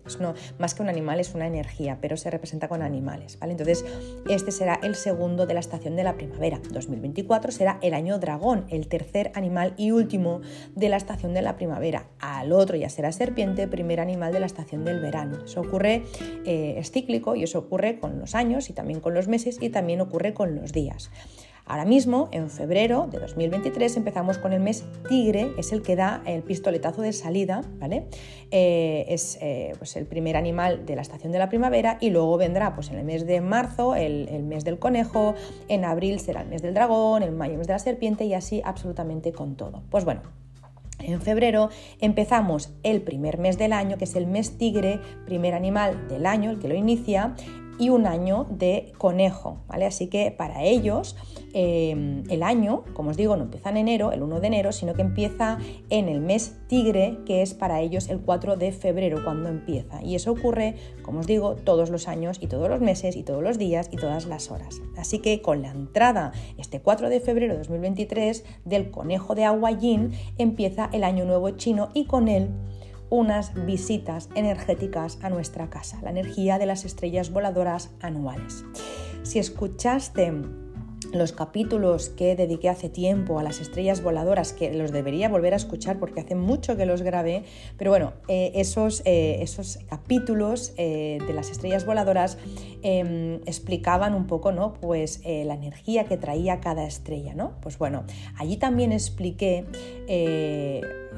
más 0.58 0.74
que 0.74 0.82
un 0.82 0.90
animal 0.90 1.18
es 1.18 1.34
una 1.34 1.46
energía, 1.46 1.96
pero 2.02 2.18
se 2.18 2.28
representa 2.28 2.68
con 2.68 2.82
animales. 2.82 3.38
Entonces, 3.40 3.86
este 4.28 4.50
será 4.50 4.78
el 4.82 4.96
segundo 4.96 5.46
de 5.46 5.54
la 5.54 5.60
estación 5.60 5.96
de 5.96 6.04
la 6.04 6.12
primavera. 6.12 6.60
2024 6.70 7.53
será 7.54 7.78
el 7.82 7.94
año 7.94 8.18
dragón, 8.18 8.66
el 8.68 8.88
tercer 8.88 9.32
animal 9.34 9.74
y 9.76 9.90
último 9.90 10.40
de 10.74 10.88
la 10.88 10.96
estación 10.96 11.34
de 11.34 11.42
la 11.42 11.56
primavera. 11.56 12.06
Al 12.20 12.52
otro 12.52 12.76
ya 12.76 12.88
será 12.88 13.12
serpiente, 13.12 13.68
primer 13.68 14.00
animal 14.00 14.32
de 14.32 14.40
la 14.40 14.46
estación 14.46 14.84
del 14.84 15.00
verano. 15.00 15.38
Eso 15.44 15.60
ocurre, 15.60 16.02
eh, 16.44 16.74
es 16.78 16.90
cíclico 16.90 17.34
y 17.34 17.44
eso 17.44 17.58
ocurre 17.58 17.98
con 17.98 18.18
los 18.18 18.34
años 18.34 18.70
y 18.70 18.72
también 18.72 19.00
con 19.00 19.14
los 19.14 19.28
meses 19.28 19.58
y 19.60 19.70
también 19.70 20.00
ocurre 20.00 20.34
con 20.34 20.54
los 20.54 20.72
días. 20.72 21.10
Ahora 21.66 21.86
mismo, 21.86 22.28
en 22.30 22.50
febrero 22.50 23.08
de 23.10 23.18
2023, 23.18 23.96
empezamos 23.96 24.36
con 24.36 24.52
el 24.52 24.60
mes 24.60 24.84
Tigre, 25.08 25.52
es 25.56 25.72
el 25.72 25.80
que 25.80 25.96
da 25.96 26.22
el 26.26 26.42
pistoletazo 26.42 27.00
de 27.00 27.14
salida, 27.14 27.62
¿vale? 27.78 28.04
Eh, 28.50 29.06
es 29.08 29.38
eh, 29.40 29.72
pues 29.78 29.96
el 29.96 30.04
primer 30.04 30.36
animal 30.36 30.84
de 30.84 30.94
la 30.94 31.02
estación 31.02 31.32
de 31.32 31.38
la 31.38 31.48
primavera 31.48 31.96
y 32.02 32.10
luego 32.10 32.36
vendrá 32.36 32.74
pues, 32.74 32.90
en 32.90 32.98
el 32.98 33.04
mes 33.04 33.26
de 33.26 33.40
marzo 33.40 33.94
el, 33.94 34.28
el, 34.30 34.42
mes 34.42 34.64
del 34.64 34.78
conejo, 34.78 35.34
en 35.68 35.86
abril 35.86 36.20
será 36.20 36.42
el 36.42 36.48
mes 36.48 36.60
del 36.60 36.74
dragón, 36.74 37.22
en 37.22 37.34
mayo 37.34 37.52
el 37.52 37.58
mes 37.58 37.66
de 37.66 37.72
la 37.72 37.78
serpiente 37.78 38.26
y 38.26 38.34
así 38.34 38.60
absolutamente 38.62 39.32
con 39.32 39.56
todo. 39.56 39.82
Pues 39.88 40.04
bueno, 40.04 40.20
en 41.00 41.20
febrero 41.20 41.70
empezamos 42.00 42.72
el 42.82 43.02
primer 43.02 43.38
mes 43.38 43.58
del 43.58 43.72
año, 43.72 43.98
que 43.98 44.04
es 44.04 44.14
el 44.16 44.26
mes 44.26 44.58
tigre, 44.58 45.00
primer 45.26 45.54
animal 45.54 46.08
del 46.08 46.26
año, 46.26 46.50
el 46.50 46.58
que 46.58 46.68
lo 46.68 46.74
inicia, 46.74 47.34
y 47.78 47.90
un 47.90 48.06
año 48.06 48.46
de 48.50 48.92
conejo, 48.98 49.58
¿vale? 49.66 49.86
Así 49.86 50.08
que 50.08 50.30
para 50.30 50.62
ellos 50.62 51.16
em, 51.52 52.24
el 52.30 52.42
año, 52.42 52.84
como 52.94 53.10
os 53.10 53.16
digo, 53.16 53.36
no 53.36 53.44
empieza 53.44 53.70
en 53.70 53.76
enero, 53.76 54.12
el 54.12 54.22
1 54.22 54.40
de 54.40 54.46
enero, 54.46 54.72
sino 54.72 54.94
que 54.94 55.02
empieza 55.02 55.58
en 55.90 56.08
el 56.08 56.20
mes 56.20 56.56
tigre, 56.68 57.18
que 57.26 57.42
es 57.42 57.54
para 57.54 57.80
ellos 57.80 58.08
el 58.08 58.20
4 58.20 58.56
de 58.56 58.72
febrero 58.72 59.22
cuando 59.24 59.48
empieza. 59.48 60.02
Y 60.02 60.14
eso 60.14 60.32
ocurre, 60.32 60.74
como 61.02 61.20
os 61.20 61.26
digo, 61.26 61.54
todos 61.54 61.90
los 61.90 62.08
años 62.08 62.38
y 62.40 62.46
todos 62.46 62.68
los 62.68 62.80
meses 62.80 63.16
y 63.16 63.22
todos 63.22 63.42
los 63.42 63.58
días 63.58 63.88
y 63.92 63.96
todas 63.96 64.26
las 64.26 64.50
horas. 64.50 64.80
Así 64.96 65.18
que 65.18 65.42
con 65.42 65.62
la 65.62 65.70
entrada 65.70 66.32
este 66.58 66.80
4 66.80 67.08
de 67.08 67.20
febrero 67.20 67.54
de 67.54 67.58
2023 67.58 68.44
del 68.64 68.90
conejo 68.90 69.34
de 69.34 69.44
agua 69.44 69.70
yin 69.72 70.12
empieza 70.38 70.88
el 70.92 71.04
año 71.04 71.24
nuevo 71.24 71.50
chino 71.50 71.90
y 71.94 72.06
con 72.06 72.28
él 72.28 72.50
unas 73.10 73.52
visitas 73.66 74.28
energéticas 74.34 75.18
a 75.22 75.30
nuestra 75.30 75.70
casa, 75.70 76.00
la 76.02 76.10
energía 76.10 76.58
de 76.58 76.66
las 76.66 76.84
estrellas 76.84 77.30
voladoras 77.30 77.90
anuales. 78.00 78.64
Si 79.22 79.38
escuchaste 79.38 80.32
los 81.14 81.32
capítulos 81.32 82.08
que 82.08 82.36
dediqué 82.36 82.68
hace 82.68 82.88
tiempo 82.88 83.38
a 83.38 83.42
las 83.42 83.60
estrellas 83.60 84.02
voladoras, 84.02 84.52
que 84.52 84.72
los 84.74 84.92
debería 84.92 85.28
volver 85.28 85.52
a 85.54 85.56
escuchar 85.56 85.98
porque 85.98 86.20
hace 86.20 86.34
mucho 86.34 86.76
que 86.76 86.86
los 86.86 87.02
grabé, 87.02 87.44
pero 87.76 87.90
bueno, 87.90 88.12
eh, 88.28 88.52
esos, 88.56 89.02
eh, 89.04 89.38
esos, 89.40 89.78
capítulos 89.88 90.72
eh, 90.76 91.18
de 91.26 91.32
las 91.32 91.50
estrellas 91.50 91.86
voladoras 91.86 92.38
em, 92.82 93.36
explicaban 93.46 94.14
un 94.14 94.26
poco 94.26 94.52
¿no? 94.52 94.74
pues, 94.74 95.22
la 95.24 95.54
energía 95.54 96.04
que 96.04 96.16
traía 96.16 96.60
cada 96.60 96.84
estrella. 96.84 97.34
¿no? 97.34 97.52
Pues 97.60 97.78
bueno, 97.78 98.04
allí 98.36 98.56
también 98.56 98.92
expliqué 98.92 99.64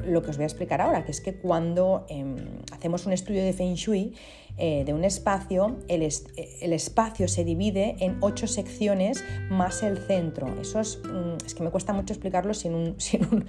lo 0.05 0.21
que 0.21 0.31
os 0.31 0.37
voy 0.37 0.43
a 0.43 0.47
explicar 0.47 0.81
ahora, 0.81 1.05
que 1.05 1.11
es 1.11 1.21
que 1.21 1.35
cuando 1.35 2.05
em, 2.09 2.35
hacemos 2.71 3.05
un 3.05 3.13
estudio 3.13 3.43
de 3.43 3.53
Feng 3.53 3.75
Shui, 3.75 4.13
eh, 4.59 4.83
de 4.85 4.93
un 4.95 5.03
espacio, 5.03 5.77
el, 5.87 6.01
espacio 6.01 7.27
se 7.27 7.43
divide 7.43 7.95
en 7.99 8.17
ocho 8.21 8.47
secciones 8.47 9.23
más 9.51 9.83
el 9.83 9.99
centro. 9.99 10.47
Eso 10.59 10.79
es, 10.79 10.99
mm, 11.03 11.45
es 11.45 11.53
que 11.53 11.61
me 11.61 11.69
cuesta 11.69 11.93
mucho 11.93 12.11
explicarlo 12.11 12.55
sin 12.55 12.73
un, 12.73 12.95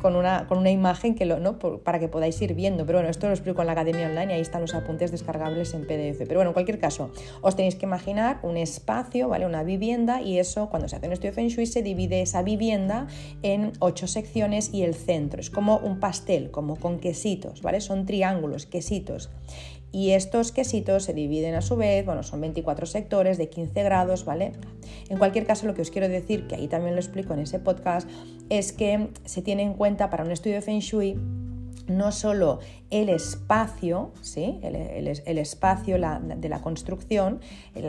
con, 0.00 0.14
una, 0.14 0.46
con, 0.46 0.58
una, 0.58 0.70
imagen 0.70 1.16
que 1.16 1.24
lo, 1.24 1.40
¿no? 1.40 1.58
para 1.58 1.98
que 1.98 2.06
podáis 2.06 2.40
ir 2.40 2.54
viendo. 2.54 2.86
Pero 2.86 2.98
bueno, 2.98 3.10
esto 3.10 3.26
lo 3.26 3.32
explico 3.32 3.62
en 3.62 3.66
la 3.66 3.72
academia 3.72 4.06
online 4.06 4.32
y 4.32 4.36
ahí 4.36 4.40
están 4.40 4.60
los 4.60 4.74
apuntes 4.74 5.10
descargables 5.10 5.74
en 5.74 5.84
PDF. 5.84 6.18
Pero 6.18 6.36
bueno, 6.36 6.50
en 6.50 6.54
cualquier 6.54 6.78
caso, 6.78 7.10
os 7.40 7.56
tenéis 7.56 7.74
que 7.74 7.86
imaginar 7.86 8.38
un 8.44 8.56
espacio, 8.56 9.28
¿vale? 9.28 9.46
Una 9.46 9.64
vivienda 9.64 10.22
y 10.22 10.38
eso, 10.38 10.70
cuando 10.70 10.86
se 10.86 10.94
hace 10.94 11.08
un 11.08 11.12
estudio 11.12 11.32
de 11.32 11.34
Feng 11.34 11.48
Shui, 11.48 11.66
se 11.66 11.82
divide 11.82 12.22
esa 12.22 12.42
vivienda 12.42 13.08
en 13.42 13.72
ocho 13.80 14.06
secciones 14.06 14.72
y 14.72 14.84
el 14.84 14.94
centro. 14.94 15.40
Es 15.44 15.50
como 15.50 15.76
un 15.76 16.00
pastel, 16.00 16.50
como 16.50 16.76
con 16.76 16.98
quesitos, 16.98 17.60
¿vale? 17.60 17.82
Son 17.82 18.06
triángulos, 18.06 18.64
quesitos. 18.64 19.28
Y 19.92 20.12
estos 20.12 20.52
quesitos 20.52 21.04
se 21.04 21.12
dividen 21.12 21.54
a 21.54 21.60
su 21.60 21.76
vez, 21.76 22.06
bueno, 22.06 22.22
son 22.22 22.40
24 22.40 22.86
sectores 22.86 23.36
de 23.36 23.50
15 23.50 23.82
grados, 23.82 24.24
¿vale? 24.24 24.52
En 25.10 25.18
cualquier 25.18 25.44
caso, 25.44 25.66
lo 25.66 25.74
que 25.74 25.82
os 25.82 25.90
quiero 25.90 26.08
decir, 26.08 26.46
que 26.46 26.54
ahí 26.54 26.66
también 26.66 26.94
lo 26.94 27.00
explico 27.02 27.34
en 27.34 27.40
ese 27.40 27.58
podcast, 27.58 28.08
es 28.48 28.72
que 28.72 29.10
se 29.26 29.42
tiene 29.42 29.64
en 29.64 29.74
cuenta 29.74 30.08
para 30.08 30.24
un 30.24 30.30
estudio 30.30 30.56
de 30.56 30.62
Feng 30.62 30.80
Shui 30.80 31.20
no 31.88 32.10
solo 32.10 32.60
el 32.94 33.08
espacio, 33.08 34.12
¿sí? 34.22 34.60
el, 34.62 35.38
espacio 35.38 35.96
de 35.96 36.48
la 36.48 36.62
construcción, 36.62 37.40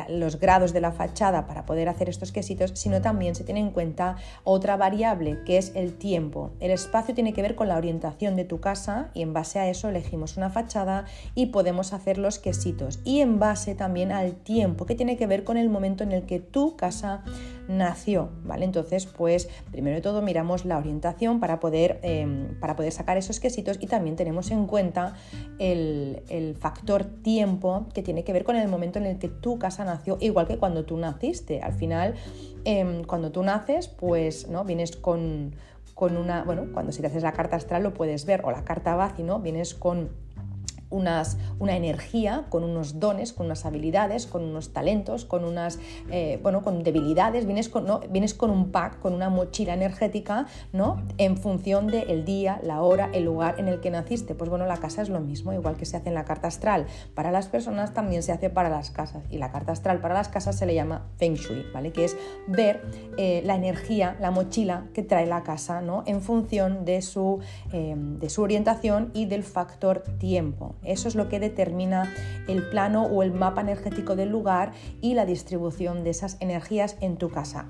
los 0.10 0.40
grados 0.40 0.74
de 0.74 0.82
la 0.82 0.92
fachada 0.92 1.46
para 1.46 1.68
poder 1.68 1.90
hacer 1.90 2.10
estos 2.10 2.32
quesitos, 2.32 2.72
sino 2.74 3.00
también 3.04 3.36
se 3.36 3.44
tiene 3.44 3.60
en 3.60 3.70
cuenta 3.70 4.16
otra 4.44 4.78
variable 4.78 5.44
que 5.46 5.60
es 5.60 5.74
el 5.76 5.94
tiempo. 6.00 6.54
El 6.60 6.72
espacio 6.72 7.14
tiene 7.14 7.34
que 7.34 7.44
ver 7.44 7.54
con 7.54 7.68
la 7.68 7.78
orientación 7.78 8.36
de 8.36 8.46
tu 8.46 8.60
casa 8.60 9.12
y 9.14 9.22
en 9.22 9.32
base 9.32 9.60
a 9.60 9.70
eso 9.70 9.90
elegimos 9.90 10.38
una 10.38 10.50
fachada 10.50 11.06
y 11.36 11.48
podemos 11.48 11.94
hacer 11.94 12.18
los 12.18 12.40
quesitos. 12.40 13.00
Y 13.04 13.20
en 13.20 13.38
base 13.38 13.76
también 13.76 14.12
al 14.12 14.34
tiempo, 14.34 14.88
que 14.88 14.96
tiene 14.96 15.18
que 15.18 15.28
ver 15.28 15.44
con 15.44 15.58
el 15.58 15.70
momento 15.70 16.04
en 16.04 16.14
el 16.14 16.26
que 16.26 16.40
tu 16.40 16.76
casa 16.76 17.24
nació. 17.68 18.30
¿vale? 18.44 18.66
Entonces, 18.66 19.06
pues 19.06 19.50
primero 19.72 19.98
de 19.98 20.02
todo 20.02 20.24
miramos 20.24 20.66
la 20.66 20.80
orientación 20.80 21.40
para 21.40 21.60
poder, 21.60 22.00
em, 22.02 22.60
para 22.60 22.76
poder 22.76 22.92
sacar 22.92 23.18
esos 23.18 23.40
quesitos 23.40 23.78
y 23.80 23.86
también 23.86 24.16
tenemos 24.16 24.50
en 24.50 24.66
cuenta 24.66 24.95
el, 25.60 26.56
factor 26.60 27.04
tiempo 27.04 27.88
que 27.94 28.02
tiene 28.02 28.24
que 28.24 28.34
ver 28.34 28.44
con 28.44 28.56
el 28.56 28.68
momento 28.68 29.00
en 29.00 29.06
el 29.06 29.20
que 29.20 29.28
tu 29.28 29.60
casa 29.60 29.84
nació, 29.86 30.18
igual 30.22 30.48
que 30.48 30.58
cuando 30.58 30.86
tú 30.86 30.98
naciste. 30.98 31.62
Al 31.62 31.74
final, 31.74 32.16
em, 32.64 33.04
cuando 33.04 33.32
tú 33.32 33.44
naces, 33.44 33.88
pues 33.88 34.48
¿no? 34.48 34.64
vienes 34.64 34.96
con, 34.96 35.56
con 35.94 36.18
una, 36.18 36.44
bueno, 36.44 36.68
cuando 36.74 36.92
si 36.92 37.02
te 37.02 37.08
haces 37.08 37.24
la 37.24 37.34
carta 37.34 37.56
astral 37.56 37.84
lo 37.84 37.94
puedes 37.94 38.26
ver, 38.26 38.42
o 38.44 38.52
la 38.52 38.64
carta 38.64 38.96
Bazi, 38.96 39.24
¿no? 39.24 39.40
Vienes 39.40 39.74
con 39.74 40.10
una 40.96 41.76
energía, 41.76 42.46
con 42.50 42.64
unos 42.64 43.00
dones, 43.00 43.34
con 43.34 43.48
unas 43.48 43.66
habilidades, 43.66 44.28
con 44.28 44.44
unos 44.44 44.74
talentos, 44.74 45.26
con 45.26 45.44
unas, 45.44 45.80
eh, 46.12 46.40
bueno, 46.42 46.62
con 46.62 46.84
debilidades, 46.84 47.46
vienes 47.46 47.70
con, 47.70 47.86
¿no? 47.86 48.00
vienes 48.10 48.34
con 48.34 48.50
un 48.50 48.72
pack, 48.72 49.00
con 49.00 49.14
una 49.14 49.30
mochila 49.30 49.74
energética, 49.74 50.48
¿no? 50.74 51.02
En 51.18 51.38
función 51.38 51.88
del 51.88 52.26
día, 52.26 52.60
la 52.64 52.82
hora, 52.82 53.10
el 53.14 53.26
lugar 53.26 53.56
en 53.60 53.68
el 53.68 53.80
que 53.80 53.92
naciste. 53.92 54.36
Pues 54.36 54.50
bueno, 54.50 54.66
la 54.66 54.78
casa 54.78 55.02
es 55.02 55.10
lo 55.10 55.20
mismo, 55.20 55.54
igual 55.54 55.76
que 55.76 55.86
se 55.86 55.98
hace 55.98 56.10
en 56.10 56.16
la 56.16 56.26
carta 56.26 56.48
astral. 56.48 56.86
Para 57.14 57.32
las 57.32 57.48
personas 57.48 57.94
también 57.94 58.24
se 58.24 58.32
hace 58.32 58.50
para 58.50 58.70
las 58.70 58.92
casas. 58.92 59.24
Y 59.30 59.38
la 59.38 59.52
carta 59.52 59.72
astral 59.72 60.00
para 60.00 60.14
las 60.14 60.30
casas 60.30 60.58
se 60.58 60.66
le 60.66 60.76
llama 60.76 61.08
Feng 61.18 61.36
Shui, 61.36 61.66
¿vale? 61.74 61.92
Que 61.92 62.06
es 62.06 62.18
ver 62.48 62.82
eh, 63.18 63.42
la 63.46 63.56
energía, 63.56 64.16
la 64.20 64.32
mochila 64.32 64.88
que 64.94 65.04
trae 65.04 65.26
la 65.26 65.44
casa, 65.44 65.82
¿no? 65.82 66.04
En 66.06 66.22
función 66.22 66.86
de 66.86 67.02
su, 67.02 67.40
eh, 67.72 67.96
de 67.96 68.30
su 68.30 68.42
orientación 68.42 69.12
y 69.14 69.26
del 69.26 69.44
factor 69.44 70.04
tiempo. 70.20 70.76
Eso 70.86 71.08
es 71.08 71.16
lo 71.16 71.30
que 71.30 71.40
determina 71.40 72.14
el 72.48 72.64
plano 72.70 73.06
o 73.06 73.24
el 73.24 73.34
mapa 73.34 73.62
energético 73.62 74.16
del 74.16 74.30
lugar 74.30 74.72
y 75.02 75.14
la 75.14 75.26
distribución 75.26 76.04
de 76.04 76.12
esas 76.12 76.38
energías 76.40 76.98
en 77.02 77.18
tu 77.18 77.30
casa. 77.30 77.70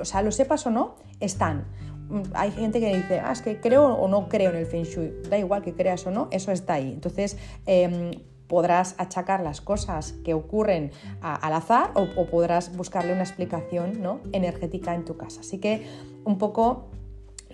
o 0.00 0.04
sea, 0.04 0.22
lo 0.22 0.32
sepas 0.32 0.66
o 0.66 0.70
no, 0.70 0.96
están. 1.20 1.66
Mm, 2.08 2.22
hay 2.34 2.50
gente 2.50 2.80
que 2.80 2.94
dice, 2.94 3.20
ah, 3.20 3.32
es 3.32 3.42
que 3.42 3.60
creo 3.60 3.86
o 3.94 4.08
no 4.08 4.28
creo 4.28 4.50
en 4.50 4.56
el 4.56 4.66
Feng 4.66 4.84
Shui. 4.84 5.12
Da 5.28 5.38
igual 5.38 5.62
que 5.62 5.74
creas 5.74 6.06
o 6.06 6.10
no, 6.10 6.28
eso 6.30 6.52
está 6.52 6.74
ahí. 6.74 6.92
Entonces, 6.92 7.36
em, 7.66 8.10
podrás 8.46 8.94
achacar 8.98 9.40
las 9.40 9.60
cosas 9.60 10.12
que 10.24 10.34
ocurren 10.34 10.92
al 11.22 11.52
azar 11.54 11.92
o, 11.94 12.06
o, 12.16 12.26
podrás 12.26 12.76
buscarle 12.76 13.14
una 13.14 13.22
explicación 13.22 14.02
¿no? 14.02 14.20
energética 14.32 14.94
en 14.94 15.04
tu 15.06 15.16
casa. 15.16 15.40
Así 15.40 15.58
que 15.58 15.86
un 16.24 16.36
poco 16.36 16.90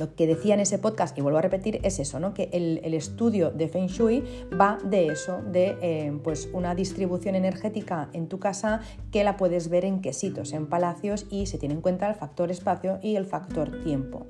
lo 0.00 0.14
que 0.14 0.26
decía 0.26 0.54
en 0.54 0.60
ese 0.60 0.78
podcast, 0.78 1.16
y 1.18 1.20
vuelvo 1.20 1.38
a 1.38 1.42
repetir, 1.42 1.78
es 1.82 2.00
eso, 2.00 2.18
¿no? 2.18 2.32
que 2.32 2.48
el, 2.52 2.94
estudio 2.94 3.50
de 3.50 3.68
Feng 3.68 3.86
Shui 3.86 4.24
va 4.58 4.78
de 4.82 5.08
eso, 5.08 5.42
de 5.52 5.76
eh, 5.82 6.18
pues 6.24 6.48
una 6.54 6.74
distribución 6.74 7.34
energética 7.34 8.08
en 8.14 8.26
tu 8.26 8.38
casa 8.38 8.80
que 9.12 9.22
la 9.24 9.36
puedes 9.36 9.68
ver 9.68 9.84
en 9.84 10.00
quesitos, 10.00 10.54
en 10.54 10.66
palacios, 10.66 11.26
y 11.30 11.46
se 11.46 11.58
tiene 11.58 11.74
en 11.74 11.82
cuenta 11.82 12.08
el 12.08 12.14
factor 12.14 12.50
espacio 12.50 12.98
y 13.02 13.16
el 13.16 13.26
factor 13.26 13.84
tiempo. 13.84 14.26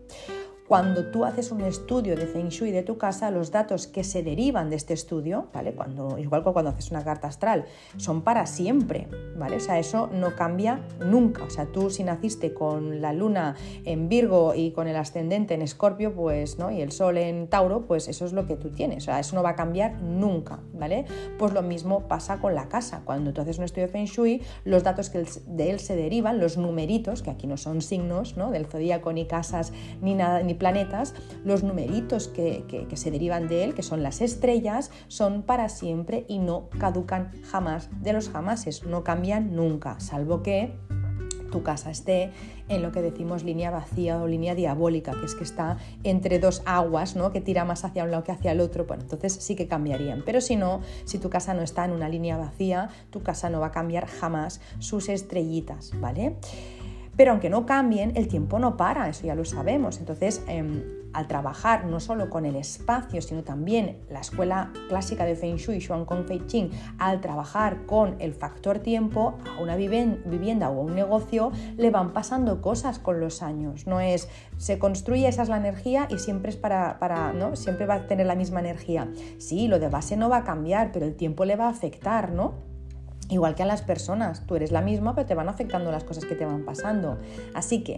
Cuando 0.70 1.06
tú 1.06 1.24
haces 1.24 1.50
un 1.50 1.62
estudio 1.62 2.14
de 2.14 2.28
Feng 2.28 2.48
Shui 2.48 2.70
de 2.70 2.84
tu 2.84 2.96
casa, 2.96 3.32
los 3.32 3.50
datos 3.50 3.88
que 3.88 4.04
se 4.04 4.22
derivan 4.22 4.70
de 4.70 4.76
este 4.76 4.94
estudio, 4.94 5.48
¿vale? 5.52 5.72
Cuando, 5.72 6.16
igual 6.16 6.44
que 6.44 6.52
cuando 6.52 6.70
haces 6.70 6.92
una 6.92 7.02
carta 7.02 7.26
astral, 7.26 7.64
son 7.96 8.22
para 8.22 8.46
siempre, 8.46 9.08
¿vale? 9.36 9.56
O 9.56 9.60
sea, 9.60 9.80
eso 9.80 10.08
no 10.12 10.36
cambia 10.36 10.78
nunca. 11.04 11.42
O 11.42 11.50
sea, 11.50 11.66
tú 11.66 11.90
si 11.90 12.04
naciste 12.04 12.54
con 12.54 13.00
la 13.00 13.12
luna 13.12 13.56
en 13.84 14.08
Virgo 14.08 14.54
y 14.54 14.70
con 14.70 14.86
el 14.86 14.94
ascendente 14.94 15.54
en 15.54 15.62
Escorpio, 15.62 16.14
pues, 16.14 16.56
¿no? 16.60 16.70
Y 16.70 16.82
el 16.82 16.92
sol 16.92 17.18
en 17.18 17.48
Tauro, 17.48 17.86
pues 17.86 18.06
eso 18.06 18.24
es 18.24 18.32
lo 18.32 18.46
que 18.46 18.54
tú 18.54 18.70
tienes. 18.70 18.98
O 18.98 19.06
sea, 19.06 19.18
eso 19.18 19.34
no 19.34 19.42
va 19.42 19.50
a 19.50 19.56
cambiar 19.56 20.00
nunca, 20.00 20.60
¿vale? 20.72 21.04
Pues 21.36 21.52
lo 21.52 21.62
mismo 21.62 22.06
pasa 22.06 22.38
con 22.38 22.54
la 22.54 22.68
casa. 22.68 23.02
Cuando 23.04 23.32
tú 23.32 23.40
haces 23.40 23.58
un 23.58 23.64
estudio 23.64 23.88
de 23.88 23.92
Feng 23.92 24.06
Shui, 24.06 24.40
los 24.62 24.84
datos 24.84 25.10
que 25.10 25.26
de 25.48 25.70
él 25.70 25.80
se 25.80 25.96
derivan, 25.96 26.38
los 26.38 26.58
numeritos, 26.58 27.22
que 27.24 27.30
aquí 27.30 27.48
no 27.48 27.56
son 27.56 27.82
signos, 27.82 28.36
¿no? 28.36 28.52
Del 28.52 28.66
zodíaco, 28.66 29.12
ni 29.12 29.26
casas, 29.26 29.72
ni 30.00 30.14
nada, 30.14 30.44
ni 30.44 30.59
planetas, 30.60 31.14
los 31.44 31.64
numeritos 31.64 32.28
que, 32.28 32.86
se 32.94 33.10
derivan 33.10 33.48
de 33.48 33.64
él, 33.64 33.74
que 33.74 33.82
son 33.82 34.04
las 34.04 34.20
estrellas, 34.20 34.92
son 35.08 35.42
para 35.42 35.68
siempre 35.68 36.26
y 36.28 36.38
no 36.38 36.68
caducan 36.78 37.32
jamás 37.50 37.88
de 38.02 38.12
los 38.12 38.28
jamases, 38.28 38.84
no 38.84 39.02
cambian 39.02 39.56
nunca, 39.56 39.98
salvo 39.98 40.42
que 40.42 40.76
tu 41.50 41.64
casa 41.64 41.90
esté 41.90 42.30
en 42.68 42.82
lo 42.82 42.92
que 42.92 43.02
decimos 43.02 43.42
línea 43.42 43.72
vacía 43.72 44.22
o 44.22 44.28
línea 44.28 44.54
diabólica, 44.54 45.12
que 45.18 45.26
es 45.26 45.34
que 45.34 45.42
está 45.42 45.78
entre 46.04 46.38
dos 46.38 46.62
aguas, 46.64 47.16
¿no? 47.16 47.32
que 47.32 47.40
tira 47.40 47.64
más 47.64 47.84
hacia 47.84 48.04
un 48.04 48.12
lado 48.12 48.22
que 48.22 48.30
hacia 48.30 48.52
el 48.52 48.60
otro, 48.60 48.84
bueno, 48.84 49.02
entonces 49.02 49.32
sí 49.32 49.56
que 49.56 49.66
cambiarían. 49.66 50.22
Pero 50.24 50.40
si 50.40 50.54
no, 50.54 50.80
si 51.04 51.18
tu 51.18 51.30
casa 51.30 51.54
no 51.54 51.62
está 51.62 51.84
en 51.86 51.90
una 51.90 52.08
línea 52.08 52.36
vacía, 52.36 52.90
tu 53.10 53.24
casa 53.24 53.50
no 53.50 53.58
va 53.58 53.68
a 53.68 53.72
cambiar 53.72 54.06
jamás 54.06 54.60
sus 54.78 55.08
estrellitas, 55.08 55.90
¿vale? 56.00 56.36
Pero 57.16 57.32
aunque 57.32 57.50
no 57.50 57.66
cambien, 57.66 58.12
el 58.16 58.28
tiempo 58.28 58.58
no 58.58 58.76
para, 58.76 59.08
eso 59.08 59.26
ya 59.26 59.34
lo 59.34 59.44
sabemos. 59.44 59.98
Entonces, 59.98 60.42
em, 60.46 60.82
al 61.12 61.26
trabajar 61.26 61.86
no 61.86 62.00
solo 62.00 62.30
con 62.30 62.44
el 62.46 62.56
espacio, 62.56 63.20
sino 63.22 63.42
también 63.42 63.98
la 64.08 64.20
escuela 64.20 64.72
clásica 64.88 65.24
de 65.24 65.36
Feng 65.36 65.56
Shui, 65.56 65.80
Xuan 65.80 66.04
Kong 66.04 66.24
Fei 66.26 66.46
Ching, 66.46 66.70
al 66.98 67.20
trabajar 67.20 67.86
con 67.86 68.16
el 68.20 68.32
factor 68.32 68.78
tiempo 68.78 69.34
a 69.56 69.60
una 69.60 69.76
vivienda 69.76 70.70
o 70.70 70.80
a 70.80 70.84
un 70.84 70.94
negocio, 70.94 71.52
le 71.76 71.90
van 71.90 72.12
pasando 72.12 72.60
cosas 72.60 72.98
con 72.98 73.20
los 73.20 73.42
años. 73.42 73.86
No 73.86 74.00
es, 74.00 74.28
se 74.56 74.78
construye, 74.78 75.28
esa 75.28 75.42
es 75.42 75.48
la 75.48 75.56
energía 75.56 76.06
y 76.10 76.18
siempre 76.18 76.50
es 76.50 76.56
para, 76.56 76.98
para 76.98 77.32
¿no? 77.32 77.56
Siempre 77.56 77.86
va 77.86 77.94
a 77.94 78.06
tener 78.06 78.26
la 78.26 78.34
misma 78.34 78.60
energía. 78.60 79.08
Sí, 79.38 79.68
lo 79.68 79.78
de 79.78 79.88
base 79.88 80.16
no 80.16 80.28
va 80.28 80.38
a 80.38 80.44
cambiar, 80.44 80.92
pero 80.92 81.06
el 81.06 81.16
tiempo 81.16 81.44
le 81.44 81.56
va 81.56 81.66
a 81.66 81.70
afectar, 81.70 82.32
¿no? 82.32 82.69
Igual 83.30 83.54
que 83.54 83.62
a 83.62 83.66
las 83.66 83.82
personas, 83.82 84.44
tú 84.46 84.56
eres 84.56 84.72
la 84.72 84.80
misma, 84.80 85.14
pero 85.14 85.26
te 85.26 85.34
van 85.34 85.48
afectando 85.48 85.90
las 85.90 86.04
cosas 86.04 86.24
que 86.24 86.34
te 86.34 86.44
van 86.44 86.64
pasando. 86.64 87.18
Así 87.54 87.82
que 87.84 87.96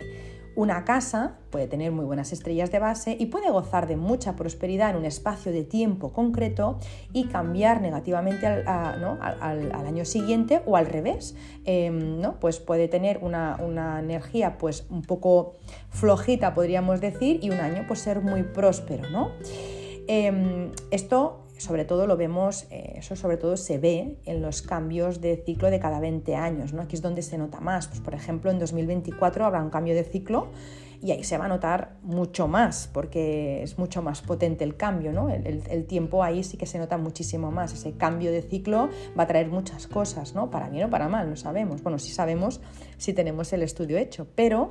una 0.55 0.85
casa 0.85 1.39
puede 1.49 1.67
tener 1.67 1.93
muy 1.93 2.05
buenas 2.05 2.33
estrellas 2.33 2.71
de 2.71 2.79
base 2.79 3.17
y 3.19 3.27
puede 3.27 3.51
gozar 3.51 3.87
de 3.87 3.97
mucha 3.97 4.37
prosperidad 4.37 4.91
en 4.91 4.97
un 4.97 5.05
espacio 5.07 5.51
de 5.51 5.65
tiempo 5.65 6.13
concreto 6.13 6.79
y 7.15 7.29
cambiar 7.29 7.81
negativamente 7.81 8.47
al, 8.47 9.73
año 9.87 10.05
siguiente 10.05 10.61
o 10.67 10.77
al 10.77 10.87
revés. 10.87 11.35
Em, 11.65 12.21
¿no? 12.21 12.39
Pues 12.39 12.61
puede 12.61 12.89
tener 12.89 13.21
una, 13.23 13.57
energía 13.99 14.59
pues, 14.59 14.85
un 14.91 15.03
poco 15.03 15.55
flojita, 15.89 16.53
podríamos 16.53 17.01
decir, 17.01 17.41
y 17.43 17.49
un 17.49 17.61
año 17.61 17.85
pues, 17.89 18.01
ser 18.01 18.21
muy 18.21 18.43
próspero. 18.43 19.09
¿no? 19.09 19.31
Em, 20.07 20.73
esto 20.91 21.42
sobre 21.63 21.85
todo 21.85 22.07
lo 22.07 22.17
vemos, 22.17 22.67
eh, 22.71 22.95
eso 22.97 23.17
sobre 23.17 23.37
todo 23.37 23.57
se 23.57 23.79
ve 23.79 24.19
en 24.25 24.43
los 24.43 24.63
cambios 24.63 25.21
de 25.21 25.43
ciclo 25.45 25.71
de 25.71 25.81
cada 25.81 26.01
20 26.01 26.35
años, 26.37 26.73
¿no? 26.73 26.83
Aquí 26.83 26.97
es 26.97 27.03
donde 27.03 27.23
se 27.23 27.39
nota 27.39 27.61
más. 27.61 27.89
Pues, 27.89 28.01
por 28.01 28.15
ejemplo, 28.15 28.51
en 28.51 28.59
2024 28.59 29.45
habrá 29.45 29.63
un 29.63 29.71
cambio 29.71 29.95
de 29.95 30.05
ciclo 30.05 30.49
y 31.03 31.11
ahí 31.11 31.25
se 31.25 31.37
va 31.37 31.47
a 31.47 31.49
notar 31.49 31.97
mucho 32.03 32.47
más, 32.47 32.89
porque 32.93 33.63
es 33.63 33.77
mucho 33.77 34.03
más 34.03 34.23
potente 34.23 34.63
el 34.63 34.77
cambio, 34.77 35.13
¿no? 35.13 35.29
El, 35.31 35.85
tiempo 35.87 36.23
ahí 36.23 36.45
sí 36.45 36.57
que 36.57 36.67
se 36.67 36.79
nota 36.79 36.97
muchísimo 36.97 37.51
más. 37.51 37.73
Ese 37.73 37.93
cambio 37.93 38.31
de 38.31 38.43
ciclo 38.43 38.89
va 39.19 39.25
a 39.25 39.27
traer 39.27 39.49
muchas 39.49 39.89
cosas, 39.89 40.35
¿no? 40.35 40.51
Para 40.51 40.69
bien 40.69 40.85
o 40.87 40.91
para 40.91 41.09
mal, 41.09 41.29
no 41.29 41.37
sabemos. 41.37 41.83
Bueno, 41.83 41.99
sí 41.99 42.13
sabemos 42.13 42.61
si 42.99 43.13
tenemos 43.13 43.53
el 43.53 43.63
estudio 43.63 43.99
hecho, 43.99 44.29
pero 44.37 44.71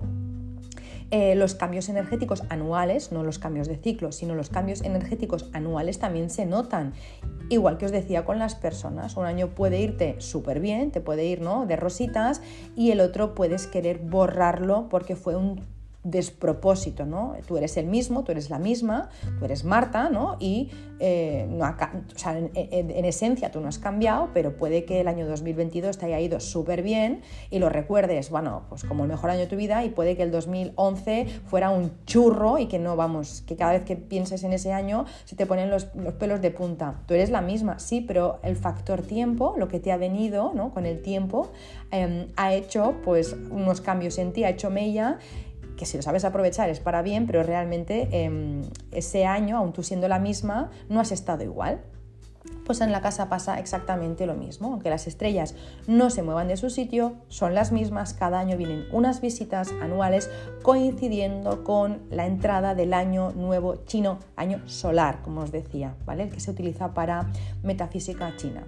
eh, 1.12 1.36
los 1.36 1.56
cambios 1.56 1.90
energéticos 1.90 2.44
anuales, 2.50 3.12
no 3.12 3.24
los 3.24 3.38
cambios 3.38 3.68
de 3.68 3.76
ciclo, 3.76 4.14
sino 4.14 4.34
los 4.34 4.50
cambios 4.50 4.82
energéticos 4.82 5.50
anuales 5.52 6.00
también 6.00 6.30
se 6.30 6.46
notan. 6.46 6.94
Igual 7.50 7.78
que 7.78 7.86
os 7.86 7.92
decía 7.92 8.24
con 8.24 8.40
las 8.40 8.56
personas, 8.56 9.18
un 9.18 9.26
año 9.26 9.50
puede 9.50 9.82
irte 9.82 10.16
súper 10.20 10.62
bien, 10.62 10.92
te 10.92 11.02
puede 11.02 11.26
ir 11.26 11.42
¿no? 11.42 11.66
de 11.66 11.76
rositas 11.76 12.42
y 12.78 12.92
el 12.92 13.02
otro 13.02 13.36
puedes 13.36 13.68
querer 13.68 14.00
borrarlo 14.00 14.88
porque 14.90 15.18
fue 15.18 15.36
un 15.36 15.62
despropósito, 16.04 17.06
¿no? 17.06 17.36
Tú 17.48 17.58
eres 17.58 17.78
el 17.78 17.86
mismo, 17.86 18.24
tú 18.24 18.32
eres 18.32 18.50
la 18.50 18.58
misma, 18.58 19.10
tú 19.38 19.46
eres 19.46 19.64
Marta, 19.64 20.10
¿no? 20.10 20.36
Y 20.40 20.72
eh, 21.00 21.48
no 21.50 21.66
en, 22.56 23.06
esencia 23.06 23.52
tú 23.52 23.60
no 23.60 23.68
has 23.68 23.78
cambiado, 23.78 24.30
pero 24.34 24.56
puede 24.56 24.86
que 24.86 25.02
el 25.02 25.08
año 25.08 25.28
2022 25.28 25.98
te 25.98 26.08
haya 26.08 26.20
ido 26.20 26.40
súper 26.40 26.82
bien 26.82 27.22
y 27.50 27.60
lo 27.60 27.70
recuerdes, 27.70 28.30
bueno, 28.32 28.64
pues 28.70 28.84
como 28.84 29.04
el 29.04 29.10
mejor 29.10 29.30
año 29.30 29.42
de 29.42 29.48
tu 29.48 29.56
vida 29.56 29.84
y 29.84 29.90
puede 29.90 30.16
que 30.16 30.24
el 30.24 30.32
2011 30.32 31.28
fuera 31.46 31.70
un 31.70 31.92
churro 32.06 32.58
y 32.58 32.68
que 32.68 32.80
no, 32.80 32.96
vamos, 32.96 33.44
que 33.46 33.56
cada 33.56 33.74
vez 33.74 33.84
que 33.84 33.96
pienses 33.96 34.44
en 34.44 34.54
ese 34.54 34.74
año 34.74 35.06
se 35.26 35.36
te 35.36 35.46
ponen 35.46 35.70
los, 35.70 35.86
pelos 36.20 36.42
de 36.42 36.50
punta. 36.52 37.02
Tú 37.06 37.14
eres 37.14 37.30
la 37.30 37.42
misma, 37.42 37.78
sí, 37.78 38.02
pero 38.02 38.40
el 38.44 38.56
factor 38.56 39.04
tiempo, 39.04 39.56
lo 39.58 39.68
que 39.68 39.80
te 39.80 39.92
ha 39.92 39.98
venido, 39.98 40.52
¿no? 40.56 40.74
Con 40.74 40.86
el 40.86 41.02
tiempo, 41.02 41.52
em, 41.92 42.28
ha 42.38 42.54
hecho 42.54 42.96
pues 43.04 43.36
unos 43.52 43.82
cambios 43.82 44.18
en 44.18 44.34
ti, 44.34 44.44
ha 44.44 44.50
hecho 44.50 44.70
mella 44.70 45.20
que 45.82 45.88
si 45.88 45.98
lo 45.98 46.04
sabes 46.04 46.26
aprovechar 46.26 46.70
es 46.70 46.80
para 46.80 47.02
bien, 47.02 47.26
pero 47.26 47.42
realmente 47.42 48.08
em, 48.12 48.62
ese 48.92 49.26
año, 49.26 49.58
aun 49.58 49.74
tú 49.74 49.82
siendo 49.82 50.08
la 50.08 50.20
misma, 50.20 50.70
no 50.90 51.00
has 51.00 51.12
estado 51.12 51.44
igual. 51.44 51.82
Pues 52.68 52.82
en 52.82 52.92
la 52.92 53.02
casa 53.02 53.30
pasa 53.30 53.58
exactamente 53.58 54.28
lo 54.28 54.36
mismo, 54.36 54.68
aunque 54.68 54.92
las 54.92 55.08
estrellas 55.08 55.56
no 55.88 56.12
se 56.12 56.22
muevan 56.22 56.50
de 56.50 56.58
su 56.58 56.70
sitio, 56.70 57.14
son 57.30 57.56
las 57.56 57.72
mismas, 57.72 58.14
cada 58.14 58.38
año 58.38 58.58
vienen 58.58 58.86
unas 58.92 59.22
visitas 59.22 59.72
anuales 59.82 60.30
coincidiendo 60.62 61.64
con 61.64 62.04
la 62.12 62.28
entrada 62.28 62.76
del 62.76 62.94
año 62.94 63.32
nuevo 63.32 63.78
chino, 63.88 64.20
año 64.36 64.62
solar, 64.68 65.24
como 65.24 65.42
os 65.42 65.52
decía, 65.52 65.96
¿vale? 66.06 66.24
El 66.26 66.30
que 66.30 66.42
se 66.42 66.52
utiliza 66.52 66.94
para 66.94 67.32
metafísica 67.64 68.36
china. 68.38 68.68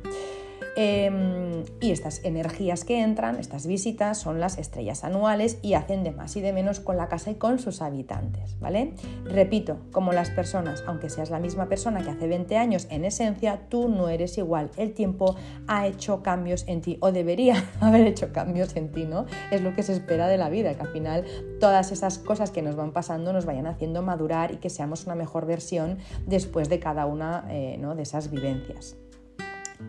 Em, 0.75 1.63
y 1.81 1.91
estas 1.91 2.23
energías 2.25 2.83
que 2.83 3.01
entran, 3.01 3.39
estas 3.39 3.67
visitas, 3.67 4.17
son 4.17 4.39
las 4.39 4.57
estrellas 4.57 5.03
anuales 5.03 5.59
y 5.61 5.75
hacen 5.75 6.03
de 6.03 6.11
más 6.11 6.35
y 6.35 6.41
de 6.41 6.51
menos 6.51 6.79
con 6.79 6.97
la 6.97 7.07
casa 7.07 7.29
y 7.29 7.35
con 7.35 7.59
sus 7.59 7.81
habitantes, 7.81 8.59
¿vale? 8.59 8.93
Repito, 9.25 9.77
como 9.91 10.13
las 10.13 10.31
personas, 10.31 10.83
aunque 10.87 11.09
seas 11.09 11.29
la 11.29 11.39
misma 11.39 11.69
persona 11.69 12.01
que 12.01 12.09
hace 12.09 12.27
20 12.27 12.57
años, 12.57 12.87
en 12.89 13.05
esencia 13.05 13.61
tú 13.69 13.87
no 13.87 14.09
eres 14.09 14.37
igual. 14.39 14.71
El 14.75 14.93
tiempo 14.93 15.35
ha 15.67 15.85
hecho 15.85 16.23
cambios 16.23 16.65
en 16.67 16.81
ti 16.81 16.97
o 17.01 17.11
debería 17.11 17.63
haber 17.79 18.07
hecho 18.07 18.33
cambios 18.33 18.75
en 18.75 18.91
ti, 18.91 19.05
¿no? 19.05 19.25
Es 19.51 19.61
lo 19.61 19.75
que 19.75 19.83
se 19.83 19.93
espera 19.93 20.27
de 20.27 20.37
la 20.39 20.49
vida, 20.49 20.73
que 20.73 20.81
al 20.81 20.91
final 20.91 21.25
todas 21.59 21.91
esas 21.91 22.17
cosas 22.17 22.49
que 22.49 22.63
nos 22.63 22.75
van 22.75 22.93
pasando 22.93 23.31
nos 23.31 23.45
vayan 23.45 23.67
haciendo 23.67 24.01
madurar 24.01 24.51
y 24.51 24.57
que 24.57 24.71
seamos 24.71 25.05
una 25.05 25.13
mejor 25.13 25.45
versión 25.45 25.99
después 26.25 26.67
de 26.67 26.79
cada 26.79 27.05
una 27.05 27.45
eh, 27.49 27.79
de 27.95 28.01
esas 28.01 28.31
vivencias. 28.31 28.97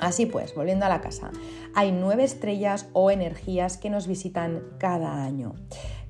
Así 0.00 0.26
pues, 0.26 0.54
volviendo 0.54 0.86
a 0.86 0.88
la 0.88 1.00
casa, 1.00 1.30
hay 1.74 1.92
nueve 1.92 2.24
estrellas 2.24 2.88
o 2.92 3.10
energías 3.10 3.76
que 3.76 3.90
nos 3.90 4.06
visitan 4.06 4.62
cada 4.78 5.24
año. 5.24 5.54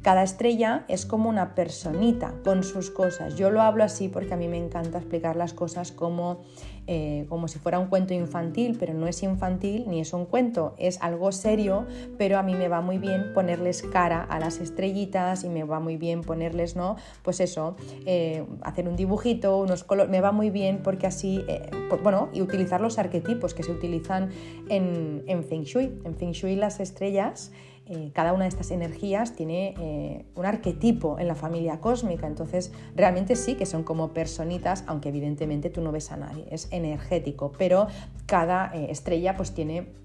Cada 0.05 0.23
estrella 0.23 0.85
es 0.89 1.07
como 1.07 1.31
una 1.31 1.55
personita 1.55 2.35
con 2.45 2.63
sus 2.63 2.91
cosas. 2.91 3.37
Yo 3.37 3.51
lo 3.51 3.63
hablo 3.63 3.85
así 3.85 4.09
porque 4.09 4.35
a 4.35 4.37
mí 4.37 4.49
me 4.49 4.59
encanta 4.59 4.99
explicar 4.99 5.35
las 5.35 5.55
cosas 5.55 5.93
como, 5.93 6.43
eh, 6.87 7.27
como 7.29 7.49
si 7.49 7.59
fuera 7.59 7.79
un 7.79 7.87
cuento 7.87 8.15
infantil, 8.15 8.77
pero 8.79 8.95
no 8.95 9.07
es 9.07 9.23
infantil 9.23 9.85
ni 9.89 10.01
es 10.01 10.13
un 10.13 10.27
cuento, 10.27 10.75
es 10.79 11.01
algo 11.01 11.33
serio, 11.33 11.87
pero 12.19 12.39
a 12.39 12.43
mí 12.43 12.55
me 12.55 12.69
va 12.69 12.81
muy 12.81 12.99
bien 12.99 13.33
ponerles 13.33 13.83
cara 13.83 14.23
a 14.23 14.39
las 14.39 14.59
estrellitas 14.61 15.45
y 15.45 15.49
me 15.49 15.65
va 15.65 15.81
muy 15.81 15.97
bien 15.97 16.21
ponerles, 16.21 16.77
¿no? 16.77 16.97
Pues 17.23 17.41
eso, 17.41 17.77
eh, 18.07 18.45
hacer 18.63 18.89
un 18.89 18.97
dibujito, 18.97 19.59
unos 19.59 19.85
colores, 19.85 20.11
me 20.11 20.21
va 20.21 20.33
muy 20.33 20.51
bien 20.51 20.81
porque 20.83 21.07
así, 21.07 21.45
eh, 21.49 21.71
bueno, 22.03 22.29
y 22.33 22.43
utilizar 22.43 22.81
los 22.81 22.99
arquetipos 22.99 23.55
que 23.55 23.63
se 23.63 23.73
utilizan 23.73 24.31
en, 24.69 25.23
en 25.27 25.43
Feng 25.45 25.63
Shui. 25.63 25.93
En 26.05 26.15
Feng 26.15 26.33
Shui 26.33 26.57
las 26.57 26.81
estrellas 26.81 27.53
eh, 27.87 28.13
cada 28.15 28.33
una 28.33 28.45
de 28.45 28.49
estas 28.49 28.71
energías 28.71 29.35
tiene 29.35 29.75
eh, 29.79 30.25
un 30.35 30.47
arquetipo 30.47 31.19
en 31.19 31.29
la 31.29 31.35
familia 31.35 31.81
cósmica, 31.81 32.27
entonces 32.27 32.73
realmente 32.97 33.37
sí 33.37 33.57
que 33.57 33.67
son 33.67 33.83
como 33.83 34.15
personitas, 34.15 34.85
aunque 34.87 35.11
evidentemente 35.11 35.69
tú 35.69 35.83
no 35.83 35.93
ves 35.93 36.11
a 36.11 36.17
nadie, 36.17 36.47
es 36.51 36.69
energético, 36.71 37.53
pero 37.59 37.89
cada 38.25 38.75
eh, 38.75 38.91
estrella 38.91 39.37
pues 39.37 39.53
tiene 39.53 40.04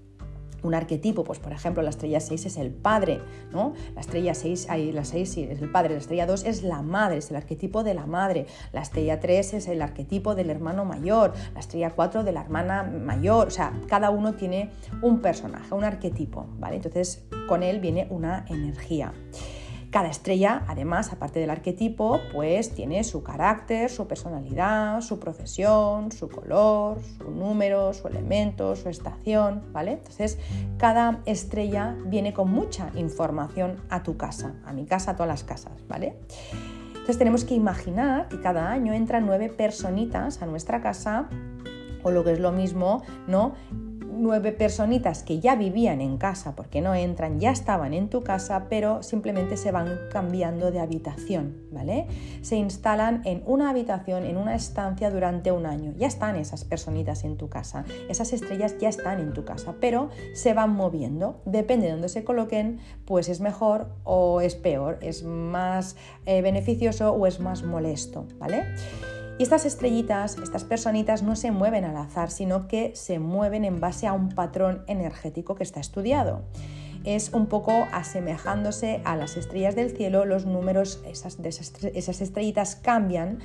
un 0.62 0.74
arquetipo, 0.74 1.24
pues 1.24 1.38
por 1.38 1.52
ejemplo 1.52 1.82
la 1.82 1.90
estrella 1.90 2.20
6 2.20 2.46
es 2.46 2.56
el 2.56 2.70
padre, 2.70 3.20
¿no? 3.52 3.74
La 3.94 4.00
estrella 4.00 4.34
6, 4.34 4.68
ahí 4.70 4.92
la 4.92 5.04
6 5.04 5.36
es 5.38 5.62
el 5.62 5.70
padre, 5.70 5.94
la 5.94 6.00
estrella 6.00 6.26
2 6.26 6.44
es 6.44 6.62
la 6.62 6.82
madre, 6.82 7.18
es 7.18 7.30
el 7.30 7.36
arquetipo 7.36 7.82
de 7.82 7.94
la 7.94 8.06
madre, 8.06 8.46
la 8.72 8.82
estrella 8.82 9.20
3 9.20 9.54
es 9.54 9.68
el 9.68 9.82
arquetipo 9.82 10.34
del 10.34 10.50
hermano 10.50 10.84
mayor, 10.84 11.32
la 11.54 11.60
estrella 11.60 11.90
4 11.90 12.24
de 12.24 12.32
la 12.32 12.42
hermana 12.42 12.82
mayor, 12.82 13.48
o 13.48 13.50
sea, 13.50 13.72
cada 13.88 14.10
uno 14.10 14.34
tiene 14.34 14.70
un 15.02 15.20
personaje, 15.20 15.74
un 15.74 15.84
arquetipo, 15.84 16.46
¿vale? 16.58 16.76
Entonces 16.76 17.24
con 17.48 17.62
él 17.62 17.80
viene 17.80 18.06
una 18.10 18.44
energía. 18.48 19.12
Cada 19.90 20.08
estrella, 20.08 20.62
además, 20.68 21.12
aparte 21.12 21.40
del 21.40 21.50
arquetipo, 21.50 22.20
pues 22.32 22.72
tiene 22.72 23.02
su 23.02 23.24
carácter, 23.24 23.90
su 23.90 24.06
personalidad, 24.06 25.00
su 25.00 25.18
profesión, 25.18 26.12
su 26.12 26.28
color, 26.28 27.00
su 27.18 27.28
número, 27.32 27.92
su 27.92 28.06
elemento, 28.06 28.76
su 28.76 28.88
estación, 28.88 29.64
¿vale? 29.72 29.94
Entonces, 29.94 30.38
cada 30.78 31.22
estrella 31.26 31.96
viene 32.06 32.32
con 32.32 32.52
mucha 32.52 32.90
información 32.94 33.80
a 33.90 34.04
tu 34.04 34.16
casa, 34.16 34.54
a 34.64 34.72
mi 34.72 34.86
casa, 34.86 35.10
a 35.10 35.14
todas 35.14 35.28
las 35.28 35.42
casas, 35.42 35.72
¿vale? 35.88 36.14
Entonces 36.90 37.18
tenemos 37.18 37.44
que 37.44 37.54
imaginar 37.54 38.28
que 38.28 38.40
cada 38.40 38.70
año 38.70 38.92
entran 38.92 39.26
nueve 39.26 39.48
personitas 39.48 40.40
a 40.40 40.46
nuestra 40.46 40.80
casa, 40.80 41.28
o 42.04 42.12
lo 42.12 42.22
que 42.22 42.32
es 42.32 42.38
lo 42.38 42.52
mismo, 42.52 43.02
¿no? 43.26 43.54
Nueve 44.20 44.52
personitas 44.52 45.22
que 45.22 45.40
ya 45.40 45.56
vivían 45.56 46.00
en 46.00 46.18
casa, 46.18 46.54
porque 46.54 46.80
no 46.80 46.94
entran, 46.94 47.40
ya 47.40 47.50
estaban 47.50 47.94
en 47.94 48.08
tu 48.08 48.22
casa, 48.22 48.66
pero 48.68 49.02
simplemente 49.02 49.56
se 49.56 49.72
van 49.72 49.88
cambiando 50.12 50.70
de 50.70 50.80
habitación, 50.80 51.56
¿vale? 51.72 52.06
Se 52.42 52.56
instalan 52.56 53.22
en 53.24 53.42
una 53.46 53.70
habitación, 53.70 54.24
en 54.24 54.36
una 54.36 54.54
estancia 54.54 55.10
durante 55.10 55.52
un 55.52 55.66
año. 55.66 55.92
Ya 55.96 56.06
están 56.06 56.36
esas 56.36 56.64
personitas 56.64 57.24
en 57.24 57.36
tu 57.36 57.48
casa, 57.48 57.84
esas 58.08 58.32
estrellas 58.32 58.76
ya 58.78 58.88
están 58.88 59.20
en 59.20 59.32
tu 59.32 59.44
casa, 59.44 59.74
pero 59.80 60.10
se 60.34 60.54
van 60.54 60.74
moviendo. 60.74 61.40
Depende 61.44 61.86
de 61.86 61.92
dónde 61.92 62.08
se 62.08 62.24
coloquen, 62.24 62.80
pues 63.04 63.28
es 63.28 63.40
mejor 63.40 63.88
o 64.04 64.40
es 64.40 64.54
peor, 64.54 64.98
es 65.00 65.24
más 65.24 65.96
eh, 66.26 66.42
beneficioso 66.42 67.12
o 67.12 67.26
es 67.26 67.40
más 67.40 67.62
molesto, 67.62 68.26
¿vale? 68.38 68.64
Y 69.40 69.42
estas 69.42 69.64
estrellitas, 69.64 70.36
estas 70.42 70.64
personitas 70.64 71.22
no 71.22 71.34
se 71.34 71.50
mueven 71.50 71.86
al 71.86 71.96
azar, 71.96 72.30
sino 72.30 72.68
que 72.68 72.92
se 72.94 73.18
mueven 73.18 73.64
en 73.64 73.80
base 73.80 74.06
a 74.06 74.12
un 74.12 74.28
patrón 74.28 74.84
energético 74.86 75.54
que 75.54 75.62
está 75.62 75.80
estudiado. 75.80 76.42
Es 77.04 77.32
un 77.32 77.46
poco 77.46 77.72
asemejándose 77.90 79.00
a 79.06 79.16
las 79.16 79.38
estrellas 79.38 79.74
del 79.74 79.96
cielo, 79.96 80.26
los 80.26 80.44
números 80.44 81.02
esas, 81.06 81.40
de 81.40 81.48
esas, 81.48 82.20
estrellitas 82.20 82.76
cambian 82.76 83.38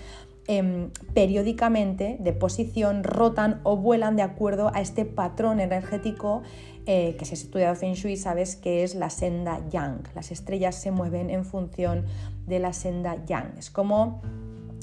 em, 0.48 0.90
periódicamente 1.14 2.18
de 2.20 2.34
posición, 2.34 3.06
rotan 3.06 3.62
o 3.64 3.78
vuelan 3.78 4.18
de 4.18 4.24
acuerdo 4.24 4.72
a 4.74 4.82
este 4.82 5.06
patrón 5.06 5.62
energético 5.62 6.44
eh, 6.88 7.16
que 7.18 7.24
si 7.24 7.36
has 7.36 7.44
estudiado 7.44 7.74
Feng 7.74 7.94
Shui 7.94 8.18
sabes 8.18 8.58
que 8.58 8.84
es 8.84 8.96
la 8.96 9.10
senda 9.10 9.62
Yang. 9.70 10.10
Las 10.14 10.32
estrellas 10.32 10.76
se 10.76 10.92
mueven 10.92 11.30
en 11.30 11.46
función 11.46 12.04
de 12.48 12.60
la 12.60 12.74
senda 12.74 13.24
Yang. 13.26 13.54
Es 13.60 13.70
como 13.70 14.22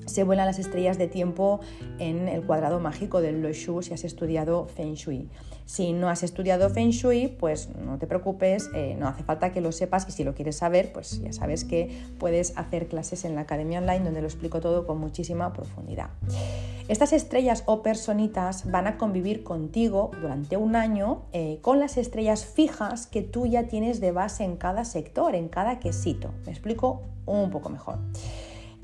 se 0.06 0.24
vuelan 0.24 0.46
las 0.46 0.58
estrellas 0.58 0.98
de 0.98 1.08
tiempo 1.08 1.60
en 1.98 2.28
el 2.28 2.42
cuadrado 2.42 2.80
mágico 2.80 3.20
del 3.20 3.42
Lo 3.42 3.52
Shu 3.52 3.82
si 3.82 3.94
has 3.94 4.04
estudiado 4.04 4.66
Feng 4.66 4.94
Shui. 4.94 5.28
Si 5.64 5.92
no 5.92 6.08
has 6.08 6.22
estudiado 6.22 6.68
Feng 6.70 6.90
Shui, 6.90 7.28
pues 7.28 7.70
no 7.76 7.98
te 7.98 8.06
preocupes, 8.06 8.68
eh, 8.74 8.96
no 8.98 9.08
hace 9.08 9.22
falta 9.22 9.52
que 9.52 9.60
lo 9.60 9.72
sepas 9.72 10.06
y 10.08 10.12
si 10.12 10.24
lo 10.24 10.34
quieres 10.34 10.56
saber, 10.56 10.92
pues 10.92 11.22
ya 11.22 11.32
sabes 11.32 11.64
que 11.64 12.02
puedes 12.18 12.56
hacer 12.58 12.88
clases 12.88 13.24
en 13.24 13.34
la 13.34 13.42
Academia 13.42 13.78
Online 13.78 14.04
donde 14.04 14.20
lo 14.20 14.26
explico 14.26 14.60
todo 14.60 14.86
con 14.86 14.98
muchísima 14.98 15.52
profundidad. 15.52 16.10
Estas 16.88 17.12
estrellas 17.12 17.62
o 17.66 17.82
personitas 17.82 18.70
van 18.70 18.86
a 18.86 18.98
convivir 18.98 19.44
contigo 19.44 20.10
durante 20.20 20.56
un 20.56 20.74
año 20.74 21.22
eh, 21.32 21.58
con 21.62 21.78
las 21.78 21.96
estrellas 21.96 22.44
fijas 22.44 23.06
que 23.06 23.22
tú 23.22 23.46
ya 23.46 23.68
tienes 23.68 24.00
de 24.00 24.10
base 24.12 24.44
en 24.44 24.56
cada 24.56 24.84
sector, 24.84 25.34
en 25.34 25.48
cada 25.48 25.78
quesito. 25.78 26.32
Me 26.44 26.50
explico 26.50 27.02
un 27.24 27.50
poco 27.50 27.70
mejor. 27.70 27.98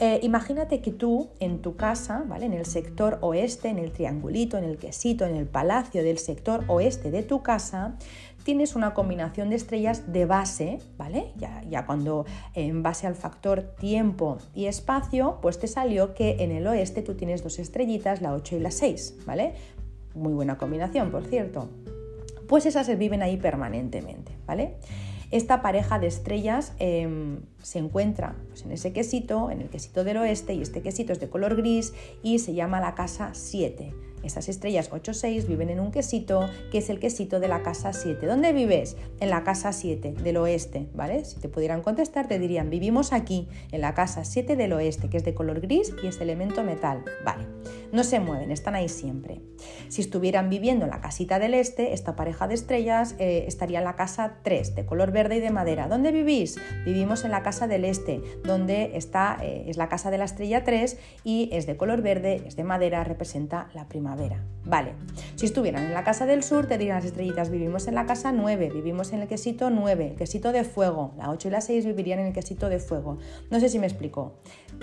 Eh, 0.00 0.20
imagínate 0.22 0.80
que 0.80 0.92
tú 0.92 1.30
en 1.40 1.60
tu 1.60 1.74
casa, 1.74 2.24
¿vale? 2.28 2.46
En 2.46 2.52
el 2.52 2.66
sector 2.66 3.18
oeste, 3.20 3.68
en 3.68 3.78
el 3.78 3.90
triangulito, 3.90 4.56
en 4.56 4.62
el 4.62 4.78
quesito, 4.78 5.24
en 5.24 5.34
el 5.34 5.46
palacio 5.46 6.04
del 6.04 6.18
sector 6.18 6.62
oeste 6.68 7.10
de 7.10 7.24
tu 7.24 7.42
casa, 7.42 7.96
tienes 8.44 8.76
una 8.76 8.94
combinación 8.94 9.50
de 9.50 9.56
estrellas 9.56 10.12
de 10.12 10.24
base, 10.24 10.78
¿vale? 10.96 11.32
Ya, 11.36 11.84
cuando 11.84 12.26
en 12.54 12.84
base 12.84 13.08
al 13.08 13.16
factor 13.16 13.74
tiempo 13.78 14.38
y 14.54 14.66
espacio, 14.66 15.38
pues 15.42 15.58
te 15.58 15.66
salió 15.66 16.14
que 16.14 16.36
en 16.40 16.52
el 16.52 16.66
oeste 16.68 17.02
tú 17.02 17.14
tienes 17.14 17.42
dos 17.42 17.58
estrellitas, 17.58 18.22
la 18.22 18.32
8 18.34 18.56
y 18.56 18.60
la 18.60 18.70
6, 18.70 19.18
¿vale? 19.26 19.54
Muy 20.14 20.32
buena 20.32 20.58
combinación, 20.58 21.10
por 21.10 21.24
cierto. 21.24 21.68
Pues 22.46 22.66
esas 22.66 22.96
viven 22.96 23.20
ahí 23.20 23.36
permanentemente, 23.36 24.32
¿vale? 24.46 24.76
Esta 25.30 25.60
pareja 25.60 25.98
de 25.98 26.06
estrellas 26.06 26.72
em, 26.78 27.40
se 27.62 27.78
encuentra 27.78 28.34
pues, 28.48 28.64
en 28.64 28.72
ese 28.72 28.92
quesito, 28.92 29.50
en 29.50 29.60
el 29.60 29.68
quesito 29.68 30.04
del 30.04 30.16
oeste, 30.16 30.54
y 30.54 30.62
este 30.62 30.80
quesito 30.80 31.12
es 31.12 31.20
de 31.20 31.28
color 31.28 31.56
gris 31.56 31.92
y 32.22 32.38
se 32.38 32.54
llama 32.54 32.80
la 32.80 32.94
casa 32.94 33.30
7. 33.34 34.07
Esas 34.22 34.48
estrellas 34.48 34.90
8-6 34.90 35.46
viven 35.46 35.70
en 35.70 35.80
un 35.80 35.90
quesito 35.90 36.48
que 36.70 36.78
es 36.78 36.90
el 36.90 36.98
quesito 36.98 37.40
de 37.40 37.48
la 37.48 37.62
casa 37.62 37.92
7. 37.92 38.26
¿Dónde 38.26 38.52
vives? 38.52 38.96
En 39.20 39.30
la 39.30 39.44
casa 39.44 39.72
7 39.72 40.14
del 40.22 40.36
oeste, 40.36 40.88
¿vale? 40.94 41.24
Si 41.24 41.40
te 41.40 41.48
pudieran 41.48 41.82
contestar 41.82 42.28
te 42.28 42.38
dirían, 42.38 42.70
vivimos 42.70 43.12
aquí, 43.12 43.48
en 43.72 43.80
la 43.80 43.94
casa 43.94 44.24
7 44.24 44.56
del 44.56 44.72
oeste, 44.72 45.08
que 45.08 45.16
es 45.16 45.24
de 45.24 45.34
color 45.34 45.60
gris 45.60 45.94
y 46.02 46.06
es 46.06 46.20
elemento 46.20 46.64
metal. 46.64 47.04
Vale, 47.24 47.46
no 47.92 48.04
se 48.04 48.20
mueven, 48.20 48.50
están 48.50 48.74
ahí 48.74 48.88
siempre. 48.88 49.40
Si 49.88 50.02
estuvieran 50.02 50.50
viviendo 50.50 50.84
en 50.84 50.90
la 50.90 51.00
casita 51.00 51.38
del 51.38 51.54
este, 51.54 51.92
esta 51.92 52.16
pareja 52.16 52.48
de 52.48 52.54
estrellas 52.54 53.14
eh, 53.18 53.44
estaría 53.46 53.78
en 53.78 53.84
la 53.84 53.96
casa 53.96 54.38
3, 54.42 54.74
de 54.74 54.86
color 54.86 55.12
verde 55.12 55.36
y 55.36 55.40
de 55.40 55.50
madera. 55.50 55.88
¿Dónde 55.88 56.12
vivís? 56.12 56.56
Vivimos 56.84 57.24
en 57.24 57.30
la 57.30 57.42
casa 57.42 57.66
del 57.66 57.84
este, 57.84 58.20
donde 58.44 58.96
está, 58.96 59.38
eh, 59.42 59.64
es 59.68 59.76
la 59.76 59.88
casa 59.88 60.10
de 60.10 60.18
la 60.18 60.24
estrella 60.24 60.64
3 60.64 60.98
y 61.24 61.48
es 61.52 61.66
de 61.66 61.76
color 61.76 62.02
verde, 62.02 62.42
es 62.46 62.56
de 62.56 62.64
madera, 62.64 63.04
representa 63.04 63.70
la 63.74 63.88
primavera 63.88 64.08
Vale, 64.68 64.92
si 65.36 65.46
estuvieran 65.46 65.84
en 65.84 65.94
la 65.94 66.04
casa 66.04 66.26
del 66.26 66.42
sur, 66.42 66.66
te 66.66 66.76
dirían 66.76 66.96
las 66.96 67.06
estrellitas, 67.06 67.48
vivimos 67.48 67.88
en 67.88 67.94
la 67.94 68.04
casa 68.04 68.32
9, 68.32 68.70
vivimos 68.74 69.14
en 69.14 69.22
el 69.22 69.28
quesito 69.28 69.70
9, 69.70 70.16
quesito 70.18 70.52
de 70.52 70.62
fuego, 70.62 71.14
la 71.16 71.30
8 71.30 71.48
y 71.48 71.50
la 71.50 71.62
6 71.62 71.86
vivirían 71.86 72.18
en 72.18 72.26
el 72.26 72.32
quesito 72.34 72.68
de 72.68 72.78
fuego. 72.78 73.16
No 73.50 73.60
sé 73.60 73.70
si 73.70 73.78
me 73.78 73.86
explico. 73.86 74.34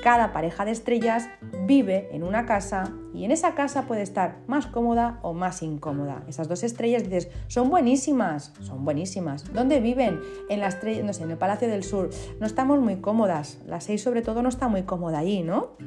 Cada 0.02 0.34
pareja 0.34 0.66
de 0.66 0.72
estrellas 0.72 1.30
vive 1.68 2.10
en 2.12 2.24
una 2.24 2.48
casa 2.48 2.96
y 3.14 3.26
en 3.26 3.32
esa 3.32 3.54
casa 3.54 3.84
puede 3.84 4.02
estar 4.02 4.40
más 4.48 4.66
cómoda 4.66 5.20
o 5.22 5.34
más 5.34 5.62
incómoda. 5.62 6.24
Esas 6.28 6.48
dos 6.48 6.64
estrellas 6.64 7.04
dices, 7.04 7.30
son 7.48 7.70
buenísimas, 7.70 8.54
son 8.62 8.86
buenísimas. 8.86 9.54
¿Dónde 9.54 9.80
viven? 9.82 10.20
En 10.50 10.62
la 10.62 10.68
estrella, 10.68 11.04
no 11.04 11.14
sé, 11.14 11.26
en 11.26 11.32
el 11.32 11.38
Palacio 11.38 11.68
del 11.68 11.84
Sur. 11.84 12.10
No 12.40 12.48
estamos 12.48 12.80
muy 12.80 12.96
cómodas. 13.02 13.60
La 13.68 13.82
6 13.82 14.02
sobre 14.02 14.24
todo 14.24 14.42
no 14.42 14.50
está 14.50 14.68
muy 14.68 14.82
cómoda 14.82 15.20
ahí, 15.20 15.44
¿no? 15.44 15.78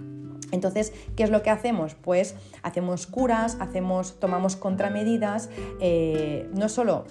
Entonces, 0.52 0.92
¿qué 1.16 1.24
es 1.24 1.30
lo 1.30 1.42
que 1.42 1.50
hacemos? 1.50 1.94
Pues 1.94 2.34
hacemos 2.62 3.06
curas, 3.06 3.56
hacemos, 3.60 4.18
tomamos 4.20 4.56
contramedidas, 4.56 5.50
eh, 5.80 6.48
no 6.54 6.68
solo 6.68 7.04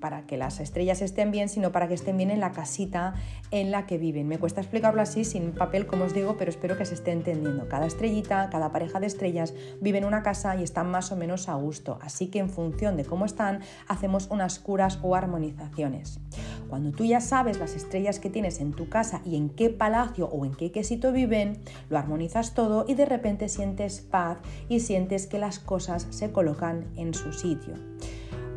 para 0.00 0.26
que 0.26 0.36
las 0.36 0.60
estrellas 0.60 1.02
estén 1.02 1.30
bien, 1.30 1.48
sino 1.48 1.72
para 1.72 1.88
que 1.88 1.94
estén 1.94 2.16
bien 2.16 2.30
en 2.30 2.40
la 2.40 2.52
casita 2.52 3.14
en 3.50 3.70
la 3.70 3.86
que 3.86 3.98
viven. 3.98 4.28
Me 4.28 4.38
cuesta 4.38 4.60
explicarlo 4.60 5.00
así 5.00 5.24
sin 5.24 5.52
papel, 5.52 5.86
como 5.86 6.04
os 6.04 6.14
digo, 6.14 6.36
pero 6.36 6.50
espero 6.50 6.76
que 6.76 6.84
se 6.84 6.94
esté 6.94 7.12
entendiendo. 7.12 7.68
Cada 7.68 7.86
estrellita, 7.86 8.48
cada 8.50 8.72
pareja 8.72 9.00
de 9.00 9.06
estrellas 9.06 9.54
vive 9.80 9.98
en 9.98 10.04
una 10.04 10.22
casa 10.22 10.56
y 10.56 10.62
están 10.62 10.90
más 10.90 11.12
o 11.12 11.16
menos 11.16 11.48
a 11.48 11.54
gusto, 11.54 11.98
así 12.02 12.28
que 12.28 12.38
en 12.38 12.50
función 12.50 12.96
de 12.96 13.04
cómo 13.04 13.24
están, 13.24 13.60
hacemos 13.88 14.28
unas 14.30 14.58
curas 14.58 14.98
o 15.02 15.14
armonizaciones. 15.14 16.20
Cuando 16.68 16.92
tú 16.92 17.04
ya 17.04 17.20
sabes 17.20 17.58
las 17.58 17.74
estrellas 17.74 18.18
que 18.18 18.30
tienes 18.30 18.60
en 18.60 18.72
tu 18.72 18.88
casa 18.88 19.20
y 19.24 19.36
en 19.36 19.50
qué 19.50 19.70
palacio 19.70 20.26
o 20.26 20.44
en 20.44 20.54
qué 20.54 20.72
quesito 20.72 21.12
viven, 21.12 21.58
lo 21.88 21.98
armonizas 21.98 22.54
todo 22.54 22.84
y 22.88 22.94
de 22.94 23.06
repente 23.06 23.48
sientes 23.48 24.00
paz 24.00 24.38
y 24.68 24.80
sientes 24.80 25.26
que 25.26 25.38
las 25.38 25.58
cosas 25.58 26.06
se 26.10 26.32
colocan 26.32 26.86
en 26.96 27.14
su 27.14 27.32
sitio. 27.32 27.74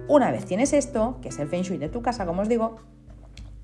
Una 0.10 0.32
vez 0.32 0.46
tienes 0.46 0.72
esto, 0.72 1.18
que 1.22 1.30
es 1.30 1.40
el 1.40 1.50
feng 1.50 1.80
de 1.80 1.90
tu 1.90 2.02
casa, 2.02 2.26
como 2.26 2.42
os 2.42 2.50
digo, 2.50 2.78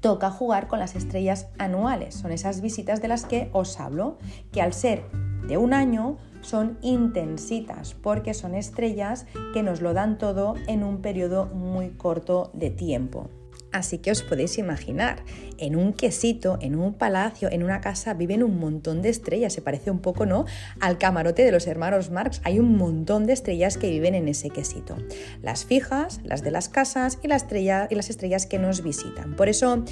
toca 0.01 0.29
jugar 0.29 0.67
con 0.67 0.79
las 0.79 0.95
estrellas 0.95 1.47
anuales. 1.57 2.15
Son 2.15 2.33
esas 2.33 2.59
visitas 2.59 3.01
de 3.01 3.07
las 3.07 3.25
que 3.25 3.49
os 3.53 3.79
hablo, 3.79 4.17
que 4.51 4.61
al 4.61 4.73
ser 4.73 5.03
de 5.47 5.57
un 5.57 5.73
año 5.73 6.17
son 6.41 6.77
intensitas, 6.81 7.93
porque 7.93 8.33
son 8.33 8.55
estrellas 8.55 9.25
que 9.53 9.63
nos 9.63 9.81
lo 9.81 9.93
dan 9.93 10.17
todo 10.17 10.55
en 10.67 10.83
un 10.83 11.01
periodo 11.01 11.45
muy 11.45 11.91
corto 11.91 12.51
de 12.53 12.69
tiempo. 12.69 13.29
Así 13.73 13.97
que 13.97 14.11
os 14.11 14.21
podéis 14.21 14.57
imaginar, 14.57 15.23
en 15.57 15.75
un 15.75 15.93
quesito, 15.93 16.57
en 16.61 16.75
un 16.75 16.93
palacio, 16.93 17.49
en 17.51 17.63
una 17.63 17.81
casa 17.81 18.13
viven 18.13 18.43
un 18.43 18.59
montón 18.59 19.01
de 19.01 19.09
estrellas. 19.09 19.51
Se 19.53 19.61
parece 19.61 19.91
un 19.91 19.99
poco, 19.99 20.25
¿no? 20.25 20.45
Al 20.79 20.97
camarote 20.97 21.43
de 21.43 21.51
los 21.51 21.67
hermanos 21.67 22.11
Marx. 22.11 22.39
Hay 22.43 22.59
un 22.59 22.77
montón 22.77 23.25
de 23.25 23.33
estrellas 23.33 23.77
que 23.77 23.89
viven 23.89 24.15
en 24.15 24.27
ese 24.27 24.49
quesito. 24.49 24.95
Las 25.41 25.65
fijas, 25.65 26.21
las 26.23 26.43
de 26.43 26.51
las 26.51 26.69
casas 26.69 27.17
y, 27.23 27.25
y 27.27 27.95
las 27.95 28.09
estrellas 28.09 28.45
que 28.45 28.59
nos 28.59 28.83
visitan. 28.83 29.35
Por 29.35 29.49
eso 29.49 29.83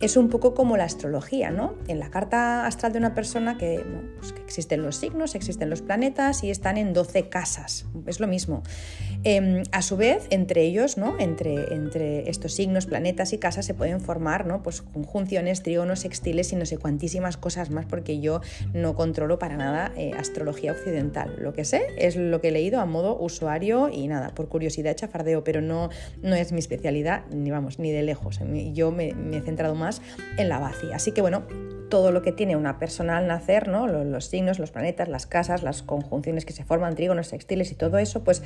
es 0.00 0.16
un 0.16 0.28
poco 0.28 0.54
como 0.54 0.76
la 0.76 0.84
astrología, 0.84 1.50
¿no? 1.50 1.74
En 1.88 1.98
la 1.98 2.10
carta 2.10 2.66
astral 2.66 2.92
de 2.92 2.98
una 2.98 3.14
persona 3.14 3.56
que, 3.56 3.84
pues 4.18 4.32
que 4.32 4.42
existen 4.42 4.82
los 4.82 4.96
signos, 4.96 5.34
existen 5.34 5.70
los 5.70 5.82
planetas 5.82 6.44
y 6.44 6.50
están 6.50 6.76
en 6.76 6.92
12 6.92 7.28
casas. 7.28 7.86
Es 8.06 8.20
lo 8.20 8.26
mismo. 8.26 8.62
Em, 9.22 9.64
a 9.72 9.82
su 9.82 9.98
vez, 9.98 10.26
entre 10.30 10.62
ellos, 10.62 10.96
¿no? 10.96 11.18
entre, 11.18 11.74
entre 11.74 12.30
estos 12.30 12.54
signos, 12.54 12.86
planetas 12.86 13.34
y 13.34 13.38
casas, 13.38 13.66
se 13.66 13.74
pueden 13.74 14.00
formar 14.00 14.46
¿no? 14.46 14.62
pues 14.62 14.80
conjunciones, 14.80 15.62
trígonos, 15.62 16.00
sextiles 16.00 16.52
y 16.52 16.56
no 16.56 16.64
sé 16.64 16.78
cuantísimas 16.78 17.36
cosas 17.36 17.68
más, 17.68 17.84
porque 17.84 18.20
yo 18.20 18.40
no 18.72 18.94
controlo 18.94 19.38
para 19.38 19.58
nada 19.58 19.92
eh, 19.96 20.12
astrología 20.16 20.72
occidental. 20.72 21.36
Lo 21.38 21.52
que 21.52 21.66
sé 21.66 21.82
es 21.98 22.16
lo 22.16 22.40
que 22.40 22.48
he 22.48 22.50
leído 22.50 22.80
a 22.80 22.86
modo 22.86 23.18
usuario 23.20 23.90
y 23.92 24.08
nada, 24.08 24.30
por 24.34 24.48
curiosidad 24.48 24.96
chafardeo, 24.96 25.44
pero 25.44 25.60
no, 25.60 25.90
no 26.22 26.34
es 26.34 26.52
mi 26.52 26.58
especialidad, 26.58 27.26
ni 27.30 27.50
vamos, 27.50 27.78
ni 27.78 27.90
de 27.90 28.02
lejos. 28.02 28.40
Yo 28.72 28.90
me, 28.90 29.10
he 29.32 29.40
centrado 29.42 29.74
más 29.74 30.00
en 30.38 30.48
la 30.48 30.58
base. 30.58 30.94
Así 30.94 31.12
que 31.12 31.20
bueno, 31.20 31.42
todo 31.90 32.12
lo 32.12 32.22
que 32.22 32.32
tiene 32.32 32.56
una 32.56 32.78
persona 32.78 33.18
al 33.18 33.26
nacer, 33.26 33.68
¿no? 33.68 33.86
los, 33.86 34.24
signos, 34.26 34.58
los 34.58 34.70
planetas, 34.70 35.08
las 35.08 35.26
casas, 35.26 35.62
las 35.62 35.82
conjunciones 35.82 36.46
que 36.46 36.54
se 36.54 36.64
forman, 36.64 36.94
trígonos, 36.94 37.26
sextiles 37.26 37.70
y 37.72 37.74
todo 37.74 37.98
eso, 37.98 38.24
pues 38.24 38.42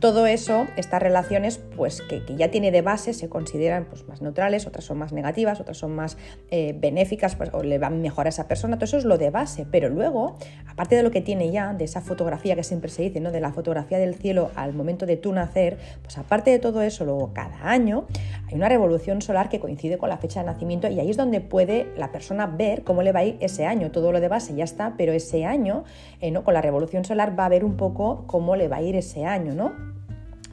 todo 0.00 0.17
eso, 0.26 0.66
estas 0.76 1.02
relaciones, 1.02 1.60
pues 1.76 2.02
que, 2.02 2.22
ya 2.36 2.50
tiene 2.50 2.70
de 2.70 2.82
base, 2.82 3.12
se 3.14 3.28
consideran 3.28 3.86
pues, 3.86 4.06
más 4.08 4.22
neutrales, 4.22 4.66
otras 4.66 4.84
son 4.84 4.98
más 4.98 5.12
negativas, 5.12 5.60
otras 5.60 5.76
son 5.76 5.94
más 5.94 6.16
eh, 6.50 6.74
benéficas, 6.78 7.36
pues, 7.36 7.50
o 7.52 7.62
le 7.62 7.78
van 7.78 8.00
mejor 8.00 8.26
a 8.26 8.28
esa 8.28 8.48
persona, 8.48 8.76
todo 8.76 8.84
eso 8.84 8.98
es 8.98 9.04
lo 9.04 9.18
de 9.18 9.30
base, 9.30 9.66
pero 9.70 9.88
luego, 9.88 10.36
aparte 10.66 10.96
de 10.96 11.02
lo 11.02 11.10
que 11.10 11.20
tiene 11.20 11.50
ya, 11.50 11.74
de 11.74 11.84
esa 11.84 12.00
fotografía 12.00 12.54
que 12.56 12.64
siempre 12.64 12.90
se 12.90 13.02
dice, 13.02 13.20
¿no? 13.20 13.30
de 13.30 13.40
la 13.40 13.52
fotografía 13.52 13.98
del 13.98 14.14
cielo 14.14 14.50
al 14.54 14.74
momento 14.74 15.06
de 15.06 15.16
tu 15.16 15.32
nacer, 15.32 15.78
pues 16.02 16.18
aparte 16.18 16.50
de 16.50 16.58
todo 16.58 16.82
eso, 16.82 17.04
luego 17.04 17.32
cada 17.32 17.70
año 17.70 18.06
hay 18.48 18.54
una 18.54 18.68
revolución 18.68 19.22
solar 19.22 19.48
que 19.48 19.60
coincide 19.60 19.98
con 19.98 20.08
la 20.08 20.18
fecha 20.18 20.40
de 20.40 20.46
nacimiento 20.46 20.88
y 20.88 21.00
ahí 21.00 21.10
es 21.10 21.16
donde 21.16 21.40
puede 21.40 21.86
la 21.96 22.12
persona 22.12 22.46
ver 22.46 22.84
cómo 22.84 23.02
le 23.02 23.12
va 23.12 23.20
a 23.20 23.24
ir 23.24 23.36
ese 23.40 23.66
año. 23.66 23.90
Todo 23.90 24.12
lo 24.12 24.20
de 24.20 24.28
base 24.28 24.54
ya 24.54 24.64
está, 24.64 24.94
pero 24.96 25.12
ese 25.12 25.44
año, 25.44 25.84
eh, 26.20 26.30
¿no? 26.30 26.44
con 26.44 26.54
la 26.54 26.62
revolución 26.62 27.04
solar, 27.04 27.38
va 27.38 27.46
a 27.46 27.48
ver 27.48 27.64
un 27.64 27.76
poco 27.76 28.24
cómo 28.26 28.56
le 28.56 28.68
va 28.68 28.76
a 28.76 28.82
ir 28.82 28.96
ese 28.96 29.24
año, 29.24 29.54
¿no? 29.54 29.72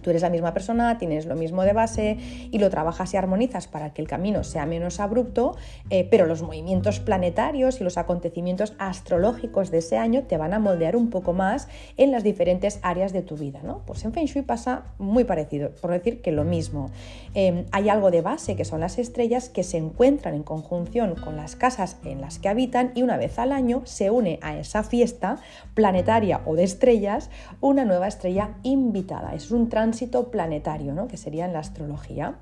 Tú 0.05 0.11
eres 0.11 0.21
la 0.21 0.29
misma 0.29 0.53
persona, 0.53 0.99
tienes 0.99 1.25
lo 1.25 1.35
mismo 1.35 1.63
de 1.63 1.73
base 1.73 2.19
y 2.51 2.59
lo 2.59 2.69
trabajas 2.69 3.11
y 3.15 3.17
armonizas 3.17 3.67
para 3.67 3.91
que 3.91 4.03
el 4.03 4.07
camino 4.07 4.43
sea 4.43 4.67
menos 4.67 4.99
abrupto, 4.99 5.55
eh, 5.89 6.07
pero 6.11 6.27
los 6.27 6.43
movimientos 6.43 6.99
planetarios 6.99 7.81
y 7.81 7.83
los 7.83 7.97
acontecimientos 7.97 8.75
astrológicos 8.77 9.71
de 9.71 9.79
ese 9.79 9.97
año 9.97 10.21
te 10.21 10.37
van 10.37 10.53
a 10.53 10.59
moldear 10.59 10.95
un 10.95 11.09
poco 11.09 11.33
más 11.33 11.69
en 11.97 12.11
las 12.11 12.23
diferentes 12.23 12.77
áreas 12.83 13.13
de 13.13 13.23
tu 13.23 13.35
vida. 13.35 13.61
¿no? 13.63 13.81
Pues 13.87 14.05
en 14.05 14.13
Feng 14.13 14.27
Shui 14.27 14.43
pasa 14.43 14.83
muy 14.99 15.23
parecido, 15.23 15.71
por 15.81 15.89
decir 15.89 16.21
que 16.21 16.31
lo 16.31 16.43
mismo. 16.43 16.91
Em, 17.33 17.65
hay 17.71 17.89
algo 17.89 18.11
de 18.11 18.21
base 18.21 18.55
que 18.55 18.63
son 18.63 18.81
las 18.81 18.99
estrellas 18.99 19.49
que 19.49 19.63
se 19.63 19.77
encuentran 19.77 20.35
en 20.35 20.43
conjunción 20.43 21.15
con 21.15 21.35
las 21.35 21.55
casas 21.55 21.97
en 22.05 22.21
las 22.21 22.37
que 22.37 22.47
habitan 22.47 22.91
y 22.93 23.01
una 23.01 23.17
vez 23.17 23.39
al 23.39 23.51
año 23.51 23.81
se 23.85 24.11
une 24.11 24.37
a 24.43 24.55
esa 24.55 24.83
fiesta 24.83 25.37
planetaria 25.73 26.41
o 26.45 26.55
de 26.55 26.63
estrellas 26.63 27.31
una 27.59 27.85
nueva 27.85 28.07
estrella 28.07 28.51
invitada. 28.61 29.33
Es 29.33 29.49
un 29.49 29.67
tránsito 29.95 30.29
planetario, 30.29 30.93
¿no? 30.93 31.07
que 31.07 31.15
sería 31.15 31.45
en 31.45 31.53
la 31.53 31.59
astrología. 31.59 32.35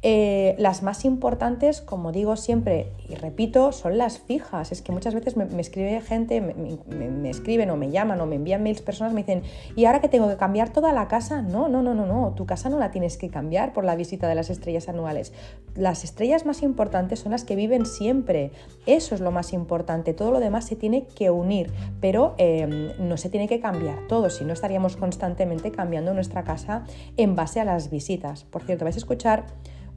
Eh, 0.00 0.54
las 0.58 0.84
más 0.84 1.04
importantes, 1.04 1.80
como 1.80 2.12
digo 2.12 2.36
siempre 2.36 2.92
y 3.08 3.16
repito, 3.16 3.72
son 3.72 3.98
las 3.98 4.20
fijas. 4.20 4.70
Es 4.70 4.80
que 4.80 4.92
muchas 4.92 5.12
veces 5.12 5.36
me, 5.36 5.44
escribe 5.60 6.00
gente, 6.00 6.40
me, 6.40 7.28
escriben 7.28 7.70
o 7.70 7.76
me 7.76 7.90
llaman 7.90 8.20
o 8.20 8.26
me 8.26 8.36
envían 8.36 8.62
mails 8.62 8.80
personas, 8.80 9.12
me 9.12 9.22
dicen, 9.22 9.42
¿y 9.74 9.86
ahora 9.86 10.00
que 10.00 10.08
tengo 10.08 10.28
que 10.28 10.36
cambiar 10.36 10.72
toda 10.72 10.92
la 10.92 11.08
casa? 11.08 11.42
No, 11.42 11.68
no, 11.68 11.82
no, 11.82 11.94
no, 11.94 12.06
no. 12.06 12.32
Tu 12.36 12.46
casa 12.46 12.68
no 12.68 12.78
la 12.78 12.92
tienes 12.92 13.16
que 13.16 13.28
cambiar 13.28 13.72
por 13.72 13.84
la 13.84 13.96
visita 13.96 14.28
de 14.28 14.36
las 14.36 14.50
estrellas 14.50 14.88
anuales. 14.88 15.32
Las 15.74 16.04
estrellas 16.04 16.46
más 16.46 16.62
importantes 16.62 17.18
son 17.18 17.32
las 17.32 17.42
que 17.42 17.56
viven 17.56 17.84
siempre. 17.84 18.52
Eso 18.86 19.16
es 19.16 19.20
lo 19.20 19.32
más 19.32 19.52
importante. 19.52 20.14
Todo 20.14 20.30
lo 20.30 20.38
demás 20.38 20.64
se 20.64 20.76
tiene 20.76 21.06
que 21.08 21.30
unir, 21.30 21.72
pero 22.00 22.36
em, 22.38 22.92
no 23.00 23.16
se 23.16 23.30
tiene 23.30 23.48
que 23.48 23.58
cambiar 23.58 24.06
todo, 24.06 24.30
si 24.30 24.44
no 24.44 24.52
estaríamos 24.52 24.96
constantemente 24.96 25.72
cambiando 25.72 26.14
nuestra 26.14 26.44
casa 26.44 26.84
en 27.16 27.34
base 27.34 27.58
a 27.58 27.64
las 27.64 27.90
visitas. 27.90 28.44
Por 28.44 28.62
cierto, 28.62 28.84
vais 28.84 28.96
a 28.96 29.00
escuchar 29.00 29.46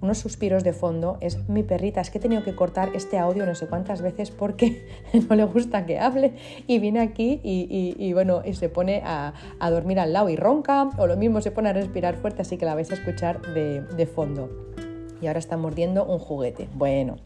unos 0.02 0.18
suspiros 0.18 0.64
de 0.64 0.74
fondo, 0.74 1.18
es 1.22 1.47
mi 1.47 1.64
perrita, 1.64 2.02
es 2.02 2.10
que 2.10 2.18
he 2.18 2.22
tenido 2.22 2.43
que 2.43 2.56
cortar 2.56 2.89
este 2.95 3.18
audio 3.18 3.45
no 3.45 3.56
sé 3.56 3.68
cuántas 3.68 4.02
veces 4.02 4.32
porque 4.32 4.86
no 5.30 5.36
le 5.36 5.43
gusta 5.45 5.86
que 5.86 5.99
hable 5.99 6.34
y 6.68 6.80
viene 6.80 6.99
aquí 6.99 7.39
y, 7.43 8.14
bueno, 8.14 8.41
y 8.45 8.54
se 8.54 8.70
pone 8.70 9.02
a, 9.06 9.34
dormir 9.70 9.99
al 9.99 10.14
lado 10.14 10.30
y 10.30 10.36
ronca 10.36 10.89
o 10.97 11.08
lo 11.08 11.16
mismo 11.18 11.41
se 11.41 11.52
pone 11.52 11.70
a 11.70 11.74
respirar 11.74 12.16
fuerte, 12.16 12.41
así 12.41 12.58
que 12.58 12.66
la 12.66 12.76
vais 12.76 12.91
a 12.91 12.95
escuchar 12.95 13.41
de, 13.54 13.82
de 13.82 14.06
fondo. 14.06 14.49
Y 15.22 15.28
ahora 15.28 15.39
está 15.39 15.56
mordiendo 15.56 16.04
un 16.04 16.18
juguete. 16.18 16.68
Bueno. 16.74 17.18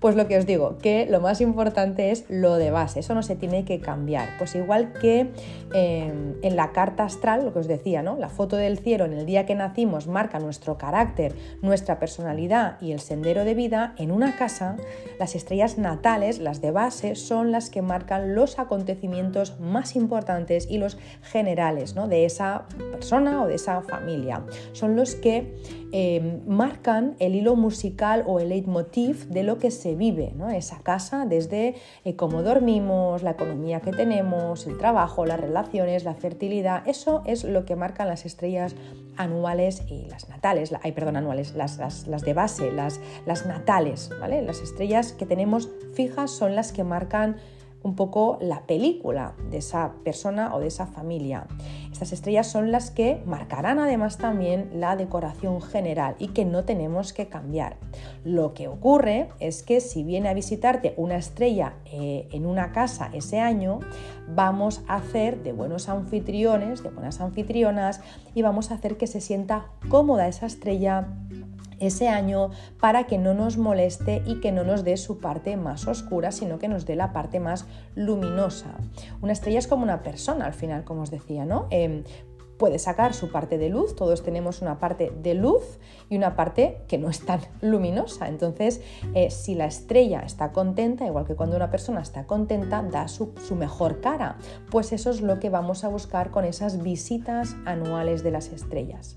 Pues 0.00 0.16
lo 0.16 0.26
que 0.26 0.38
os 0.38 0.46
digo, 0.46 0.78
que 0.78 1.04
lo 1.04 1.20
más 1.20 1.42
importante 1.42 2.10
es 2.10 2.24
lo 2.30 2.56
de 2.56 2.70
base, 2.70 3.00
eso 3.00 3.14
no 3.14 3.22
se 3.22 3.36
tiene 3.36 3.66
que 3.66 3.80
cambiar. 3.80 4.30
Pues 4.38 4.54
igual 4.54 4.94
que 4.94 5.30
em, 5.74 6.36
en 6.40 6.56
la 6.56 6.72
carta 6.72 7.04
astral, 7.04 7.44
lo 7.44 7.52
que 7.52 7.58
os 7.58 7.68
decía, 7.68 8.02
¿no? 8.02 8.16
La 8.16 8.30
foto 8.30 8.56
del 8.56 8.78
cielo 8.78 9.04
en 9.04 9.12
el 9.12 9.26
día 9.26 9.44
que 9.44 9.54
nacimos 9.54 10.06
marca 10.06 10.38
nuestro 10.38 10.78
carácter, 10.78 11.34
nuestra 11.60 11.98
personalidad 11.98 12.80
y 12.80 12.92
el 12.92 13.00
sendero 13.00 13.44
de 13.44 13.54
vida, 13.54 13.94
en 13.98 14.10
una 14.10 14.36
casa, 14.36 14.76
las 15.18 15.34
estrellas 15.34 15.76
natales, 15.76 16.38
las 16.38 16.62
de 16.62 16.70
base, 16.70 17.14
son 17.14 17.52
las 17.52 17.68
que 17.68 17.82
marcan 17.82 18.34
los 18.34 18.58
acontecimientos 18.58 19.60
más 19.60 19.96
importantes 19.96 20.66
y 20.70 20.78
los 20.78 20.96
generales 21.22 21.94
¿no? 21.94 22.08
de 22.08 22.24
esa 22.24 22.64
persona 22.90 23.42
o 23.42 23.46
de 23.46 23.56
esa 23.56 23.82
familia. 23.82 24.44
Son 24.72 24.96
los 24.96 25.14
que 25.14 25.54
em, 25.92 26.40
marcan 26.46 27.16
el 27.18 27.34
hilo 27.34 27.56
musical 27.56 28.24
o 28.26 28.40
el 28.40 28.50
leitmotiv 28.50 29.26
de 29.28 29.42
lo 29.42 29.58
que 29.58 29.70
se 29.70 29.94
vive, 29.94 30.32
¿no? 30.36 30.50
esa 30.50 30.80
casa 30.80 31.26
desde 31.26 31.74
eh, 32.04 32.16
cómo 32.16 32.42
dormimos, 32.42 33.22
la 33.22 33.32
economía 33.32 33.80
que 33.80 33.92
tenemos, 33.92 34.66
el 34.66 34.78
trabajo, 34.78 35.26
las 35.26 35.40
relaciones, 35.40 36.04
la 36.04 36.14
fertilidad, 36.14 36.86
eso 36.86 37.22
es 37.26 37.44
lo 37.44 37.64
que 37.64 37.76
marcan 37.76 38.08
las 38.08 38.26
estrellas 38.26 38.74
anuales 39.16 39.82
y 39.88 40.08
las 40.08 40.28
natales, 40.28 40.72
ay, 40.82 40.92
perdón, 40.92 41.16
anuales, 41.16 41.54
las, 41.54 41.76
de 42.24 42.34
base, 42.34 42.72
las, 42.72 43.00
natales. 43.46 44.10
Las 44.20 44.60
estrellas 44.60 45.12
que 45.12 45.26
tenemos 45.26 45.68
fijas 45.92 46.30
son 46.30 46.54
las 46.54 46.72
que 46.72 46.84
marcan 46.84 47.36
un 47.82 47.96
poco 47.96 48.38
la 48.40 48.66
película 48.66 49.34
de 49.50 49.58
esa 49.58 49.92
persona 50.04 50.54
o 50.54 50.60
de 50.60 50.66
esa 50.66 50.86
familia. 50.86 51.46
Estas 51.90 52.12
estrellas 52.12 52.46
son 52.46 52.72
las 52.72 52.90
que 52.90 53.22
marcarán 53.26 53.78
además 53.78 54.18
también 54.18 54.70
la 54.74 54.96
decoración 54.96 55.60
general 55.60 56.14
y 56.18 56.28
que 56.28 56.44
no 56.44 56.64
tenemos 56.64 57.12
que 57.12 57.28
cambiar. 57.28 57.76
Lo 58.24 58.54
que 58.54 58.68
ocurre 58.68 59.28
es 59.38 59.62
que 59.62 59.80
si 59.80 60.02
viene 60.02 60.28
a 60.28 60.34
visitarte 60.34 60.94
una 60.96 61.16
estrella 61.16 61.74
eh, 61.86 62.28
en 62.32 62.46
una 62.46 62.72
casa 62.72 63.10
ese 63.12 63.40
año, 63.40 63.80
vamos 64.28 64.82
a 64.86 64.96
hacer 64.96 65.42
de 65.42 65.52
buenos 65.52 65.88
anfitriones, 65.88 66.82
de 66.82 66.90
buenas 66.90 67.20
anfitrionas 67.20 68.00
y 68.34 68.42
vamos 68.42 68.70
a 68.70 68.74
hacer 68.74 68.96
que 68.96 69.06
se 69.06 69.20
sienta 69.20 69.66
cómoda 69.88 70.28
esa 70.28 70.46
estrella 70.46 71.08
ese 71.80 72.08
año 72.08 72.50
para 72.78 73.04
que 73.04 73.18
no 73.18 73.34
nos 73.34 73.56
moleste 73.56 74.22
y 74.26 74.40
que 74.40 74.52
no 74.52 74.64
nos 74.64 74.84
dé 74.84 74.96
su 74.96 75.18
parte 75.18 75.56
más 75.56 75.86
oscura, 75.86 76.30
sino 76.30 76.58
que 76.58 76.68
nos 76.68 76.86
dé 76.86 76.94
la 76.94 77.12
parte 77.12 77.40
más 77.40 77.66
luminosa. 77.94 78.76
Una 79.20 79.32
estrella 79.32 79.58
es 79.58 79.66
como 79.66 79.82
una 79.82 80.02
persona, 80.02 80.46
al 80.46 80.54
final, 80.54 80.84
como 80.84 81.02
os 81.02 81.10
decía, 81.10 81.44
¿no? 81.44 81.66
Em, 81.70 82.04
puede 82.60 82.78
sacar 82.78 83.14
su 83.14 83.32
parte 83.32 83.56
de 83.56 83.70
luz, 83.70 83.96
todos 83.96 84.22
tenemos 84.22 84.60
una 84.60 84.78
parte 84.78 85.10
de 85.22 85.32
luz 85.32 85.78
y 86.10 86.16
una 86.18 86.36
parte 86.36 86.82
que 86.88 86.98
no 86.98 87.08
es 87.08 87.24
tan 87.24 87.40
luminosa. 87.62 88.28
Entonces, 88.28 88.82
eh, 89.14 89.30
si 89.30 89.54
la 89.54 89.64
estrella 89.64 90.20
está 90.20 90.52
contenta, 90.52 91.06
igual 91.06 91.24
que 91.26 91.34
cuando 91.34 91.56
una 91.56 91.70
persona 91.70 92.02
está 92.02 92.26
contenta, 92.26 92.82
da 92.82 93.08
su, 93.08 93.32
su 93.42 93.56
mejor 93.56 94.02
cara. 94.02 94.36
Pues 94.70 94.92
eso 94.92 95.08
es 95.08 95.22
lo 95.22 95.40
que 95.40 95.48
vamos 95.48 95.84
a 95.84 95.88
buscar 95.88 96.30
con 96.30 96.44
esas 96.44 96.82
visitas 96.82 97.56
anuales 97.64 98.22
de 98.22 98.30
las 98.30 98.48
estrellas. 98.48 99.16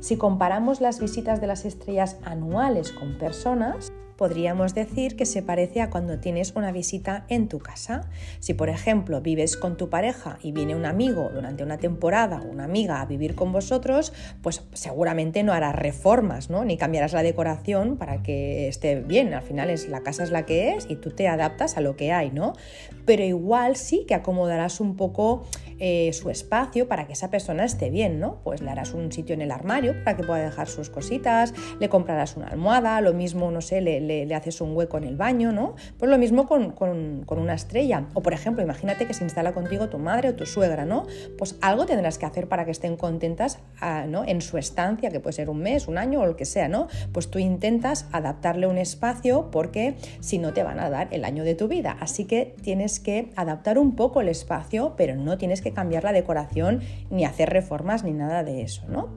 Si 0.00 0.16
comparamos 0.16 0.80
las 0.80 0.98
visitas 0.98 1.40
de 1.40 1.46
las 1.46 1.64
estrellas 1.64 2.16
anuales 2.24 2.90
con 2.90 3.18
personas, 3.18 3.92
podríamos 4.20 4.74
decir 4.74 5.16
que 5.16 5.24
se 5.24 5.40
parece 5.40 5.80
a 5.80 5.88
cuando 5.88 6.18
tienes 6.18 6.52
una 6.54 6.72
visita 6.72 7.24
en 7.28 7.48
tu 7.48 7.58
casa. 7.58 8.02
Si 8.38 8.52
por 8.52 8.68
ejemplo 8.68 9.22
vives 9.22 9.56
con 9.56 9.78
tu 9.78 9.88
pareja 9.88 10.38
y 10.42 10.52
viene 10.52 10.76
un 10.76 10.84
amigo 10.84 11.30
durante 11.32 11.62
una 11.62 11.78
temporada 11.78 12.42
o 12.42 12.50
una 12.50 12.64
amiga 12.64 13.00
a 13.00 13.06
vivir 13.06 13.34
con 13.34 13.50
vosotros, 13.50 14.12
pues 14.42 14.62
seguramente 14.74 15.42
no 15.42 15.54
harás 15.54 15.74
reformas, 15.74 16.50
¿no? 16.50 16.66
Ni 16.66 16.76
cambiarás 16.76 17.14
la 17.14 17.22
decoración 17.22 17.96
para 17.96 18.22
que 18.22 18.68
esté 18.68 18.96
bien. 18.96 19.32
Al 19.32 19.42
final 19.42 19.70
es 19.70 19.88
la 19.88 20.02
casa 20.02 20.22
es 20.22 20.30
la 20.30 20.44
que 20.44 20.74
es 20.74 20.84
y 20.90 20.96
tú 20.96 21.12
te 21.12 21.26
adaptas 21.26 21.78
a 21.78 21.80
lo 21.80 21.96
que 21.96 22.12
hay, 22.12 22.30
¿no? 22.30 22.52
Pero 23.06 23.24
igual 23.24 23.76
sí 23.76 24.04
que 24.06 24.14
acomodarás 24.14 24.80
un 24.80 24.96
poco 24.96 25.46
eh, 25.80 26.12
su 26.12 26.28
espacio 26.28 26.88
para 26.88 27.06
que 27.06 27.14
esa 27.14 27.30
persona 27.30 27.64
esté 27.64 27.88
bien, 27.88 28.20
¿no? 28.20 28.40
Pues 28.44 28.60
le 28.60 28.70
harás 28.70 28.92
un 28.92 29.10
sitio 29.12 29.34
en 29.34 29.40
el 29.40 29.50
armario 29.50 29.94
para 30.04 30.14
que 30.14 30.22
pueda 30.22 30.44
dejar 30.44 30.68
sus 30.68 30.90
cositas, 30.90 31.54
le 31.78 31.88
comprarás 31.88 32.36
una 32.36 32.48
almohada, 32.48 33.00
lo 33.00 33.14
mismo, 33.14 33.50
no 33.50 33.62
sé, 33.62 33.80
le, 33.80 34.00
le, 34.00 34.34
haces 34.34 34.60
un 34.60 34.76
hueco 34.76 34.98
en 34.98 35.04
el 35.04 35.16
baño, 35.16 35.52
¿no? 35.52 35.74
Pues 35.98 36.10
lo 36.10 36.18
mismo 36.18 36.46
con, 36.46 36.72
con, 36.72 37.24
una 37.30 37.54
estrella. 37.54 38.06
O 38.12 38.22
por 38.22 38.34
ejemplo, 38.34 38.62
imagínate 38.62 39.06
que 39.06 39.14
se 39.14 39.24
instala 39.24 39.52
contigo 39.52 39.88
tu 39.88 39.98
madre 39.98 40.28
o 40.28 40.34
tu 40.34 40.44
suegra, 40.44 40.84
¿no? 40.84 41.06
Pues 41.38 41.56
algo 41.62 41.86
tendrás 41.86 42.18
que 42.18 42.26
hacer 42.26 42.46
para 42.46 42.66
que 42.66 42.70
estén 42.70 42.96
contentas 42.96 43.58
ah, 43.80 44.04
¿no? 44.06 44.24
en 44.26 44.42
su 44.42 44.58
estancia, 44.58 45.10
que 45.10 45.20
puede 45.20 45.32
ser 45.32 45.48
un 45.48 45.60
mes, 45.60 45.88
un 45.88 45.96
año 45.96 46.20
o 46.20 46.26
lo 46.26 46.36
que 46.36 46.44
sea, 46.44 46.68
¿no? 46.68 46.88
Pues 47.12 47.30
tú 47.30 47.38
intentas 47.38 48.06
adaptarle 48.12 48.66
un 48.66 48.76
espacio 48.76 49.50
porque 49.50 49.96
si 50.20 50.36
no 50.36 50.52
te 50.52 50.62
van 50.62 50.78
a 50.78 50.90
dar 50.90 51.08
el 51.10 51.24
año 51.24 51.44
de 51.44 51.54
tu 51.54 51.68
vida. 51.68 51.96
Así 52.00 52.26
que 52.26 52.54
tienes 52.62 53.00
que 53.00 53.30
adaptar 53.36 53.78
un 53.78 53.96
poco 53.96 54.20
el 54.20 54.28
espacio, 54.28 54.94
pero 54.96 55.16
no 55.16 55.38
tienes 55.38 55.62
que 55.62 55.69
cambiar 55.72 56.04
la 56.04 56.12
decoración 56.12 56.80
ni 57.10 57.24
hacer 57.24 57.50
reformas 57.50 58.04
ni 58.04 58.12
nada 58.12 58.44
de 58.44 58.62
eso, 58.62 58.82
¿no? 58.88 59.08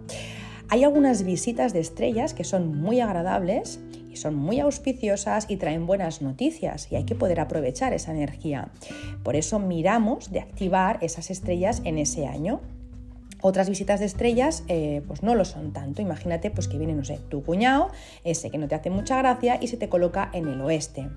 Hay 0.69 0.83
algunas 0.83 1.23
visitas 1.23 1.73
de 1.73 1.79
estrellas 1.79 2.33
que 2.33 2.43
son 2.43 2.81
muy 2.81 2.99
agradables 2.99 3.79
y 4.11 4.15
son 4.15 4.35
muy 4.35 4.59
auspiciosas 4.59 5.45
y 5.49 5.57
traen 5.57 5.85
buenas 5.85 6.21
noticias 6.21 6.91
y 6.91 6.95
hay 6.95 7.03
que 7.03 7.15
poder 7.15 7.39
aprovechar 7.39 7.93
esa 7.93 8.11
energía. 8.11 8.69
Por 9.23 9.35
eso 9.35 9.59
miramos 9.59 10.31
de 10.31 10.39
activar 10.39 10.99
esas 11.01 11.31
estrellas 11.31 11.81
en 11.83 11.97
ese 11.97 12.27
año. 12.27 12.61
Otras 13.45 13.67
visitas 13.67 13.99
de 13.99 14.05
estrellas 14.05 14.63
eh, 14.69 15.01
pues 15.05 15.21
no 15.21 15.35
lo 15.35 15.43
son 15.43 15.73
tanto. 15.73 16.01
Imagínate 16.01 16.49
pues 16.49 16.69
que 16.69 16.77
viene, 16.77 16.93
no 16.93 17.03
sé, 17.03 17.19
tu 17.27 17.43
cuñado, 17.43 17.89
ese 18.23 18.49
que 18.49 18.57
no 18.57 18.69
te 18.69 18.75
hace 18.75 18.89
mucha 18.89 19.17
gracia 19.17 19.57
y 19.59 19.67
se 19.67 19.75
te 19.75 19.89
coloca 19.89 20.29
en 20.31 20.47
el 20.47 20.61
oeste. 20.61 21.09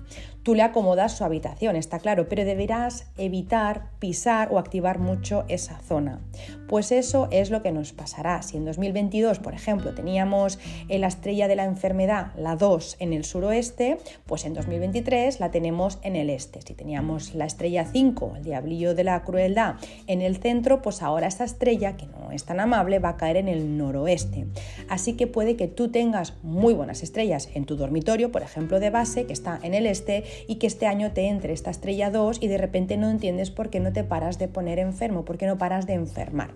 Tú 0.43 0.53
le 0.53 0.63
acomodas 0.63 1.13
su 1.13 1.23
habitación, 1.23 1.77
está 1.77 1.99
claro, 1.99 2.27
pero 2.27 2.43
deberás 2.43 3.07
evitar 3.17 3.91
pisar 3.99 4.49
o 4.51 4.59
activar 4.59 4.99
mucho 4.99 5.45
esa 5.47 5.79
zona. 5.79 6.19
Pues 6.67 6.91
eso 6.91 7.29
es 7.31 7.49
lo 7.49 7.61
que 7.61 7.71
nos 7.71 7.93
pasará. 7.93 8.41
Si 8.41 8.57
en 8.57 8.65
2022, 8.65 9.39
por 9.39 9.53
ejemplo, 9.53 9.93
teníamos 9.93 10.59
la 10.89 11.07
estrella 11.07 11.47
de 11.47 11.55
la 11.55 11.63
enfermedad, 11.63 12.33
la 12.35 12.57
2, 12.57 12.97
en 12.99 13.13
el 13.13 13.23
suroeste, 13.23 13.99
pues 14.25 14.43
en 14.43 14.53
2023 14.53 15.39
la 15.39 15.49
tenemos 15.51 15.99
en 16.01 16.17
el 16.17 16.29
este. 16.29 16.61
Si 16.61 16.73
teníamos 16.73 17.35
la 17.35 17.45
estrella 17.45 17.85
5, 17.85 18.33
el 18.37 18.43
diablillo 18.43 18.95
de 18.95 19.05
la 19.05 19.23
crueldad, 19.23 19.75
en 20.07 20.21
el 20.21 20.37
centro, 20.37 20.81
pues 20.81 21.01
ahora 21.01 21.27
esta 21.27 21.45
estrella, 21.45 21.95
que 21.95 22.05
no 22.05 22.16
es 22.31 22.43
tan 22.43 22.59
amable, 22.59 22.99
va 22.99 23.09
a 23.09 23.17
caer 23.17 23.37
en 23.37 23.47
el 23.47 23.77
noroeste. 23.77 24.45
Así 24.89 25.13
que 25.13 25.27
puede 25.27 25.55
que 25.55 25.67
tú 25.67 25.89
tengas 25.89 26.33
muy 26.43 26.73
buenas 26.73 27.03
estrellas 27.03 27.49
en 27.53 27.65
tu 27.65 27.75
dormitorio, 27.75 28.31
por 28.31 28.41
ejemplo, 28.41 28.79
de 28.79 28.89
base, 28.89 29.25
que 29.25 29.33
está 29.33 29.59
en 29.63 29.73
el 29.73 29.85
este, 29.85 30.23
y 30.47 30.55
que 30.55 30.67
este 30.67 30.87
año 30.87 31.11
te 31.11 31.27
entre 31.27 31.53
esta 31.53 31.71
estrella 31.71 32.11
2 32.11 32.39
y 32.41 32.47
de 32.47 32.57
repente 32.57 32.97
no 32.97 33.09
entiendes 33.09 33.51
por 33.51 33.69
qué 33.69 33.79
no 33.79 33.93
te 33.93 34.03
paras 34.03 34.39
de 34.39 34.47
poner 34.47 34.79
enfermo, 34.79 35.25
por 35.25 35.37
qué 35.37 35.45
no 35.45 35.57
paras 35.57 35.87
de 35.87 35.93
enfermar. 35.93 36.53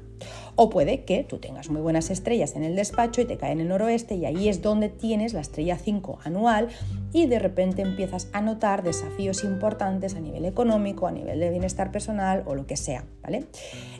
O 0.55 0.69
puede 0.69 1.03
que 1.03 1.23
tú 1.23 1.39
tengas 1.39 1.69
muy 1.69 1.81
buenas 1.81 2.09
estrellas 2.09 2.55
en 2.55 2.63
el 2.63 2.75
despacho 2.75 3.21
y 3.21 3.25
te 3.25 3.37
caen 3.37 3.53
en 3.53 3.61
el 3.61 3.67
noroeste 3.69 4.15
y 4.15 4.25
ahí 4.25 4.49
es 4.49 4.61
donde 4.61 4.89
tienes 4.89 5.33
la 5.33 5.41
estrella 5.41 5.77
5 5.77 6.19
anual 6.23 6.67
y 7.13 7.25
de 7.25 7.39
repente 7.39 7.81
empiezas 7.81 8.27
a 8.33 8.41
notar 8.41 8.83
desafíos 8.83 9.43
importantes 9.43 10.15
a 10.15 10.19
nivel 10.19 10.45
económico, 10.45 11.07
a 11.07 11.11
nivel 11.11 11.39
de 11.39 11.49
bienestar 11.49 11.91
personal 11.91 12.43
o 12.45 12.55
lo 12.55 12.67
que 12.67 12.77
sea. 12.77 13.05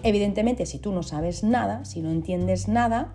Evidentemente, 0.04 0.66
si 0.66 0.80
tú 0.80 0.92
no 0.92 1.04
sabes 1.04 1.44
nada, 1.52 1.86
si 1.86 2.02
no 2.02 2.10
entiendes 2.10 2.68
nada, 2.68 3.14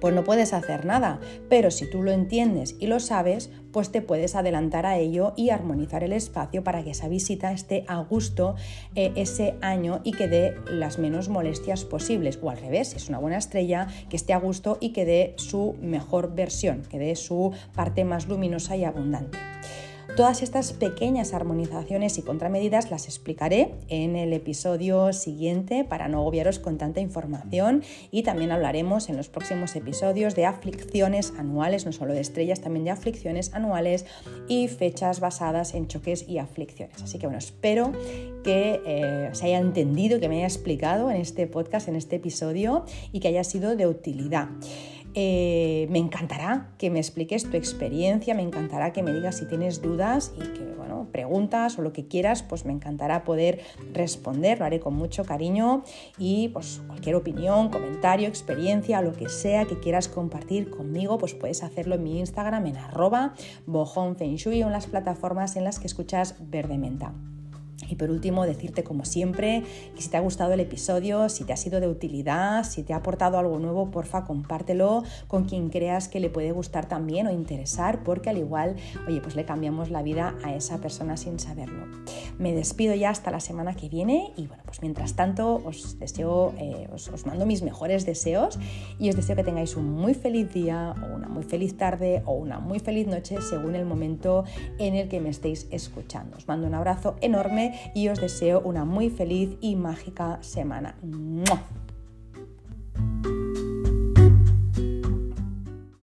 pues 0.00 0.14
no 0.14 0.22
puedes 0.22 0.52
hacer 0.52 0.84
nada, 0.84 1.18
pero 1.48 1.70
si 1.70 1.88
tú 1.88 2.02
lo 2.02 2.10
entiendes 2.10 2.76
y 2.78 2.88
lo 2.88 3.00
sabes, 3.00 3.50
pues 3.72 3.90
te 3.90 4.02
puedes 4.02 4.34
adelantar 4.34 4.84
a 4.84 4.98
ello 4.98 5.32
y 5.34 5.48
armonizar 5.48 6.04
el 6.04 6.12
espacio 6.12 6.62
para 6.62 6.84
que 6.84 6.90
esa 6.90 7.08
visita 7.08 7.52
esté 7.52 7.86
a 7.88 7.96
gusto 8.02 8.54
eh, 8.94 9.12
ese 9.16 9.56
año 9.62 10.02
y 10.04 10.12
que 10.12 10.28
dé 10.28 10.56
las 10.70 10.98
menos 10.98 11.30
molestias 11.30 11.86
posibles, 11.86 12.38
o 12.42 12.50
al 12.50 12.58
revés, 12.58 12.88
si 12.88 12.96
es 12.98 13.08
una 13.08 13.18
buena 13.18 13.38
estrella, 13.38 13.88
que 14.10 14.16
esté 14.16 14.34
a 14.34 14.38
gusto 14.38 14.76
y 14.78 14.90
que 14.90 15.06
dé 15.06 15.34
su 15.38 15.74
mejor 15.80 16.34
versión, 16.34 16.82
que 16.82 16.98
dé 16.98 17.16
su 17.16 17.52
parte 17.74 18.04
más 18.04 18.28
luminosa 18.28 18.76
y 18.76 18.84
abundante. 18.84 19.38
Todas 20.16 20.42
estas 20.44 20.72
pequeñas 20.72 21.34
armonizaciones 21.34 22.18
y 22.18 22.22
contramedidas 22.22 22.88
las 22.88 23.06
explicaré 23.06 23.74
en 23.88 24.14
el 24.14 24.32
episodio 24.32 25.12
siguiente 25.12 25.82
para 25.82 26.06
no 26.06 26.18
agobiaros 26.18 26.60
con 26.60 26.78
tanta 26.78 27.00
información 27.00 27.82
y 28.12 28.22
también 28.22 28.52
hablaremos 28.52 29.08
en 29.08 29.16
los 29.16 29.28
próximos 29.28 29.74
episodios 29.74 30.36
de 30.36 30.46
aflicciones 30.46 31.32
anuales, 31.36 31.84
no 31.84 31.90
solo 31.90 32.14
de 32.14 32.20
estrellas, 32.20 32.60
también 32.60 32.84
de 32.84 32.92
aflicciones 32.92 33.52
anuales 33.54 34.06
y 34.46 34.68
fechas 34.68 35.18
basadas 35.18 35.74
en 35.74 35.88
choques 35.88 36.28
y 36.28 36.38
aflicciones. 36.38 37.02
Así 37.02 37.18
que 37.18 37.26
bueno, 37.26 37.40
espero 37.40 37.90
que 38.44 38.80
eh, 38.86 39.30
se 39.32 39.46
haya 39.46 39.58
entendido, 39.58 40.20
que 40.20 40.28
me 40.28 40.36
haya 40.36 40.46
explicado 40.46 41.10
en 41.10 41.16
este 41.16 41.48
podcast, 41.48 41.88
en 41.88 41.96
este 41.96 42.16
episodio 42.16 42.84
y 43.10 43.18
que 43.18 43.26
haya 43.26 43.42
sido 43.42 43.74
de 43.74 43.88
utilidad. 43.88 44.46
Eh, 45.16 45.86
me 45.90 45.98
encantará 45.98 46.70
que 46.76 46.90
me 46.90 46.98
expliques 46.98 47.48
tu 47.48 47.56
experiencia, 47.56 48.34
me 48.34 48.42
encantará 48.42 48.92
que 48.92 49.02
me 49.02 49.12
digas 49.12 49.36
si 49.36 49.46
tienes 49.46 49.80
dudas 49.80 50.32
y 50.36 50.40
que, 50.40 50.74
bueno, 50.76 51.08
preguntas 51.12 51.78
o 51.78 51.82
lo 51.82 51.92
que 51.92 52.08
quieras, 52.08 52.42
pues 52.42 52.64
me 52.64 52.72
encantará 52.72 53.22
poder 53.22 53.60
responder, 53.92 54.58
lo 54.58 54.64
haré 54.64 54.80
con 54.80 54.94
mucho 54.94 55.24
cariño 55.24 55.84
y 56.18 56.48
pues 56.48 56.82
cualquier 56.88 57.14
opinión, 57.14 57.68
comentario, 57.68 58.26
experiencia, 58.26 59.02
lo 59.02 59.12
que 59.12 59.28
sea 59.28 59.66
que 59.66 59.78
quieras 59.78 60.08
compartir 60.08 60.68
conmigo, 60.70 61.16
pues 61.18 61.34
puedes 61.34 61.62
hacerlo 61.62 61.94
en 61.94 62.02
mi 62.02 62.18
Instagram 62.18 62.66
en 62.66 62.76
arroba 62.76 63.34
bojonfengshui 63.66 64.64
o 64.64 64.66
en 64.66 64.72
las 64.72 64.88
plataformas 64.88 65.54
en 65.54 65.62
las 65.62 65.78
que 65.78 65.86
escuchas 65.86 66.36
Verde 66.40 66.76
Menta. 66.76 67.14
Y 67.88 67.96
por 67.96 68.10
último, 68.10 68.46
decirte 68.46 68.84
como 68.84 69.04
siempre 69.04 69.62
que 69.94 70.02
si 70.02 70.08
te 70.08 70.16
ha 70.16 70.20
gustado 70.20 70.52
el 70.52 70.60
episodio, 70.60 71.28
si 71.28 71.44
te 71.44 71.52
ha 71.52 71.56
sido 71.56 71.80
de 71.80 71.88
utilidad, 71.88 72.64
si 72.64 72.82
te 72.82 72.92
ha 72.92 72.96
aportado 72.96 73.38
algo 73.38 73.58
nuevo, 73.58 73.90
porfa, 73.90 74.24
compártelo 74.24 75.02
con 75.26 75.44
quien 75.44 75.70
creas 75.70 76.08
que 76.08 76.20
le 76.20 76.30
puede 76.30 76.52
gustar 76.52 76.86
también 76.86 77.26
o 77.26 77.32
interesar, 77.32 78.02
porque 78.04 78.30
al 78.30 78.38
igual, 78.38 78.76
oye, 79.06 79.20
pues 79.20 79.36
le 79.36 79.44
cambiamos 79.44 79.90
la 79.90 80.02
vida 80.02 80.34
a 80.44 80.54
esa 80.54 80.78
persona 80.78 81.16
sin 81.16 81.38
saberlo. 81.38 81.86
Me 82.38 82.54
despido 82.54 82.94
ya 82.94 83.10
hasta 83.10 83.30
la 83.30 83.40
semana 83.40 83.74
que 83.74 83.88
viene 83.88 84.32
y 84.36 84.46
bueno, 84.46 84.62
pues 84.66 84.82
mientras 84.82 85.14
tanto 85.14 85.62
os 85.64 85.98
deseo, 85.98 86.52
eh, 86.58 86.88
os, 86.92 87.08
os 87.08 87.26
mando 87.26 87.46
mis 87.46 87.62
mejores 87.62 88.06
deseos 88.06 88.58
y 88.98 89.08
os 89.08 89.16
deseo 89.16 89.36
que 89.36 89.44
tengáis 89.44 89.76
un 89.76 89.90
muy 89.90 90.14
feliz 90.14 90.52
día 90.52 90.94
o 91.02 91.14
una 91.14 91.28
muy 91.28 91.44
feliz 91.44 91.76
tarde 91.76 92.22
o 92.26 92.32
una 92.32 92.58
muy 92.58 92.80
feliz 92.80 93.06
noche 93.06 93.40
según 93.40 93.74
el 93.74 93.84
momento 93.84 94.44
en 94.78 94.94
el 94.94 95.08
que 95.08 95.20
me 95.20 95.28
estéis 95.28 95.68
escuchando. 95.70 96.36
Os 96.36 96.48
mando 96.48 96.66
un 96.66 96.74
abrazo 96.74 97.16
enorme 97.20 97.63
y 97.94 98.08
os 98.08 98.20
deseo 98.20 98.60
una 98.60 98.84
muy 98.84 99.10
feliz 99.10 99.56
y 99.60 99.76
mágica 99.76 100.38
semana. 100.42 100.96